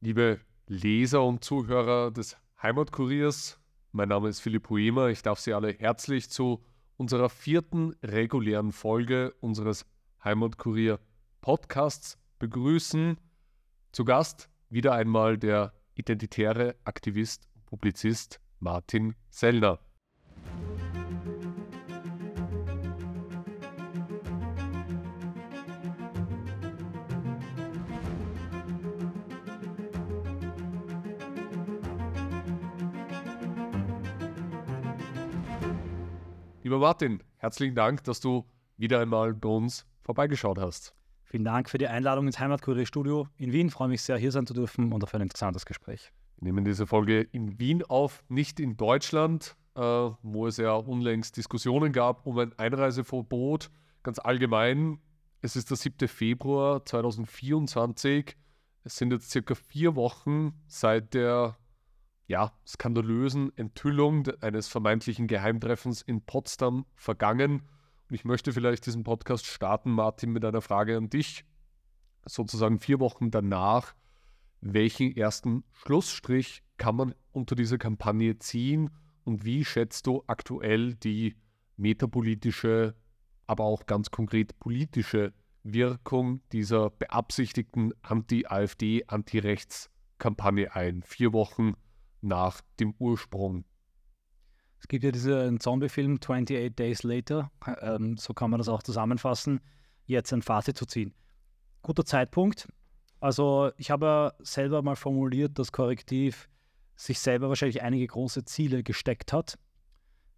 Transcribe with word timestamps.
Liebe 0.00 0.40
Leser 0.66 1.24
und 1.24 1.42
Zuhörer 1.42 2.10
des 2.10 2.36
Heimatkuriers, 2.62 3.58
mein 3.92 4.10
Name 4.10 4.28
ist 4.28 4.40
Philipp 4.40 4.68
Huemer. 4.68 5.08
Ich 5.08 5.22
darf 5.22 5.40
Sie 5.40 5.54
alle 5.54 5.72
herzlich 5.72 6.28
zu 6.28 6.62
unserer 6.98 7.30
vierten 7.30 7.96
regulären 8.02 8.72
Folge 8.72 9.34
unseres 9.40 9.86
Heimatkurier 10.22 11.00
Podcasts 11.40 12.18
begrüßen. 12.38 13.16
Zu 13.92 14.04
Gast 14.04 14.50
wieder 14.68 14.92
einmal 14.92 15.38
der 15.38 15.72
identitäre 15.94 16.76
Aktivist 16.84 17.48
und 17.54 17.64
Publizist 17.64 18.40
Martin 18.60 19.14
Sellner. 19.30 19.78
Lieber 36.66 36.80
Martin, 36.80 37.22
herzlichen 37.36 37.76
Dank, 37.76 38.02
dass 38.02 38.18
du 38.18 38.44
wieder 38.76 38.98
einmal 38.98 39.32
bei 39.32 39.48
uns 39.48 39.86
vorbeigeschaut 40.02 40.58
hast. 40.58 40.96
Vielen 41.22 41.44
Dank 41.44 41.70
für 41.70 41.78
die 41.78 41.86
Einladung 41.86 42.26
ins 42.26 42.40
Heimatkurier-Studio 42.40 43.28
in 43.36 43.52
Wien. 43.52 43.68
Ich 43.68 43.72
freue 43.72 43.86
mich 43.86 44.02
sehr, 44.02 44.16
hier 44.16 44.32
sein 44.32 44.48
zu 44.48 44.52
dürfen 44.52 44.92
und 44.92 45.04
auf 45.04 45.14
ein 45.14 45.20
interessantes 45.20 45.64
Gespräch. 45.64 46.10
Wir 46.38 46.46
nehmen 46.46 46.64
diese 46.64 46.84
Folge 46.88 47.20
in 47.20 47.60
Wien 47.60 47.84
auf, 47.84 48.24
nicht 48.28 48.58
in 48.58 48.76
Deutschland, 48.76 49.54
äh, 49.76 49.80
wo 49.80 50.48
es 50.48 50.56
ja 50.56 50.72
unlängst 50.72 51.36
Diskussionen 51.36 51.92
gab 51.92 52.26
um 52.26 52.36
ein 52.40 52.52
Einreiseverbot. 52.58 53.70
Ganz 54.02 54.18
allgemein, 54.18 54.98
es 55.42 55.54
ist 55.54 55.70
der 55.70 55.76
7. 55.76 56.08
Februar 56.08 56.84
2024. 56.84 58.36
Es 58.82 58.96
sind 58.96 59.12
jetzt 59.12 59.30
circa 59.30 59.54
vier 59.54 59.94
Wochen 59.94 60.52
seit 60.66 61.14
der 61.14 61.56
ja, 62.26 62.52
skandalösen 62.66 63.56
Enthüllung 63.56 64.26
eines 64.40 64.68
vermeintlichen 64.68 65.26
Geheimtreffens 65.28 66.02
in 66.02 66.22
Potsdam 66.22 66.86
vergangen. 66.94 67.62
Und 68.08 68.14
ich 68.14 68.24
möchte 68.24 68.52
vielleicht 68.52 68.86
diesen 68.86 69.04
Podcast 69.04 69.46
starten, 69.46 69.90
Martin, 69.90 70.30
mit 70.30 70.44
einer 70.44 70.60
Frage 70.60 70.96
an 70.96 71.08
dich. 71.08 71.44
Sozusagen 72.24 72.80
vier 72.80 72.98
Wochen 72.98 73.30
danach, 73.30 73.94
welchen 74.60 75.16
ersten 75.16 75.62
Schlussstrich 75.72 76.62
kann 76.76 76.96
man 76.96 77.14
unter 77.32 77.54
dieser 77.54 77.78
Kampagne 77.78 78.38
ziehen 78.38 78.90
und 79.24 79.44
wie 79.44 79.64
schätzt 79.64 80.06
du 80.06 80.24
aktuell 80.26 80.94
die 80.94 81.36
metapolitische, 81.76 82.94
aber 83.46 83.64
auch 83.64 83.86
ganz 83.86 84.10
konkret 84.10 84.58
politische 84.58 85.32
Wirkung 85.62 86.40
dieser 86.52 86.90
beabsichtigten 86.90 87.92
Anti-AfD, 88.02 89.04
Anti-Rechts-Kampagne 89.06 90.74
ein? 90.74 91.02
Vier 91.02 91.32
Wochen 91.32 91.74
nach 92.20 92.60
dem 92.80 92.94
Ursprung. 92.98 93.64
Es 94.80 94.88
gibt 94.88 95.04
ja 95.04 95.10
diesen 95.10 95.58
Zombie-Film 95.60 96.18
28 96.22 96.74
Days 96.74 97.02
Later, 97.02 97.50
ähm, 97.80 98.16
so 98.16 98.34
kann 98.34 98.50
man 98.50 98.58
das 98.58 98.68
auch 98.68 98.82
zusammenfassen, 98.82 99.60
jetzt 100.04 100.32
ein 100.32 100.42
Fazit 100.42 100.76
zu 100.76 100.86
ziehen. 100.86 101.14
Guter 101.82 102.04
Zeitpunkt. 102.04 102.68
Also 103.20 103.70
ich 103.78 103.90
habe 103.90 104.34
selber 104.40 104.82
mal 104.82 104.96
formuliert, 104.96 105.58
dass 105.58 105.72
Korrektiv 105.72 106.48
sich 106.96 107.18
selber 107.18 107.48
wahrscheinlich 107.48 107.82
einige 107.82 108.06
große 108.06 108.44
Ziele 108.44 108.82
gesteckt 108.82 109.32
hat, 109.32 109.58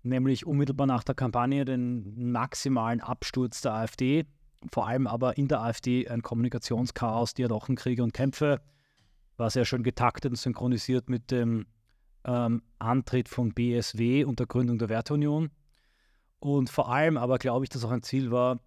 nämlich 0.03 0.47
unmittelbar 0.47 0.87
nach 0.87 1.05
der 1.05 1.15
Kampagne 1.15 1.65
den 1.65 2.33
maximalen 2.33 3.01
Absturz 3.01 3.61
der 3.61 3.75
AfD, 3.75 4.27
vor 4.73 4.89
allem 4.89 5.07
aber 5.07 5.39
in 5.39 5.49
der 5.49 5.63
AfD 5.63 6.09
ein 6.09 6.23
Kommunikationschaos, 6.23 7.35
Diadochenkriege 7.35 8.03
und 8.03 8.13
Kämpfe, 8.13 8.61
war 9.39 9.51
sehr 9.51 9.65
schön 9.65 9.83
getaktet 9.83 10.33
und 10.33 10.37
synchronisiert 10.37 11.09
mit 11.09 11.31
dem 11.31 11.67
ähm, 12.25 12.63
Antritt 12.79 13.29
von 13.29 13.55
BSW 13.55 14.25
und 14.25 14.39
der 14.39 14.47
Gründung 14.47 14.79
der 14.79 14.89
Werteunion. 14.89 15.51
Und 16.41 16.71
vor 16.71 16.91
allem 16.91 17.17
aber 17.17 17.39
glaube 17.39 17.65
ich, 17.65 17.71
dass 17.71 17.85
auch 17.85 17.91
ein 17.91 18.03
Ziel 18.03 18.31
war, 18.31 18.61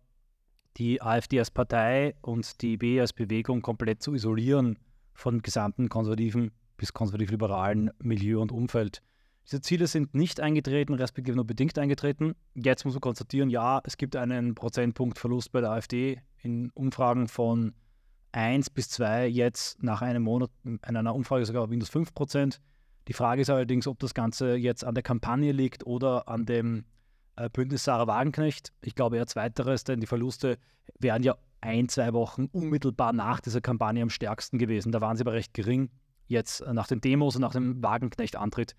die 0.77 1.01
AfD 1.01 1.39
als 1.39 1.51
Partei 1.51 2.15
und 2.21 2.61
die 2.61 2.77
B 2.77 2.99
als 2.99 3.13
Bewegung 3.13 3.61
komplett 3.61 4.01
zu 4.01 4.13
isolieren 4.13 4.79
von 5.13 5.41
gesamten 5.41 5.89
konservativen 5.89 6.51
bis 6.77 6.93
konservativ-liberalen 6.93 7.91
Milieu 7.99 8.41
und 8.41 8.51
Umfeld. 8.51 9.01
Diese 9.45 9.61
Ziele 9.61 9.87
sind 9.87 10.15
nicht 10.15 10.39
eingetreten, 10.39 10.93
respektive 10.93 11.35
nur 11.35 11.45
bedingt 11.45 11.77
eingetreten. 11.77 12.35
Jetzt 12.53 12.85
muss 12.85 12.93
man 12.93 13.01
konstatieren, 13.01 13.49
ja, 13.49 13.81
es 13.83 13.97
gibt 13.97 14.15
einen 14.15 14.55
Prozentpunktverlust 14.55 15.51
bei 15.51 15.61
der 15.61 15.71
AfD 15.71 16.21
in 16.41 16.71
Umfragen 16.71 17.27
von 17.27 17.73
1 18.31 18.69
bis 18.69 18.89
2, 18.89 19.27
jetzt 19.27 19.81
nach 19.83 20.01
einem 20.01 20.23
Monat 20.23 20.49
in 20.63 20.79
einer 20.83 21.15
Umfrage 21.15 21.45
sogar 21.45 21.67
minus 21.67 21.89
5 21.89 22.13
Prozent. 22.13 22.61
Die 23.07 23.13
Frage 23.13 23.41
ist 23.41 23.49
allerdings, 23.49 23.87
ob 23.87 23.99
das 23.99 24.13
Ganze 24.13 24.55
jetzt 24.55 24.85
an 24.85 24.93
der 24.93 25.03
Kampagne 25.03 25.51
liegt 25.51 25.85
oder 25.85 26.27
an 26.27 26.45
dem 26.45 26.85
äh, 27.35 27.49
Bündnis 27.49 27.83
Sarah 27.83 28.07
Wagenknecht. 28.07 28.71
Ich 28.81 28.95
glaube 28.95 29.17
eher 29.17 29.27
zweiteres, 29.27 29.83
denn 29.83 29.99
die 29.99 30.07
Verluste 30.07 30.57
wären 30.99 31.23
ja 31.23 31.35
ein, 31.61 31.89
zwei 31.89 32.13
Wochen 32.13 32.45
unmittelbar 32.51 33.13
nach 33.13 33.39
dieser 33.39 33.61
Kampagne 33.61 34.01
am 34.01 34.09
stärksten 34.09 34.57
gewesen. 34.57 34.91
Da 34.91 35.01
waren 35.01 35.17
sie 35.17 35.23
aber 35.23 35.33
recht 35.33 35.53
gering. 35.53 35.89
Jetzt 36.27 36.61
äh, 36.61 36.73
nach 36.73 36.87
den 36.87 37.01
Demos 37.01 37.35
und 37.35 37.41
nach 37.41 37.53
dem 37.53 37.81
Wagenknecht-Antritt 37.83 38.75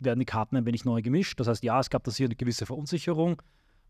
werden 0.00 0.20
die 0.20 0.24
Karten 0.24 0.56
ein 0.56 0.64
wenig 0.64 0.84
neu 0.84 1.02
gemischt. 1.02 1.38
Das 1.40 1.46
heißt, 1.46 1.62
ja, 1.62 1.78
es 1.78 1.90
gab 1.90 2.04
das 2.04 2.16
hier 2.16 2.26
eine 2.26 2.36
gewisse 2.36 2.64
Verunsicherung. 2.64 3.42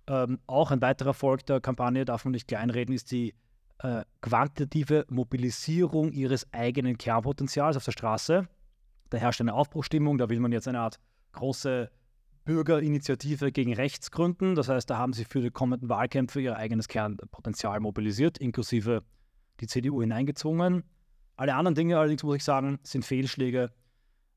Ähm, 0.08 0.40
auch 0.46 0.70
ein 0.70 0.80
weiterer 0.80 1.10
Erfolg 1.10 1.46
der 1.46 1.60
Kampagne, 1.60 2.04
darf 2.04 2.24
man 2.24 2.32
nicht 2.32 2.48
kleinreden, 2.48 2.94
ist 2.94 3.12
die 3.12 3.34
äh, 3.78 4.04
quantitative 4.20 5.06
Mobilisierung 5.08 6.12
ihres 6.12 6.52
eigenen 6.52 6.98
Kernpotenzials 6.98 7.76
auf 7.76 7.84
der 7.84 7.92
Straße. 7.92 8.48
Da 9.10 9.18
herrscht 9.18 9.40
eine 9.40 9.54
Aufbruchstimmung, 9.54 10.18
da 10.18 10.28
will 10.28 10.40
man 10.40 10.52
jetzt 10.52 10.68
eine 10.68 10.80
Art 10.80 10.98
große 11.32 11.90
Bürgerinitiative 12.44 13.52
gegen 13.52 13.74
rechts 13.74 14.10
gründen. 14.10 14.54
Das 14.54 14.68
heißt, 14.68 14.88
da 14.88 14.98
haben 14.98 15.12
sie 15.12 15.24
für 15.24 15.40
die 15.40 15.50
kommenden 15.50 15.88
Wahlkämpfe 15.88 16.40
ihr 16.40 16.56
eigenes 16.56 16.88
Kernpotenzial 16.88 17.78
mobilisiert, 17.80 18.38
inklusive 18.38 19.02
die 19.60 19.66
CDU 19.66 20.00
hineingezwungen. 20.00 20.82
Alle 21.36 21.54
anderen 21.54 21.74
Dinge 21.74 21.98
allerdings, 21.98 22.22
muss 22.22 22.36
ich 22.36 22.44
sagen, 22.44 22.78
sind 22.82 23.04
Fehlschläge. 23.04 23.70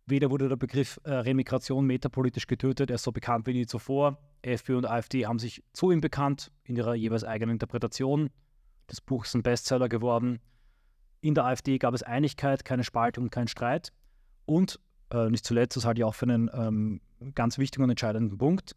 Weder 0.06 0.30
wurde 0.30 0.50
der 0.50 0.56
Begriff 0.56 1.00
äh, 1.04 1.14
Remigration 1.14 1.86
metapolitisch 1.86 2.48
getötet, 2.48 2.90
er 2.90 2.96
ist 2.96 3.04
so 3.04 3.12
bekannt 3.12 3.48
wie 3.48 3.54
nie 3.54 3.66
zuvor. 3.66 4.18
FPÖ 4.42 4.78
und 4.78 4.86
AfD 4.86 5.26
haben 5.26 5.40
sich 5.40 5.64
zu 5.74 5.92
ihm 5.92 6.02
bekannt 6.02 6.52
in 6.64 6.76
ihrer 6.76 6.96
jeweils 6.96 7.24
eigenen 7.24 7.54
Interpretation. 7.54 8.30
Das 8.92 9.00
Buch 9.00 9.24
ist 9.24 9.34
ein 9.36 9.42
Bestseller 9.42 9.88
geworden. 9.88 10.42
In 11.22 11.34
der 11.34 11.46
AfD 11.46 11.78
gab 11.78 11.94
es 11.94 12.04
Einigkeit, 12.04 12.66
keine 12.66 12.84
Spaltung, 12.84 13.30
kein 13.30 13.48
Streit. 13.48 13.94
Und 14.46 14.82
äh, 15.14 15.30
nicht 15.30 15.46
zuletzt, 15.46 15.78
das 15.78 15.86
halte 15.86 16.02
ich 16.02 16.04
auch 16.04 16.14
für 16.14 16.26
einen 16.26 16.50
ähm, 16.54 17.00
ganz 17.34 17.58
wichtigen 17.58 17.86
und 17.86 17.90
entscheidenden 17.90 18.38
Punkt, 18.38 18.76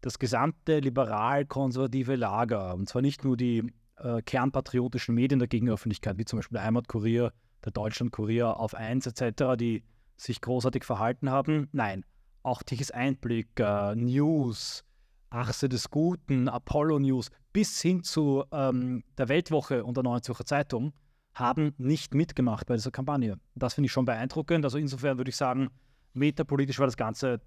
das 0.00 0.18
gesamte 0.18 0.78
liberal-konservative 0.78 2.16
Lager, 2.16 2.74
und 2.74 2.88
zwar 2.88 3.02
nicht 3.02 3.22
nur 3.22 3.36
die 3.36 3.70
äh, 3.96 4.22
kernpatriotischen 4.22 5.14
Medien 5.14 5.40
der 5.40 5.48
Gegenöffentlichkeit, 5.48 6.16
wie 6.16 6.24
zum 6.24 6.38
Beispiel 6.38 6.56
der 6.56 6.64
Heimatkurier, 6.64 7.30
der 7.62 7.72
Deutschlandkurier 7.72 8.56
auf 8.56 8.74
1 8.74 9.08
etc., 9.08 9.58
die 9.58 9.84
sich 10.16 10.40
großartig 10.40 10.84
verhalten 10.84 11.28
haben. 11.28 11.68
Nein, 11.72 12.06
auch 12.42 12.62
Tiches 12.62 12.92
Einblick, 12.92 13.60
äh, 13.60 13.94
News, 13.94 14.86
Achse 15.28 15.68
des 15.68 15.90
Guten, 15.90 16.48
Apollo 16.48 17.00
News 17.00 17.30
bis 17.52 17.80
hin 17.80 18.02
zu 18.02 18.44
ähm, 18.52 19.04
der 19.18 19.28
Weltwoche 19.28 19.84
und 19.84 19.96
der 19.96 20.04
Neuen 20.04 20.22
Zürcher 20.22 20.44
Zeitung 20.44 20.92
haben 21.34 21.74
nicht 21.78 22.14
mitgemacht 22.14 22.66
bei 22.66 22.76
dieser 22.76 22.90
Kampagne. 22.90 23.38
Das 23.54 23.74
finde 23.74 23.86
ich 23.86 23.92
schon 23.92 24.04
beeindruckend. 24.04 24.64
Also 24.64 24.78
insofern 24.78 25.18
würde 25.18 25.30
ich 25.30 25.36
sagen, 25.36 25.70
metapolitisch 26.12 26.78
war 26.78 26.86
das 26.86 26.96
Ganze 26.96 27.40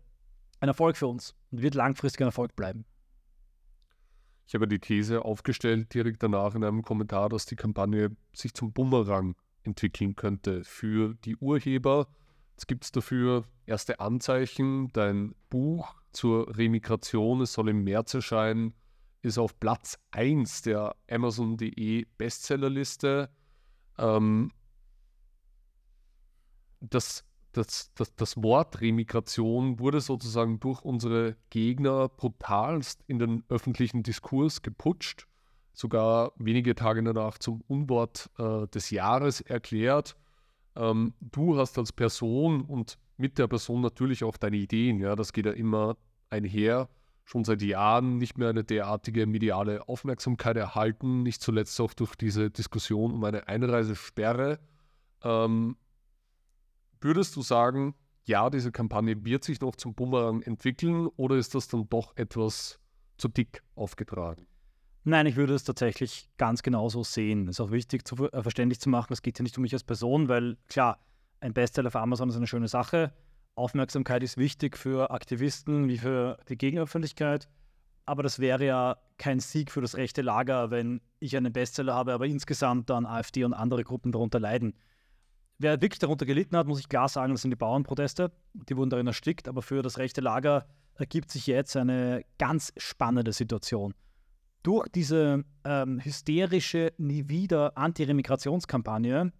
ein 0.59 0.69
Erfolg 0.69 0.97
für 0.97 1.07
uns 1.07 1.35
und 1.51 1.61
wird 1.61 1.75
langfristig 1.75 2.21
ein 2.21 2.27
Erfolg 2.27 2.55
bleiben. 2.55 2.85
Ich 4.45 4.55
habe 4.55 4.67
die 4.67 4.79
These 4.79 5.23
aufgestellt, 5.23 5.93
direkt 5.93 6.21
danach 6.21 6.55
in 6.55 6.63
einem 6.63 6.81
Kommentar, 6.81 7.29
dass 7.29 7.45
die 7.45 7.55
Kampagne 7.55 8.15
sich 8.33 8.53
zum 8.53 8.73
Bumerang 8.73 9.35
entwickeln 9.63 10.15
könnte 10.15 10.63
für 10.63 11.15
die 11.23 11.37
Urheber. 11.37 12.07
Es 12.57 12.67
gibt 12.67 12.95
dafür 12.95 13.45
erste 13.65 13.99
Anzeichen. 13.99 14.91
Dein 14.94 15.33
Buch 15.49 15.95
zur 16.11 16.56
Remigration, 16.56 17.41
es 17.41 17.53
soll 17.53 17.69
im 17.69 17.83
März 17.83 18.13
erscheinen, 18.13 18.73
ist 19.23 19.37
auf 19.37 19.59
Platz 19.59 19.97
1 20.11 20.63
der 20.63 20.95
Amazon.de 21.09 22.05
Bestsellerliste. 22.17 23.29
Ähm, 23.97 24.51
das, 26.81 27.23
das, 27.53 27.93
das, 27.93 28.13
das 28.15 28.43
Wort 28.43 28.81
Remigration 28.81 29.79
wurde 29.79 30.01
sozusagen 30.01 30.59
durch 30.59 30.81
unsere 30.81 31.37
Gegner 31.49 32.09
brutalst 32.09 33.01
in 33.07 33.17
den 33.17 33.43
öffentlichen 33.47 34.03
Diskurs 34.03 34.61
geputscht, 34.61 35.27
sogar 35.73 36.33
wenige 36.35 36.75
Tage 36.75 37.01
danach 37.01 37.37
zum 37.37 37.61
Unwort 37.67 38.29
äh, 38.37 38.67
des 38.67 38.89
Jahres 38.89 39.39
erklärt. 39.39 40.17
Ähm, 40.75 41.13
du 41.21 41.57
hast 41.57 41.77
als 41.77 41.93
Person 41.93 42.61
und 42.61 42.97
mit 43.15 43.37
der 43.37 43.47
Person 43.47 43.79
natürlich 43.79 44.25
auch 44.25 44.35
deine 44.35 44.57
Ideen, 44.57 44.99
ja, 44.99 45.15
das 45.15 45.31
geht 45.31 45.45
ja 45.45 45.53
immer 45.53 45.95
einher 46.29 46.89
schon 47.25 47.43
seit 47.43 47.61
Jahren 47.61 48.17
nicht 48.17 48.37
mehr 48.37 48.49
eine 48.49 48.63
derartige 48.63 49.25
mediale 49.25 49.87
Aufmerksamkeit 49.87 50.57
erhalten, 50.57 51.23
nicht 51.23 51.41
zuletzt 51.41 51.79
auch 51.79 51.93
durch 51.93 52.15
diese 52.15 52.49
Diskussion 52.49 53.13
um 53.13 53.23
eine 53.23 53.47
Einreisesperre. 53.47 54.59
Ähm, 55.23 55.77
Würdest 57.03 57.35
du 57.35 57.41
sagen, 57.41 57.95
ja, 58.23 58.49
diese 58.49 58.71
Kampagne 58.71 59.25
wird 59.25 59.43
sich 59.43 59.59
noch 59.59 59.75
zum 59.75 59.93
Bumerang 59.93 60.41
entwickeln 60.41 61.07
oder 61.17 61.35
ist 61.35 61.53
das 61.53 61.67
dann 61.67 61.89
doch 61.89 62.15
etwas 62.15 62.79
zu 63.17 63.27
dick 63.27 63.61
aufgetragen? 63.75 64.47
Nein, 65.03 65.25
ich 65.25 65.35
würde 65.35 65.53
es 65.53 65.65
tatsächlich 65.65 66.29
ganz 66.37 66.63
genauso 66.63 67.03
sehen. 67.03 67.49
Es 67.49 67.57
ist 67.57 67.59
auch 67.59 67.71
wichtig, 67.71 68.07
zu, 68.07 68.31
äh, 68.31 68.41
verständlich 68.41 68.79
zu 68.79 68.87
machen, 68.87 69.11
es 69.11 69.21
geht 69.21 69.37
ja 69.37 69.43
nicht 69.43 69.57
um 69.57 69.63
mich 69.63 69.73
als 69.73 69.83
Person, 69.83 70.29
weil 70.29 70.55
klar, 70.69 70.97
ein 71.41 71.53
Bestseller 71.53 71.91
für 71.91 71.99
Amazon 71.99 72.29
ist 72.29 72.37
eine 72.37 72.47
schöne 72.47 72.69
Sache. 72.69 73.11
Aufmerksamkeit 73.55 74.23
ist 74.23 74.38
wichtig 74.38 74.77
für 74.77 75.11
Aktivisten 75.11 75.88
wie 75.88 75.97
für 75.97 76.38
die 76.50 76.57
Gegenöffentlichkeit. 76.57 77.47
Aber 78.05 78.23
das 78.23 78.39
wäre 78.39 78.65
ja 78.65 78.97
kein 79.17 79.39
Sieg 79.39 79.71
für 79.71 79.81
das 79.81 79.95
rechte 79.95 80.21
Lager, 80.21 80.71
wenn 80.71 81.01
ich 81.19 81.38
einen 81.38 81.53
Bestseller 81.53 81.94
habe, 81.94 82.13
aber 82.13 82.25
insgesamt 82.25 82.89
dann 82.89 83.05
AfD 83.05 83.45
und 83.45 83.53
andere 83.53 83.83
Gruppen 83.83 84.11
darunter 84.11 84.39
leiden. 84.39 84.73
Wer 85.59 85.81
wirklich 85.81 86.00
darunter 86.00 86.25
gelitten 86.25 86.57
hat, 86.57 86.67
muss 86.67 86.79
ich 86.79 86.89
klar 86.89 87.07
sagen, 87.07 87.33
das 87.33 87.44
sind 87.44 87.51
die 87.51 87.57
Bauernproteste. 87.57 88.31
Die 88.53 88.75
wurden 88.75 88.89
darin 88.89 89.07
erstickt, 89.07 89.47
aber 89.47 89.61
für 89.61 89.81
das 89.81 89.97
rechte 89.97 90.19
Lager 90.19 90.67
ergibt 90.95 91.31
sich 91.31 91.47
jetzt 91.47 91.77
eine 91.77 92.25
ganz 92.38 92.73
spannende 92.75 93.31
Situation. 93.31 93.94
Durch 94.63 94.88
diese 94.89 95.44
ähm, 95.63 95.99
hysterische 96.03 96.94
Nie 96.97 97.29
wieder 97.29 97.77
Anti-Remigrationskampagne 97.77 99.31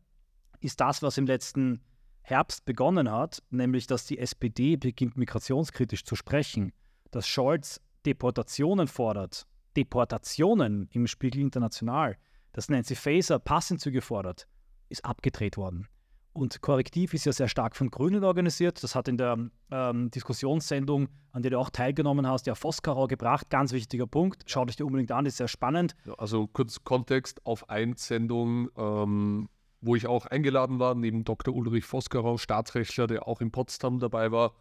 ist 0.60 0.80
das, 0.80 1.02
was 1.02 1.18
im 1.18 1.26
letzten 1.26 1.82
Herbst 2.24 2.66
begonnen 2.66 3.12
hat, 3.12 3.44
nämlich 3.50 3.86
dass 3.86 4.06
die 4.06 4.18
SPD 4.18 4.78
beginnt 4.78 5.18
migrationskritisch 5.18 6.06
zu 6.06 6.16
sprechen, 6.16 6.72
dass 7.12 7.28
Scholz 7.28 7.82
Deportationen 8.06 8.88
fordert, 8.88 9.46
Deportationen 9.76 10.88
im 10.92 11.08
Spiegel 11.08 11.42
International, 11.42 12.18
dass 12.54 12.70
Nancy 12.70 12.96
Faeser 12.96 13.40
Passentzüge 13.40 14.02
fordert, 14.02 14.48
ist 14.90 15.06
abgedreht 15.06 15.58
worden. 15.58 15.88
Und 16.34 16.62
Korrektiv 16.62 17.14
ist 17.14 17.26
ja 17.26 17.32
sehr 17.32 17.48
stark 17.48 17.76
von 17.76 17.92
Grünen 17.92 18.24
organisiert. 18.24 18.84
Das 18.84 18.96
hat 18.96 19.08
in 19.08 19.18
der 19.18 19.38
ähm, 19.70 20.10
Diskussionssendung, 20.10 21.10
an 21.32 21.44
der 21.44 21.52
du 21.52 21.60
auch 21.60 21.70
teilgenommen 21.70 22.26
hast, 22.28 22.48
ja 22.48 22.56
Voskarau 22.56 23.06
gebracht. 23.06 23.52
Ganz 23.52 23.72
wichtiger 23.72 24.08
Punkt. 24.08 24.44
Schau 24.48 24.66
dich 24.66 24.76
dir 24.76 24.86
unbedingt 24.86 25.12
an, 25.12 25.28
ist 25.28 25.38
sehr 25.38 25.48
spannend. 25.48 25.96
Also 26.18 26.48
kurz 26.48 26.84
Kontext 26.84 27.46
auf 27.46 27.70
Einsendung, 27.70 28.70
ähm, 28.76 29.48
wo 29.84 29.96
ich 29.96 30.08
auch 30.08 30.26
eingeladen 30.26 30.80
war, 30.80 30.96
neben 30.96 31.26
Dr. 31.26 31.54
Ulrich 31.54 31.92
Voskarau, 31.92 32.38
Staatsrechtler, 32.38 33.06
der 33.06 33.28
auch 33.28 33.42
in 33.42 33.52
Potsdam 33.52 34.00
dabei 34.00 34.32
war, 34.32 34.54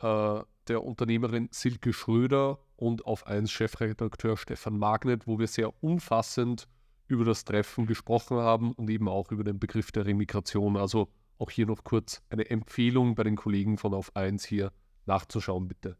äh, 0.00 0.42
der 0.68 0.84
Unternehmerin 0.84 1.48
Silke 1.50 1.92
Schröder 1.92 2.60
und 2.76 3.04
auf 3.04 3.26
1 3.26 3.50
Chefredakteur 3.50 4.36
Stefan 4.36 4.78
Magnet, 4.78 5.26
wo 5.26 5.38
wir 5.38 5.48
sehr 5.48 5.72
umfassend 5.82 6.68
über 7.08 7.24
das 7.24 7.44
Treffen 7.44 7.86
gesprochen 7.86 8.36
haben 8.36 8.72
und 8.72 8.88
eben 8.88 9.08
auch 9.08 9.32
über 9.32 9.42
den 9.42 9.58
Begriff 9.58 9.90
der 9.90 10.06
Remigration. 10.06 10.76
Also 10.76 11.08
auch 11.38 11.50
hier 11.50 11.66
noch 11.66 11.82
kurz 11.82 12.22
eine 12.30 12.48
Empfehlung 12.48 13.14
bei 13.14 13.24
den 13.24 13.34
Kollegen 13.34 13.78
von 13.78 13.94
Auf 13.94 14.14
1 14.14 14.44
hier 14.44 14.72
nachzuschauen, 15.06 15.66
bitte. 15.66 15.96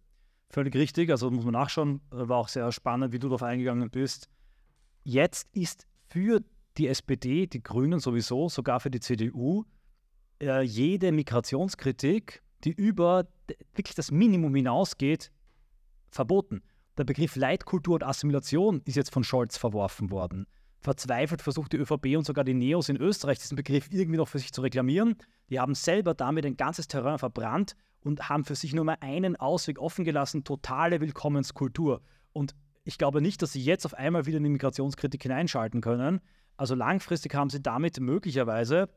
Völlig 0.51 0.75
richtig, 0.77 1.11
also 1.11 1.31
muss 1.31 1.45
man 1.45 1.55
nachschauen. 1.55 2.01
War 2.11 2.37
auch 2.37 2.49
sehr 2.49 2.71
spannend, 2.71 3.13
wie 3.13 3.19
du 3.19 3.29
darauf 3.29 3.43
eingegangen 3.43 3.91
bist. 3.91 4.29
Jetzt 5.03 5.49
ist 5.55 5.87
für 6.09 6.43
die 6.79 6.89
SPD, 6.89 7.47
die 7.47 7.63
Grünen 7.63 8.01
sowieso, 8.01 8.49
sogar 8.49 8.81
für 8.81 8.91
die 8.91 9.01
CDU, 9.01 9.65
äh, 10.41 10.63
jede 10.63 11.13
Migrationskritik, 11.13 12.43
die 12.65 12.73
über 12.73 13.27
wirklich 13.75 13.95
das 13.95 14.11
Minimum 14.11 14.55
hinausgeht, 14.55 15.31
verboten. 16.11 16.63
Der 16.97 17.05
Begriff 17.05 17.37
Leitkultur 17.37 17.97
und 17.97 18.05
Assimilation 18.05 18.83
ist 18.85 18.97
jetzt 18.97 19.13
von 19.13 19.25
Scholz 19.25 19.57
verworfen 19.57 20.11
worden 20.11 20.47
verzweifelt 20.81 21.43
versucht 21.43 21.73
die 21.73 21.77
ÖVP 21.77 22.17
und 22.17 22.25
sogar 22.25 22.45
die 22.45 22.55
Neos 22.55 22.89
in 22.89 22.97
Österreich 22.97 23.39
diesen 23.39 23.57
Begriff 23.57 23.89
irgendwie 23.91 24.19
noch 24.19 24.29
für 24.29 24.39
sich 24.39 24.53
zu 24.53 24.63
reklamieren. 24.63 25.17
Die 25.51 25.59
haben 25.59 25.75
selber 25.75 26.15
damit 26.15 26.47
ein 26.47 26.57
ganzes 26.57 26.89
Terrain 26.89 27.19
verbrannt 27.19 27.75
und 28.01 28.29
haben 28.29 28.45
für 28.45 28.55
sich 28.55 28.75
nur 28.75 28.85
mal 28.85 28.97
einen 29.01 29.37
Ausweg 29.37 29.79
offen 29.81 30.05
gelassen, 30.05 30.45
totale 30.45 31.01
Willkommenskultur. 31.01 32.01
Und 32.33 32.55
ich 32.85 32.97
glaube 32.97 33.21
nicht, 33.21 33.43
dass 33.43 33.53
sie 33.53 33.63
jetzt 33.63 33.87
auf 33.87 33.95
einmal 33.95 34.27
wieder 34.27 34.39
in 34.39 34.45
die 34.45 34.51
Migrationskritik 34.51 35.23
hineinschalten 35.23 35.81
können. 35.81 36.21
Also 36.59 36.75
langfristig 36.75 37.35
haben 37.35 37.51
sie 37.51 37.63
damit 37.63 38.01
möglicherweise 38.01 38.89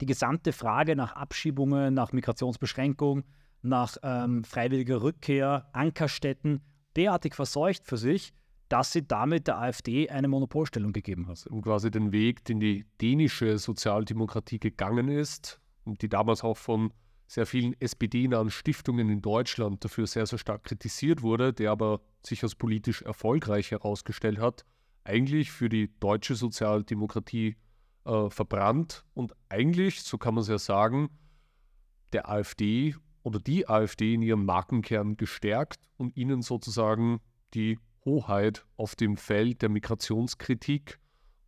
die 0.00 0.06
gesamte 0.06 0.52
Frage 0.52 0.94
nach 0.94 1.12
Abschiebungen, 1.12 1.94
nach 1.94 2.12
Migrationsbeschränkung, 2.12 3.24
nach 3.62 3.96
ähm, 4.02 4.44
freiwilliger 4.44 5.02
Rückkehr, 5.02 5.68
Ankerstätten 5.72 6.60
derartig 6.96 7.34
verseucht 7.34 7.86
für 7.86 7.96
sich, 7.96 8.32
dass 8.68 8.92
sie 8.92 9.06
damit 9.06 9.46
der 9.46 9.58
AfD 9.58 10.08
eine 10.08 10.28
Monopolstellung 10.28 10.92
gegeben 10.92 11.26
hat. 11.26 11.46
Und 11.46 11.62
quasi 11.62 11.90
den 11.90 12.12
Weg, 12.12 12.44
den 12.44 12.60
die 12.60 12.86
dänische 13.00 13.58
Sozialdemokratie 13.58 14.60
gegangen 14.60 15.08
ist 15.08 15.60
und 15.84 16.02
die 16.02 16.08
damals 16.08 16.44
auch 16.44 16.56
von 16.56 16.92
sehr 17.26 17.46
vielen 17.46 17.80
SPD-nahen 17.80 18.50
Stiftungen 18.50 19.08
in 19.08 19.22
Deutschland 19.22 19.84
dafür 19.84 20.06
sehr, 20.06 20.26
sehr 20.26 20.38
stark 20.38 20.64
kritisiert 20.64 21.22
wurde, 21.22 21.52
der 21.52 21.70
aber 21.70 22.00
sich 22.24 22.42
als 22.42 22.54
politisch 22.54 23.02
erfolgreich 23.02 23.70
herausgestellt 23.70 24.38
hat, 24.38 24.64
eigentlich 25.04 25.50
für 25.50 25.68
die 25.68 25.90
deutsche 26.00 26.34
Sozialdemokratie 26.34 27.56
äh, 28.04 28.30
verbrannt 28.30 29.04
und 29.14 29.34
eigentlich, 29.48 30.02
so 30.02 30.18
kann 30.18 30.34
man 30.34 30.42
es 30.42 30.48
ja 30.48 30.58
sagen, 30.58 31.10
der 32.12 32.28
AfD 32.28 32.94
oder 33.22 33.38
die 33.38 33.68
AfD 33.68 34.14
in 34.14 34.22
ihrem 34.22 34.44
Markenkern 34.44 35.16
gestärkt 35.16 35.80
und 35.96 36.16
ihnen 36.16 36.42
sozusagen 36.42 37.20
die 37.54 37.78
Hoheit 38.04 38.64
auf 38.76 38.96
dem 38.96 39.16
Feld 39.16 39.62
der 39.62 39.68
Migrationskritik 39.68 40.98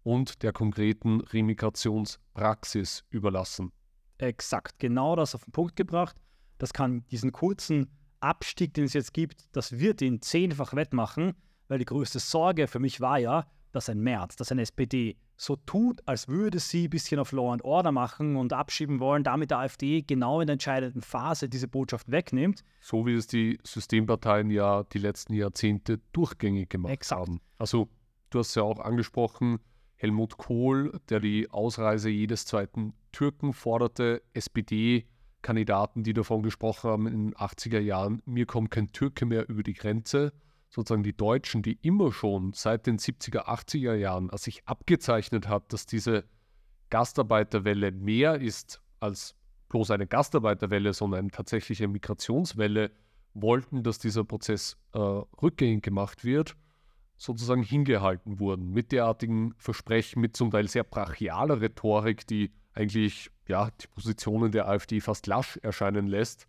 und 0.02 0.43
der 0.43 0.52
konkreten 0.52 1.20
Remigrationspraxis 1.20 3.05
überlassen. 3.10 3.72
Exakt, 4.19 4.78
genau 4.78 5.16
das 5.16 5.34
auf 5.34 5.44
den 5.44 5.52
Punkt 5.52 5.76
gebracht. 5.76 6.16
Das 6.58 6.72
kann 6.72 7.05
diesen 7.06 7.32
kurzen 7.32 7.90
Abstieg, 8.20 8.75
den 8.75 8.84
es 8.84 8.93
jetzt 8.93 9.14
gibt, 9.14 9.48
das 9.52 9.78
wird 9.78 10.00
ihn 10.00 10.22
zehnfach 10.22 10.75
wettmachen, 10.75 11.34
weil 11.72 11.78
die 11.78 11.86
größte 11.86 12.19
Sorge 12.19 12.66
für 12.66 12.80
mich 12.80 13.00
war 13.00 13.19
ja, 13.19 13.46
dass 13.72 13.88
ein 13.88 13.98
März, 13.98 14.36
dass 14.36 14.52
eine 14.52 14.60
SPD 14.60 15.16
so 15.38 15.56
tut, 15.56 16.06
als 16.06 16.28
würde 16.28 16.58
sie 16.58 16.84
ein 16.84 16.90
bisschen 16.90 17.19
auf 17.19 17.32
Law 17.32 17.50
and 17.50 17.64
Order 17.64 17.92
machen 17.92 18.36
und 18.36 18.52
abschieben 18.52 19.00
wollen, 19.00 19.24
damit 19.24 19.50
der 19.50 19.60
AfD 19.60 20.02
genau 20.02 20.42
in 20.42 20.48
der 20.48 20.52
entscheidenden 20.52 21.00
Phase 21.00 21.48
diese 21.48 21.69
Botschaft 21.69 22.10
wegnimmt. 22.10 22.62
So 22.82 23.06
wie 23.06 23.14
es 23.14 23.26
die 23.26 23.58
Systemparteien 23.64 24.50
ja 24.50 24.82
die 24.82 24.98
letzten 24.98 25.32
Jahrzehnte 25.32 25.98
durchgängig 26.12 26.69
gemacht 26.69 26.92
Exakt. 26.92 27.22
haben. 27.22 27.40
Also 27.56 27.88
du 28.28 28.40
hast 28.40 28.54
ja 28.54 28.64
auch 28.64 28.78
angesprochen, 28.78 29.58
Helmut 29.96 30.36
Kohl, 30.36 31.00
der 31.08 31.20
die 31.20 31.48
Ausreise 31.48 32.10
jedes 32.10 32.44
zweiten 32.44 32.92
Türken 33.12 33.54
forderte, 33.54 34.20
SPD-Kandidaten, 34.34 36.02
die 36.02 36.12
davon 36.12 36.43
gesprochen 36.43 36.91
haben 36.91 37.06
in 37.06 37.31
den 37.31 37.34
80er 37.34 37.81
Jahren, 37.81 38.20
mir 38.26 38.44
kommt 38.44 38.70
kein 38.70 38.93
Türke 38.93 39.24
mehr 39.24 39.48
über 39.48 39.62
die 39.62 39.72
Grenze 39.72 40.34
sozusagen 40.72 41.02
die 41.02 41.17
Deutschen, 41.17 41.62
die 41.62 41.79
immer 41.82 42.12
schon 42.12 42.55
seit 42.55 42.86
den 42.86 42.98
70er, 42.98 43.46
80er 43.46 43.94
Jahren, 43.94 44.31
als 44.31 44.44
sich 44.44 44.67
abgezeichnet 44.67 45.46
hat, 45.46 45.72
dass 45.72 45.84
diese 45.84 46.24
Gastarbeiterwelle 46.88 47.93
mehr 47.93 48.41
ist 48.41 48.81
als 48.98 49.34
bloß 49.69 49.91
eine 49.91 50.06
Gastarbeiterwelle, 50.06 50.94
sondern 50.94 51.20
eine 51.20 51.31
tatsächliche 51.31 51.88
Migrationswelle, 51.88 52.91
wollten, 53.34 53.82
dass 53.82 53.98
dieser 53.98 54.24
Prozess 54.24 54.76
äh, 54.93 54.98
rückgängig 54.98 55.82
gemacht 55.82 56.24
wird, 56.24 56.56
sozusagen 57.17 57.62
hingehalten 57.62 58.41
wurden 58.41 58.70
mit 58.72 58.93
derartigen 58.93 59.55
Versprechen, 59.56 60.20
mit 60.20 60.36
zum 60.36 60.50
Teil 60.50 60.69
sehr 60.69 60.84
brachialer 60.84 61.60
Rhetorik, 61.60 62.26
die 62.26 62.52
eigentlich 62.74 63.31
ja, 63.48 63.70
die 63.70 63.86
Positionen 63.86 64.52
der 64.52 64.69
AfD 64.69 65.00
fast 65.00 65.26
lasch 65.26 65.58
erscheinen 65.62 66.06
lässt. 66.06 66.46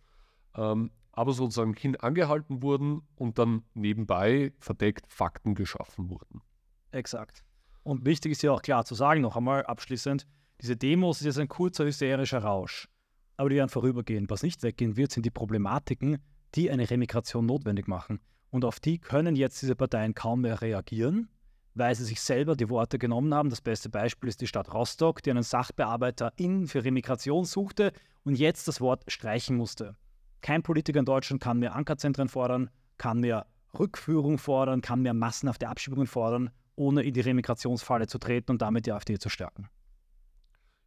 Ähm, 0.56 0.90
aber 1.16 1.32
sozusagen 1.32 1.74
hin 1.74 1.96
angehalten 1.96 2.62
wurden 2.62 3.02
und 3.16 3.38
dann 3.38 3.62
nebenbei 3.74 4.52
verdeckt 4.58 5.06
Fakten 5.08 5.54
geschaffen 5.54 6.10
wurden. 6.10 6.42
Exakt. 6.90 7.44
Und 7.82 8.04
wichtig 8.04 8.32
ist 8.32 8.42
ja 8.42 8.52
auch 8.52 8.62
klar 8.62 8.84
zu 8.84 8.94
sagen, 8.94 9.20
noch 9.20 9.36
einmal 9.36 9.64
abschließend, 9.64 10.26
diese 10.60 10.76
Demos 10.76 11.20
ist 11.20 11.26
jetzt 11.26 11.38
ein 11.38 11.48
kurzer 11.48 11.84
hysterischer 11.84 12.38
Rausch, 12.38 12.88
aber 13.36 13.50
die 13.50 13.56
werden 13.56 13.68
vorübergehen. 13.68 14.30
Was 14.30 14.42
nicht 14.42 14.62
weggehen 14.62 14.96
wird, 14.96 15.10
sind 15.10 15.26
die 15.26 15.30
Problematiken, 15.30 16.18
die 16.54 16.70
eine 16.70 16.88
Remigration 16.88 17.46
notwendig 17.46 17.88
machen. 17.88 18.20
Und 18.50 18.64
auf 18.64 18.80
die 18.80 18.98
können 18.98 19.36
jetzt 19.36 19.60
diese 19.62 19.74
Parteien 19.74 20.14
kaum 20.14 20.42
mehr 20.42 20.62
reagieren, 20.62 21.28
weil 21.74 21.94
sie 21.94 22.04
sich 22.04 22.20
selber 22.20 22.54
die 22.54 22.70
Worte 22.70 22.98
genommen 22.98 23.34
haben. 23.34 23.50
Das 23.50 23.60
beste 23.60 23.88
Beispiel 23.88 24.28
ist 24.28 24.40
die 24.40 24.46
Stadt 24.46 24.72
Rostock, 24.72 25.22
die 25.22 25.30
einen 25.30 25.42
Sachbearbeiter 25.42 26.32
in 26.36 26.68
für 26.68 26.84
Remigration 26.84 27.44
suchte 27.44 27.92
und 28.22 28.36
jetzt 28.36 28.68
das 28.68 28.80
Wort 28.80 29.04
streichen 29.08 29.56
musste. 29.56 29.96
Kein 30.44 30.62
Politiker 30.62 30.98
in 30.98 31.06
Deutschland 31.06 31.40
kann 31.40 31.58
mehr 31.58 31.74
Ankerzentren 31.74 32.28
fordern, 32.28 32.68
kann 32.98 33.20
mehr 33.20 33.46
Rückführung 33.78 34.36
fordern, 34.36 34.82
kann 34.82 35.00
mehr 35.00 35.14
massenhafte 35.14 35.70
Abschiebungen 35.70 36.06
fordern, 36.06 36.50
ohne 36.76 37.02
in 37.02 37.14
die 37.14 37.22
Remigrationsfalle 37.22 38.08
zu 38.08 38.18
treten 38.18 38.50
und 38.50 38.60
damit 38.60 38.84
die 38.84 38.92
AfD 38.92 39.18
zu 39.18 39.30
stärken. 39.30 39.70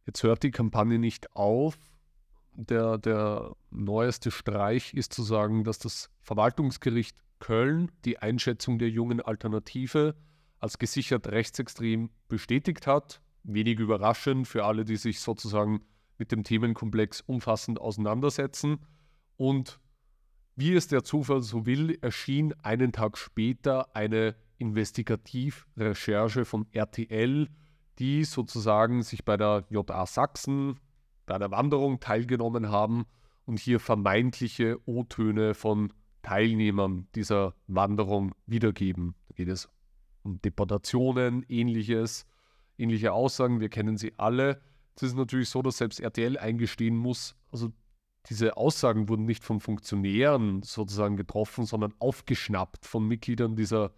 Jetzt 0.06 0.22
hört 0.22 0.44
die 0.44 0.52
Kampagne 0.52 1.00
nicht 1.00 1.34
auf. 1.34 1.76
Der, 2.52 2.98
der 2.98 3.56
neueste 3.70 4.30
Streich 4.30 4.94
ist 4.94 5.12
zu 5.12 5.24
sagen, 5.24 5.64
dass 5.64 5.80
das 5.80 6.08
Verwaltungsgericht 6.20 7.16
Köln 7.40 7.90
die 8.04 8.20
Einschätzung 8.20 8.78
der 8.78 8.90
jungen 8.90 9.20
Alternative 9.20 10.14
als 10.60 10.78
gesichert 10.78 11.26
rechtsextrem 11.26 12.10
bestätigt 12.28 12.86
hat. 12.86 13.20
Wenig 13.42 13.80
überraschend 13.80 14.46
für 14.46 14.64
alle, 14.64 14.84
die 14.84 14.96
sich 14.96 15.18
sozusagen 15.18 15.80
mit 16.16 16.30
dem 16.30 16.44
Themenkomplex 16.44 17.22
umfassend 17.22 17.80
auseinandersetzen. 17.80 18.78
Und 19.38 19.80
wie 20.56 20.74
es 20.74 20.88
der 20.88 21.04
Zufall 21.04 21.40
so 21.40 21.64
will, 21.64 21.96
erschien 22.02 22.52
einen 22.62 22.92
Tag 22.92 23.16
später 23.16 23.94
eine 23.96 24.34
Investigativrecherche 24.58 26.44
von 26.44 26.66
RTL, 26.72 27.48
die 28.00 28.24
sozusagen 28.24 29.02
sich 29.02 29.24
bei 29.24 29.36
der 29.36 29.64
JA 29.70 30.04
Sachsen, 30.04 30.80
bei 31.26 31.36
einer 31.36 31.52
Wanderung 31.52 32.00
teilgenommen 32.00 32.68
haben 32.70 33.06
und 33.46 33.60
hier 33.60 33.78
vermeintliche 33.78 34.78
O-Töne 34.84 35.54
von 35.54 35.92
Teilnehmern 36.22 37.06
dieser 37.14 37.54
Wanderung 37.68 38.34
wiedergeben. 38.46 39.14
Da 39.28 39.34
geht 39.36 39.48
es 39.48 39.68
um 40.24 40.42
Deportationen, 40.42 41.44
ähnliches, 41.48 42.26
ähnliche 42.76 43.12
Aussagen, 43.12 43.60
wir 43.60 43.68
kennen 43.68 43.96
sie 43.96 44.12
alle. 44.16 44.60
Es 44.96 45.04
ist 45.04 45.16
natürlich 45.16 45.48
so, 45.48 45.62
dass 45.62 45.78
selbst 45.78 46.00
RTL 46.00 46.36
eingestehen 46.36 46.96
muss, 46.96 47.36
also 47.52 47.72
diese 48.28 48.56
Aussagen 48.56 49.08
wurden 49.08 49.24
nicht 49.24 49.42
von 49.42 49.60
Funktionären 49.60 50.62
sozusagen 50.62 51.16
getroffen, 51.16 51.64
sondern 51.64 51.94
aufgeschnappt 51.98 52.84
von 52.84 53.06
Mitgliedern 53.06 53.56
dieser, 53.56 53.92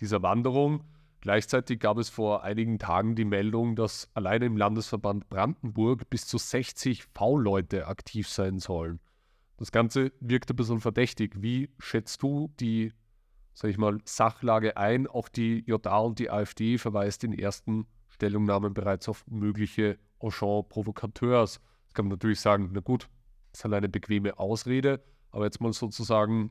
dieser 0.00 0.22
Wanderung. 0.22 0.84
Gleichzeitig 1.20 1.80
gab 1.80 1.98
es 1.98 2.08
vor 2.08 2.42
einigen 2.44 2.78
Tagen 2.78 3.16
die 3.16 3.24
Meldung, 3.24 3.76
dass 3.76 4.08
alleine 4.14 4.46
im 4.46 4.56
Landesverband 4.56 5.28
Brandenburg 5.28 6.08
bis 6.08 6.26
zu 6.26 6.38
60 6.38 7.04
V-Leute 7.14 7.86
aktiv 7.86 8.28
sein 8.28 8.58
sollen. 8.58 9.00
Das 9.58 9.72
Ganze 9.72 10.12
wirkt 10.20 10.50
ein 10.50 10.56
bisschen 10.56 10.80
verdächtig. 10.80 11.42
Wie 11.42 11.70
schätzt 11.78 12.22
du 12.22 12.52
die, 12.60 12.92
sag 13.54 13.70
ich 13.70 13.78
mal, 13.78 13.98
Sachlage 14.04 14.76
ein? 14.76 15.06
Auch 15.06 15.28
die 15.28 15.64
JA 15.66 15.98
und 15.98 16.18
die 16.18 16.30
AfD 16.30 16.78
verweist 16.78 17.24
in 17.24 17.32
ersten 17.32 17.86
Stellungnahmen 18.08 18.72
bereits 18.72 19.08
auf 19.08 19.26
mögliche 19.26 19.98
Auchan-Provokateurs. 20.20 21.60
Das 21.86 21.94
kann 21.94 22.06
man 22.06 22.12
natürlich 22.12 22.40
sagen, 22.40 22.70
na 22.72 22.80
gut, 22.80 23.08
ist 23.56 23.64
halt 23.64 23.74
eine 23.74 23.88
bequeme 23.88 24.38
Ausrede, 24.38 25.02
aber 25.30 25.44
jetzt 25.44 25.60
mal 25.60 25.72
sozusagen, 25.72 26.50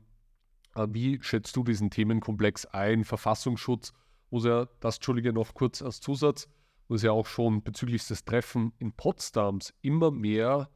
äh, 0.74 0.86
wie 0.90 1.18
schätzt 1.22 1.56
du 1.56 1.62
diesen 1.62 1.90
Themenkomplex 1.90 2.66
ein? 2.66 3.04
Verfassungsschutz, 3.04 3.92
wo 4.30 4.40
ja, 4.40 4.66
das 4.80 4.96
Entschuldige 4.96 5.32
noch 5.32 5.54
kurz 5.54 5.82
als 5.82 6.00
Zusatz, 6.00 6.48
wo 6.88 6.94
es 6.94 7.02
ja 7.02 7.12
auch 7.12 7.26
schon 7.26 7.62
bezüglich 7.62 8.06
des 8.06 8.24
Treffen 8.24 8.72
in 8.78 8.92
Potsdams 8.92 9.72
immer 9.82 10.10
mehr, 10.10 10.68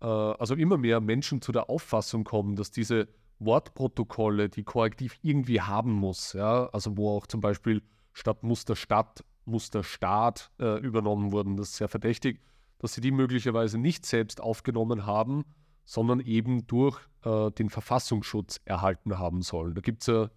äh, 0.00 0.06
also 0.06 0.54
immer 0.54 0.76
mehr 0.76 1.00
Menschen 1.00 1.40
zu 1.40 1.52
der 1.52 1.70
Auffassung 1.70 2.24
kommen, 2.24 2.56
dass 2.56 2.70
diese 2.70 3.08
Wortprotokolle, 3.38 4.48
die 4.48 4.64
Korrektiv 4.64 5.18
irgendwie 5.22 5.60
haben 5.60 5.92
muss, 5.92 6.32
ja, 6.32 6.66
also 6.66 6.96
wo 6.96 7.16
auch 7.16 7.26
zum 7.26 7.40
Beispiel 7.40 7.82
statt 8.12 8.42
Muster 8.42 8.76
Stadt 8.76 9.24
Muster 9.44 9.82
Staat 9.82 10.50
äh, 10.58 10.78
übernommen 10.80 11.32
wurden. 11.32 11.56
Das 11.56 11.70
ist 11.70 11.76
sehr 11.76 11.88
verdächtig, 11.88 12.42
dass 12.78 12.92
sie 12.92 13.00
die 13.00 13.10
möglicherweise 13.10 13.78
nicht 13.78 14.04
selbst 14.04 14.42
aufgenommen 14.42 15.06
haben, 15.06 15.44
sondern 15.88 16.20
eben 16.20 16.66
durch 16.66 17.00
äh, 17.24 17.50
den 17.52 17.70
Verfassungsschutz 17.70 18.60
erhalten 18.66 19.18
haben 19.18 19.40
sollen. 19.40 19.74
Da 19.74 19.80
gibt 19.80 20.02
es 20.02 20.08
ja 20.08 20.28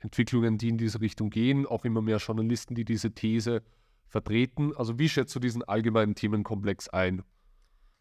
Entwicklungen, 0.00 0.58
die 0.58 0.68
in 0.68 0.76
diese 0.76 1.00
Richtung 1.00 1.30
gehen, 1.30 1.64
auch 1.64 1.86
immer 1.86 2.02
mehr 2.02 2.18
Journalisten, 2.18 2.74
die 2.74 2.84
diese 2.84 3.12
These 3.12 3.62
vertreten. 4.06 4.76
Also 4.76 4.98
wie 4.98 5.08
schätzt 5.08 5.34
du 5.34 5.40
diesen 5.40 5.64
allgemeinen 5.64 6.14
Themenkomplex 6.14 6.90
ein? 6.90 7.22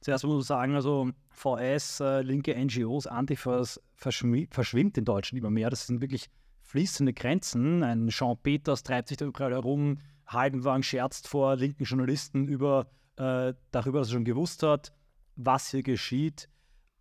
Zuerst 0.01 0.25
muss 0.25 0.33
man 0.33 0.43
sagen, 0.43 0.75
also 0.75 1.11
VS, 1.29 2.01
äh, 2.01 2.21
linke 2.23 2.53
NGOs, 2.53 3.07
Antifas 3.07 3.81
verschwimmt 3.95 4.97
in 4.97 5.05
Deutschland 5.05 5.39
immer 5.39 5.49
mehr. 5.49 5.69
Das 5.69 5.87
sind 5.87 6.01
wirklich 6.01 6.29
fließende 6.63 7.13
Grenzen. 7.13 7.83
Ein 7.83 8.09
Jean 8.09 8.35
Peters 8.37 8.83
treibt 8.83 9.07
sich 9.07 9.15
da 9.15 9.25
überall 9.25 9.53
herum, 9.53 9.99
Haldenwang 10.25 10.83
scherzt 10.83 11.29
vor 11.29 11.55
linken 11.55 11.85
Journalisten 11.85 12.49
über, 12.49 12.87
äh, 13.15 13.53
darüber, 13.71 13.99
dass 13.99 14.09
er 14.09 14.15
schon 14.15 14.25
gewusst 14.25 14.61
hat, 14.61 14.91
was 15.37 15.71
hier 15.71 15.83
geschieht. 15.83 16.49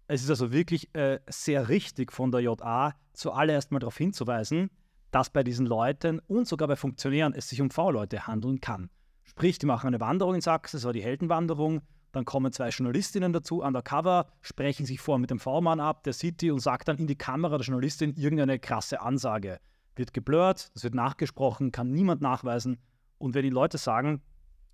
Es 0.08 0.22
ist 0.22 0.30
also 0.30 0.52
wirklich 0.52 0.94
äh, 0.94 1.18
sehr 1.28 1.68
richtig 1.68 2.12
von 2.12 2.30
der 2.30 2.40
JA, 2.40 2.94
zuallererst 3.12 3.72
mal 3.72 3.80
darauf 3.80 3.96
hinzuweisen, 3.96 4.70
dass 5.10 5.30
bei 5.30 5.42
diesen 5.42 5.66
Leuten 5.66 6.20
und 6.28 6.46
sogar 6.46 6.68
bei 6.68 6.76
Funktionären 6.76 7.34
es 7.34 7.48
sich 7.48 7.60
um 7.60 7.70
V-Leute 7.70 8.26
handeln 8.26 8.60
kann. 8.60 8.90
Sprich, 9.24 9.58
die 9.58 9.66
machen 9.66 9.88
eine 9.88 9.98
Wanderung 9.98 10.36
in 10.36 10.40
Sachsen, 10.40 10.76
das 10.76 10.84
war 10.84 10.92
die 10.92 11.02
Heldenwanderung, 11.02 11.82
dann 12.12 12.24
kommen 12.24 12.52
zwei 12.52 12.68
Journalistinnen 12.68 13.32
dazu, 13.32 13.62
undercover, 13.62 14.28
sprechen 14.42 14.86
sich 14.86 15.00
vor 15.00 15.18
mit 15.18 15.30
dem 15.30 15.40
V-Mann 15.40 15.80
ab, 15.80 16.04
der 16.04 16.14
die 16.14 16.50
und 16.52 16.60
sagt 16.60 16.86
dann 16.86 16.98
in 16.98 17.08
die 17.08 17.18
Kamera 17.18 17.58
der 17.58 17.66
Journalistin 17.66 18.14
irgendeine 18.14 18.60
krasse 18.60 19.00
Ansage. 19.00 19.58
Wird 19.96 20.14
geblurrt, 20.14 20.70
das 20.74 20.84
wird 20.84 20.94
nachgesprochen, 20.94 21.72
kann 21.72 21.90
niemand 21.90 22.22
nachweisen. 22.22 22.78
Und 23.18 23.34
wenn 23.34 23.42
die 23.42 23.50
Leute 23.50 23.78
sagen, 23.78 24.22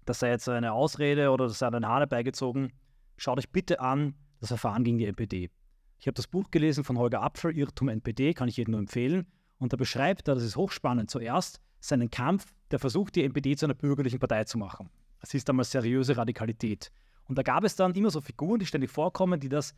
das 0.04 0.18
sei 0.18 0.30
jetzt 0.30 0.48
eine 0.48 0.72
Ausrede 0.72 1.30
oder 1.30 1.46
das 1.46 1.58
sei 1.58 1.68
ein 1.68 1.88
Hahn 1.88 2.08
beigezogen, 2.08 2.72
schaut 3.16 3.38
euch 3.38 3.50
bitte 3.50 3.80
an 3.80 4.14
das 4.42 4.48
Verfahren 4.48 4.82
gegen 4.82 4.98
die 4.98 5.06
NPD. 5.06 5.50
Ich 5.98 6.06
habe 6.08 6.14
das 6.14 6.26
Buch 6.26 6.50
gelesen 6.50 6.82
von 6.82 6.98
Holger 6.98 7.22
Apfel, 7.22 7.56
Irrtum 7.56 7.88
NPD, 7.88 8.34
kann 8.34 8.48
ich 8.48 8.56
jedem 8.56 8.72
nur 8.72 8.80
empfehlen. 8.80 9.26
Und 9.58 9.72
da 9.72 9.76
beschreibt 9.76 10.26
er, 10.26 10.34
das 10.34 10.42
ist 10.42 10.56
hochspannend, 10.56 11.10
zuerst 11.10 11.60
seinen 11.78 12.10
Kampf, 12.10 12.52
der 12.72 12.80
versucht, 12.80 13.14
die 13.14 13.22
NPD 13.22 13.54
zu 13.54 13.66
einer 13.66 13.74
bürgerlichen 13.74 14.18
Partei 14.18 14.42
zu 14.44 14.58
machen. 14.58 14.90
Das 15.20 15.32
ist 15.32 15.48
damals 15.48 15.70
seriöse 15.70 16.16
Radikalität. 16.16 16.90
Und 17.28 17.38
da 17.38 17.42
gab 17.42 17.62
es 17.62 17.76
dann 17.76 17.94
immer 17.94 18.10
so 18.10 18.20
Figuren, 18.20 18.58
die 18.58 18.66
ständig 18.66 18.90
vorkommen, 18.90 19.38
die 19.38 19.48
das 19.48 19.74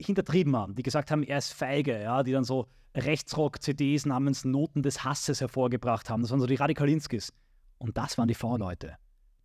hintertrieben 0.00 0.56
haben, 0.56 0.74
die 0.74 0.82
gesagt 0.82 1.12
haben, 1.12 1.22
er 1.22 1.38
ist 1.38 1.52
feige, 1.52 2.02
ja, 2.02 2.24
die 2.24 2.32
dann 2.32 2.42
so 2.42 2.66
Rechtsrock-CDs 2.96 4.06
namens 4.06 4.44
Noten 4.44 4.82
des 4.82 5.04
Hasses 5.04 5.40
hervorgebracht 5.40 6.10
haben. 6.10 6.22
Das 6.22 6.32
waren 6.32 6.40
so 6.40 6.46
die 6.46 6.56
Radikalinskis. 6.56 7.32
Und 7.78 7.96
das 7.96 8.18
waren 8.18 8.26
die 8.26 8.34
V-Leute. 8.34 8.96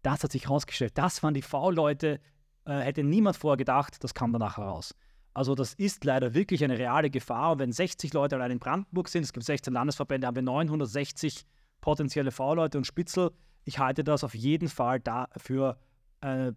Das 0.01 0.23
hat 0.23 0.31
sich 0.31 0.45
herausgestellt. 0.45 0.97
Das 0.97 1.21
waren 1.21 1.35
die 1.35 1.43
V-Leute. 1.43 2.19
Äh, 2.65 2.79
hätte 2.79 3.03
niemand 3.03 3.37
vorgedacht, 3.37 4.03
das 4.03 4.13
kam 4.13 4.33
danach 4.33 4.57
heraus. 4.57 4.95
Also 5.33 5.53
das 5.53 5.73
ist 5.73 6.03
leider 6.03 6.33
wirklich 6.33 6.63
eine 6.63 6.77
reale 6.79 7.09
Gefahr. 7.09 7.51
Und 7.51 7.59
wenn 7.59 7.71
60 7.71 8.13
Leute 8.13 8.35
allein 8.35 8.51
in 8.51 8.59
Brandenburg 8.59 9.09
sind, 9.09 9.23
es 9.23 9.33
gibt 9.33 9.45
16 9.45 9.73
Landesverbände, 9.73 10.25
haben 10.25 10.35
wir 10.35 10.41
960 10.41 11.45
potenzielle 11.81 12.31
V-Leute 12.31 12.77
und 12.77 12.87
Spitzel. 12.87 13.31
Ich 13.65 13.77
halte 13.77 14.03
das 14.03 14.23
auf 14.23 14.33
jeden 14.33 14.69
Fall 14.69 14.99
dafür 14.99 15.77
äh, 16.21 16.53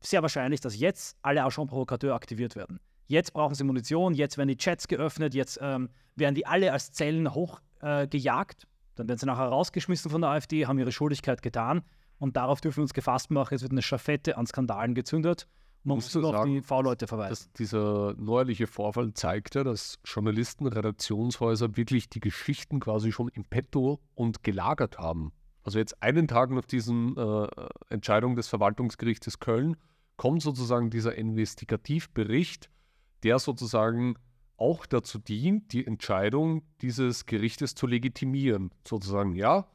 sehr 0.00 0.22
wahrscheinlich, 0.22 0.60
dass 0.60 0.78
jetzt 0.78 1.16
alle 1.22 1.44
Agent-Provokateur 1.44 2.14
aktiviert 2.14 2.56
werden. 2.56 2.80
Jetzt 3.06 3.32
brauchen 3.32 3.54
sie 3.54 3.64
Munition, 3.64 4.14
jetzt 4.14 4.38
werden 4.38 4.48
die 4.48 4.56
Chats 4.56 4.88
geöffnet, 4.88 5.34
jetzt 5.34 5.58
ähm, 5.60 5.90
werden 6.16 6.34
die 6.34 6.46
alle 6.46 6.72
als 6.72 6.92
Zellen 6.92 7.32
hochgejagt. 7.34 8.64
Äh, 8.64 8.66
dann 8.96 9.08
werden 9.08 9.18
sie 9.18 9.26
nachher 9.26 9.46
rausgeschmissen 9.46 10.10
von 10.10 10.22
der 10.22 10.30
AfD, 10.30 10.66
haben 10.66 10.78
ihre 10.78 10.92
Schuldigkeit 10.92 11.42
getan 11.42 11.82
und 12.18 12.36
darauf 12.36 12.60
dürfen 12.60 12.78
wir 12.78 12.82
uns 12.82 12.94
gefasst 12.94 13.30
machen, 13.30 13.54
es 13.54 13.62
wird 13.62 13.72
eine 13.72 13.82
Schafette 13.82 14.36
an 14.36 14.46
Skandalen 14.46 14.94
gezündet. 14.94 15.46
Man 15.86 15.98
muss 15.98 16.14
nur 16.14 16.34
auf 16.34 16.46
die 16.46 16.62
V-Leute 16.62 17.06
verweisen. 17.06 17.50
dieser 17.58 18.14
neuerliche 18.14 18.66
Vorfall 18.66 19.12
zeigt 19.12 19.54
ja, 19.54 19.64
dass 19.64 19.98
Journalisten, 20.02 20.66
Redaktionshäuser 20.66 21.76
wirklich 21.76 22.08
die 22.08 22.20
Geschichten 22.20 22.80
quasi 22.80 23.12
schon 23.12 23.28
im 23.28 23.44
Petto 23.44 24.00
und 24.14 24.42
gelagert 24.42 24.98
haben. 24.98 25.32
Also 25.62 25.78
jetzt 25.78 26.02
einen 26.02 26.26
Tag 26.26 26.50
nach 26.50 26.64
diesen 26.64 27.16
äh, 27.18 27.46
Entscheidung 27.90 28.34
des 28.34 28.48
Verwaltungsgerichtes 28.48 29.40
Köln 29.40 29.76
kommt 30.16 30.42
sozusagen 30.42 30.88
dieser 30.88 31.16
Investigativbericht, 31.16 32.70
der 33.22 33.38
sozusagen 33.38 34.16
auch 34.56 34.86
dazu 34.86 35.18
dient, 35.18 35.72
die 35.72 35.86
Entscheidung 35.86 36.62
dieses 36.80 37.26
Gerichtes 37.26 37.74
zu 37.74 37.86
legitimieren. 37.86 38.70
Sozusagen, 38.86 39.34
ja, 39.34 39.66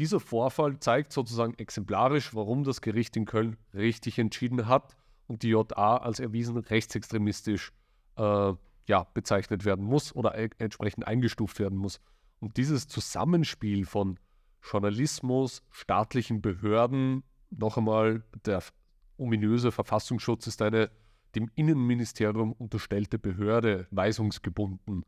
dieser 0.00 0.18
Vorfall 0.18 0.80
zeigt 0.80 1.12
sozusagen 1.12 1.52
exemplarisch, 1.58 2.34
warum 2.34 2.64
das 2.64 2.80
Gericht 2.80 3.18
in 3.18 3.26
Köln 3.26 3.58
richtig 3.74 4.18
entschieden 4.18 4.66
hat 4.66 4.96
und 5.26 5.42
die 5.42 5.50
JA 5.50 5.98
als 5.98 6.20
erwiesen 6.20 6.56
rechtsextremistisch 6.56 7.72
äh, 8.16 8.52
ja, 8.86 9.06
bezeichnet 9.12 9.66
werden 9.66 9.84
muss 9.84 10.16
oder 10.16 10.38
e 10.38 10.48
entsprechend 10.56 11.06
eingestuft 11.06 11.58
werden 11.58 11.76
muss. 11.76 12.00
Und 12.38 12.56
dieses 12.56 12.88
Zusammenspiel 12.88 13.84
von 13.84 14.18
Journalismus, 14.62 15.62
staatlichen 15.70 16.40
Behörden, 16.40 17.22
noch 17.50 17.76
einmal 17.76 18.24
der 18.46 18.62
ominöse 19.18 19.70
Verfassungsschutz 19.70 20.46
ist 20.46 20.62
eine 20.62 20.90
dem 21.34 21.50
Innenministerium 21.56 22.52
unterstellte 22.52 23.18
Behörde 23.18 23.86
weisungsgebunden. 23.90 25.04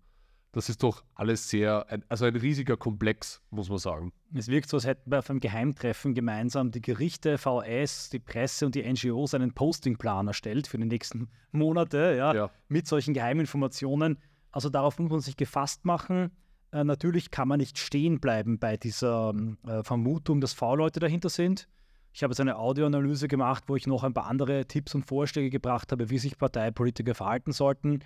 Das 0.52 0.68
ist 0.68 0.82
doch 0.82 1.02
alles 1.14 1.49
sehr, 1.49 1.87
ein, 1.88 2.04
also 2.11 2.26
ein 2.26 2.37
riesiger 2.37 2.76
Komplex, 2.76 3.40
muss 3.50 3.71
man 3.71 3.78
sagen. 3.78 4.12
Es 4.35 4.49
wirkt 4.49 4.68
so, 4.68 4.76
als 4.76 4.87
hätten 4.87 5.11
wir 5.11 5.21
auf 5.21 5.30
einem 5.30 5.40
Geheimtreffen 5.40 6.12
gemeinsam 6.12 6.71
die 6.71 6.82
Gerichte, 6.82 7.38
VS, 7.38 8.11
die 8.11 8.18
Presse 8.18 8.66
und 8.66 8.75
die 8.75 8.82
NGOs 8.82 9.32
einen 9.32 9.54
Postingplan 9.54 10.28
erstellt 10.28 10.66
für 10.66 10.76
die 10.76 10.85
nächsten 10.85 11.30
Monate, 11.52 12.14
ja, 12.18 12.35
ja. 12.35 12.50
mit 12.68 12.87
solchen 12.87 13.14
Geheiminformationen. 13.14 14.18
Also 14.50 14.68
darauf 14.68 14.99
muss 14.99 15.11
man 15.11 15.21
sich 15.21 15.38
gefasst 15.38 15.87
machen. 15.87 16.30
Äh, 16.71 16.85
natürlich 16.85 17.30
kann 17.30 17.49
man 17.49 17.59
nicht 17.59 17.78
stehen 17.78 18.21
bleiben 18.21 18.59
bei 18.59 18.76
dieser 18.76 19.35
äh, 19.66 19.82
Vermutung, 19.82 20.42
dass 20.42 20.52
V-Leute 20.52 21.00
dahinter 21.00 21.30
sind. 21.30 21.66
Ich 22.12 22.23
habe 22.23 22.32
jetzt 22.32 22.40
eine 22.40 22.56
Audioanalyse 22.56 23.26
gemacht, 23.26 23.64
wo 23.68 23.76
ich 23.76 23.87
noch 23.87 24.04
ein 24.04 24.12
paar 24.12 24.26
andere 24.26 24.66
Tipps 24.66 24.94
und 24.94 25.06
Vorschläge 25.06 25.49
gebracht 25.49 25.92
habe, 25.92 26.11
wie 26.11 26.18
sich 26.18 26.37
Parteipolitiker 26.37 27.14
verhalten 27.14 27.52
sollten. 27.52 28.00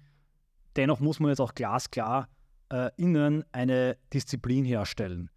Dennoch 0.77 1.01
muss 1.01 1.19
man 1.19 1.31
jetzt 1.31 1.41
auch 1.41 1.55
glasklar 1.55 2.29
äh, 2.71 2.91
innen 2.97 3.45
eine 3.53 3.97
Disziplin 4.13 4.65
herstellen. 4.65 5.31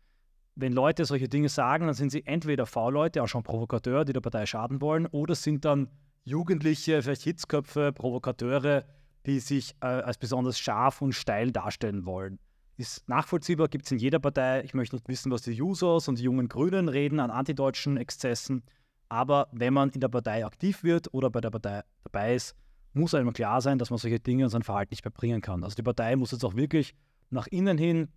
Wenn 0.55 0.73
Leute 0.73 1.05
solche 1.05 1.29
Dinge 1.29 1.49
sagen, 1.49 1.85
dann 1.85 1.93
sind 1.93 2.11
sie 2.11 2.25
entweder 2.25 2.65
V-Leute, 2.65 3.23
auch 3.23 3.27
schon 3.27 3.43
Provokateur, 3.43 4.03
die 4.03 4.13
der 4.13 4.21
Partei 4.21 4.45
schaden 4.45 4.81
wollen, 4.81 5.05
oder 5.07 5.35
sind 5.35 5.63
dann 5.63 5.89
Jugendliche, 6.25 7.01
vielleicht 7.01 7.23
Hitzköpfe, 7.23 7.93
Provokateure, 7.93 8.83
die 9.25 9.39
sich 9.39 9.75
äh, 9.81 9.87
als 9.87 10.17
besonders 10.17 10.59
scharf 10.59 11.01
und 11.01 11.13
steil 11.13 11.51
darstellen 11.51 12.05
wollen. 12.05 12.39
Ist 12.77 13.07
nachvollziehbar, 13.09 13.67
gibt 13.67 13.85
es 13.85 13.91
in 13.91 13.97
jeder 13.97 14.19
Partei. 14.19 14.63
Ich 14.63 14.73
möchte 14.73 14.95
nicht 14.95 15.07
wissen, 15.07 15.31
was 15.31 15.41
die 15.41 15.51
Jusos 15.51 16.07
und 16.07 16.17
die 16.17 16.23
jungen 16.23 16.47
Grünen 16.47 16.87
reden 16.87 17.19
an 17.19 17.29
antideutschen 17.29 17.97
Exzessen. 17.97 18.63
Aber 19.09 19.49
wenn 19.51 19.73
man 19.73 19.89
in 19.89 19.99
der 19.99 20.07
Partei 20.07 20.45
aktiv 20.45 20.83
wird 20.83 21.13
oder 21.13 21.29
bei 21.29 21.41
der 21.41 21.49
Partei 21.49 21.81
dabei 22.03 22.35
ist, 22.35 22.55
muss 22.93 23.13
einem 23.13 23.33
klar 23.33 23.61
sein, 23.61 23.79
dass 23.79 23.89
man 23.89 23.99
solche 23.99 24.19
Dinge 24.19 24.45
und 24.45 24.49
sein 24.49 24.63
Verhalten 24.63 24.91
nicht 24.91 25.03
mehr 25.03 25.11
bringen 25.11 25.41
kann. 25.41 25.63
Also 25.63 25.75
die 25.75 25.83
Partei 25.83 26.15
muss 26.15 26.31
jetzt 26.31 26.43
auch 26.45 26.55
wirklich 26.55 26.95
nach 27.29 27.47
innen 27.47 27.77
hin 27.77 28.09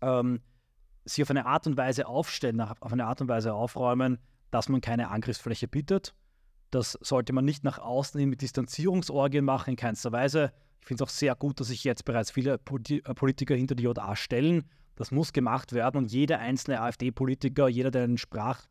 ähm, 0.00 0.40
sich 1.04 1.22
auf 1.22 1.30
eine 1.30 1.46
Art 1.46 1.66
und 1.66 1.76
Weise 1.76 2.06
aufstellen, 2.06 2.60
auf 2.60 2.92
eine 2.92 3.06
Art 3.06 3.20
und 3.20 3.28
Weise 3.28 3.54
aufräumen, 3.54 4.18
dass 4.50 4.68
man 4.68 4.80
keine 4.80 5.08
Angriffsfläche 5.08 5.68
bietet. 5.68 6.14
Das 6.70 6.98
sollte 7.00 7.32
man 7.32 7.44
nicht 7.44 7.64
nach 7.64 7.78
außen 7.78 8.18
hin 8.18 8.30
mit 8.30 8.40
Distanzierungsorgien 8.40 9.44
machen, 9.44 9.70
in 9.70 9.76
keinster 9.76 10.12
Weise. 10.12 10.52
Ich 10.80 10.86
finde 10.86 11.04
es 11.04 11.08
auch 11.08 11.12
sehr 11.12 11.34
gut, 11.34 11.60
dass 11.60 11.68
sich 11.68 11.84
jetzt 11.84 12.04
bereits 12.04 12.30
viele 12.30 12.54
äh, 12.54 13.14
Politiker 13.14 13.54
hinter 13.54 13.74
die 13.74 13.84
JA 13.84 14.16
stellen. 14.16 14.64
Das 14.96 15.10
muss 15.10 15.32
gemacht 15.32 15.72
werden 15.72 15.98
und 15.98 16.12
jeder 16.12 16.38
einzelne 16.38 16.80
AfD-Politiker, 16.80 17.68
jeder, 17.68 17.90
der 17.90 18.04
einen 18.04 18.18
Sprach, 18.18 18.66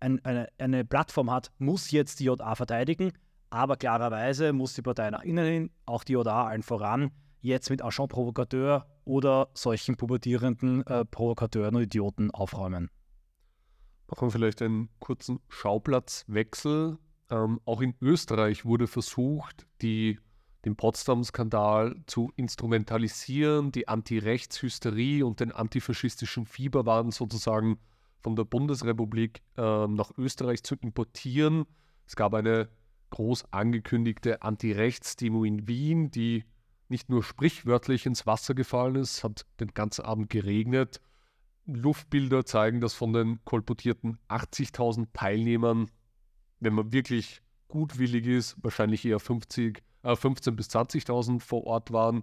ein, 0.00 0.24
eine, 0.24 0.48
eine 0.58 0.84
Plattform 0.84 1.30
hat, 1.30 1.50
muss 1.58 1.90
jetzt 1.90 2.20
die 2.20 2.24
JA 2.24 2.54
verteidigen. 2.54 3.12
Aber 3.50 3.76
klarerweise 3.76 4.52
muss 4.52 4.74
die 4.74 4.82
Partei 4.82 5.10
nach 5.10 5.22
innen 5.22 5.46
hin, 5.46 5.70
auch 5.86 6.04
die 6.04 6.14
JA 6.14 6.46
allen 6.46 6.62
voran, 6.62 7.10
jetzt 7.46 7.70
mit 7.70 7.82
Agent 7.82 8.10
Provokateur 8.10 8.86
oder 9.04 9.48
solchen 9.54 9.96
pubertierenden 9.96 10.86
äh, 10.86 11.04
Provokateuren 11.04 11.76
und 11.76 11.82
Idioten 11.82 12.30
aufräumen. 12.30 12.90
Machen 14.08 14.28
wir 14.28 14.30
vielleicht 14.30 14.62
einen 14.62 14.88
kurzen 14.98 15.40
Schauplatzwechsel. 15.48 16.98
Ähm, 17.30 17.60
auch 17.64 17.80
in 17.80 17.94
Österreich 18.00 18.64
wurde 18.64 18.86
versucht, 18.86 19.66
die, 19.82 20.18
den 20.64 20.76
Potsdam-Skandal 20.76 21.96
zu 22.06 22.32
instrumentalisieren, 22.36 23.72
die 23.72 23.88
Anti-Rechts-Hysterie 23.88 25.24
und 25.24 25.40
den 25.40 25.52
antifaschistischen 25.52 26.46
Fieberwahn 26.46 27.10
sozusagen 27.10 27.78
von 28.20 28.36
der 28.36 28.44
Bundesrepublik 28.44 29.42
äh, 29.56 29.86
nach 29.86 30.10
Österreich 30.18 30.62
zu 30.62 30.76
importieren. 30.76 31.64
Es 32.06 32.16
gab 32.16 32.34
eine 32.34 32.68
groß 33.10 33.52
angekündigte 33.52 34.42
Anti-Rechts-Demo 34.42 35.44
in 35.44 35.66
Wien, 35.66 36.10
die 36.10 36.44
nicht 36.88 37.08
nur 37.08 37.22
sprichwörtlich 37.22 38.06
ins 38.06 38.26
Wasser 38.26 38.54
gefallen 38.54 38.96
ist, 38.96 39.24
hat 39.24 39.46
den 39.60 39.74
ganzen 39.74 40.04
Abend 40.04 40.30
geregnet. 40.30 41.00
Luftbilder 41.66 42.44
zeigen, 42.44 42.80
dass 42.80 42.94
von 42.94 43.12
den 43.12 43.44
kolportierten 43.44 44.18
80.000 44.28 45.08
Teilnehmern, 45.12 45.90
wenn 46.60 46.74
man 46.74 46.92
wirklich 46.92 47.42
gutwillig 47.68 48.26
ist, 48.26 48.56
wahrscheinlich 48.62 49.04
eher 49.04 49.18
50, 49.18 49.82
äh, 50.02 50.12
15.000 50.12 50.50
bis 50.52 50.68
20.000 50.68 51.40
vor 51.40 51.64
Ort 51.64 51.92
waren. 51.92 52.22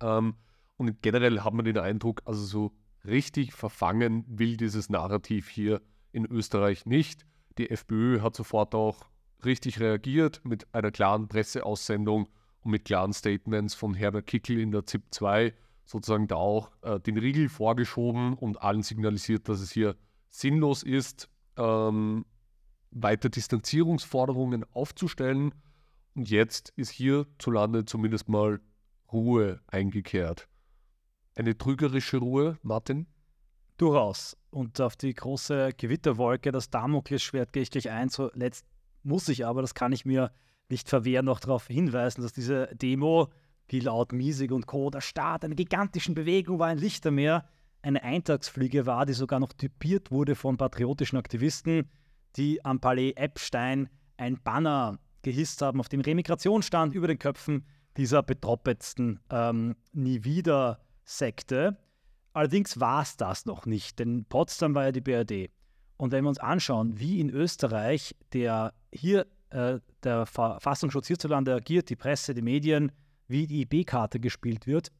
Ähm, 0.00 0.34
und 0.76 1.02
generell 1.02 1.40
hat 1.40 1.54
man 1.54 1.64
den 1.64 1.78
Eindruck, 1.78 2.22
also 2.24 2.44
so 2.44 2.72
richtig 3.04 3.52
verfangen 3.52 4.24
will 4.28 4.56
dieses 4.56 4.90
Narrativ 4.90 5.48
hier 5.48 5.80
in 6.12 6.26
Österreich 6.26 6.86
nicht. 6.86 7.26
Die 7.58 7.70
FPÖ 7.70 8.20
hat 8.20 8.36
sofort 8.36 8.74
auch 8.74 9.06
richtig 9.44 9.80
reagiert 9.80 10.40
mit 10.44 10.72
einer 10.74 10.90
klaren 10.90 11.28
Presseaussendung 11.28 12.28
und 12.66 12.72
mit 12.72 12.84
klaren 12.84 13.12
Statements 13.12 13.74
von 13.74 13.94
Herbert 13.94 14.26
Kickel 14.26 14.58
in 14.58 14.72
der 14.72 14.84
ZIP 14.84 15.04
2 15.12 15.54
sozusagen 15.84 16.26
da 16.26 16.34
auch 16.34 16.72
äh, 16.82 16.98
den 16.98 17.16
Riegel 17.16 17.48
vorgeschoben 17.48 18.34
und 18.34 18.60
allen 18.60 18.82
signalisiert, 18.82 19.48
dass 19.48 19.60
es 19.60 19.70
hier 19.70 19.96
sinnlos 20.28 20.82
ist, 20.82 21.28
ähm, 21.56 22.26
weiter 22.90 23.28
Distanzierungsforderungen 23.28 24.64
aufzustellen. 24.72 25.54
Und 26.16 26.28
jetzt 26.28 26.70
ist 26.70 26.90
hierzulande 26.90 27.84
zumindest 27.84 28.28
mal 28.28 28.60
Ruhe 29.12 29.60
eingekehrt. 29.68 30.48
Eine 31.36 31.56
trügerische 31.56 32.16
Ruhe, 32.16 32.58
Martin? 32.62 33.06
Durchaus. 33.76 34.36
Und 34.50 34.80
auf 34.80 34.96
die 34.96 35.14
große 35.14 35.70
Gewitterwolke, 35.76 36.50
das 36.50 36.70
Damoklesschwert, 36.70 37.52
gehe 37.52 37.62
ich 37.62 37.70
gleich 37.70 37.90
ein. 37.90 38.08
Zuletzt 38.08 38.66
muss 39.04 39.28
ich 39.28 39.46
aber, 39.46 39.60
das 39.60 39.74
kann 39.74 39.92
ich 39.92 40.04
mir 40.04 40.32
nicht 40.70 40.88
verwehren, 40.88 41.26
noch 41.26 41.40
darauf 41.40 41.66
hinweisen, 41.66 42.22
dass 42.22 42.32
diese 42.32 42.68
Demo, 42.74 43.28
wie 43.68 43.80
laut 43.80 44.12
Miesig 44.12 44.52
und 44.52 44.66
Co., 44.66 44.90
der 44.90 45.00
Start 45.00 45.44
einer 45.44 45.54
gigantischen 45.54 46.14
Bewegung 46.14 46.58
war, 46.58 46.68
ein 46.68 46.78
Lichtermeer, 46.78 47.44
eine 47.82 48.02
Eintagsfliege 48.02 48.86
war, 48.86 49.06
die 49.06 49.12
sogar 49.12 49.38
noch 49.38 49.52
typiert 49.52 50.10
wurde 50.10 50.34
von 50.34 50.56
patriotischen 50.56 51.18
Aktivisten, 51.18 51.88
die 52.36 52.64
am 52.64 52.80
Palais 52.80 53.12
Epstein 53.16 53.88
ein 54.16 54.42
Banner 54.42 54.98
gehisst 55.22 55.62
haben, 55.62 55.80
auf 55.80 55.88
dem 55.88 56.00
Remigration 56.00 56.62
stand 56.62 56.94
über 56.94 57.08
den 57.08 57.18
Köpfen 57.18 57.64
dieser 57.96 58.22
betroppetsten 58.22 59.20
ähm, 59.30 59.76
Nie 59.92 60.24
wieder 60.24 60.80
Sekte. 61.04 61.78
Allerdings 62.32 62.78
war 62.80 63.02
es 63.02 63.16
das 63.16 63.46
noch 63.46 63.66
nicht, 63.66 63.98
denn 63.98 64.24
Potsdam 64.26 64.74
war 64.74 64.84
ja 64.84 64.92
die 64.92 65.00
BRD. 65.00 65.50
Und 65.96 66.12
wenn 66.12 66.24
wir 66.24 66.28
uns 66.28 66.38
anschauen, 66.38 66.98
wie 66.98 67.20
in 67.20 67.30
Österreich 67.30 68.14
der 68.32 68.74
hier 68.92 69.26
äh, 69.50 69.78
der 70.02 70.26
Verfassungsschutz 70.26 71.06
hierzulande 71.06 71.54
agiert, 71.54 71.90
die 71.90 71.96
Presse, 71.96 72.34
die 72.34 72.42
Medien, 72.42 72.92
wie 73.28 73.46
die 73.46 73.62
IB-Karte 73.62 74.20
gespielt 74.20 74.66
wird, 74.66 74.90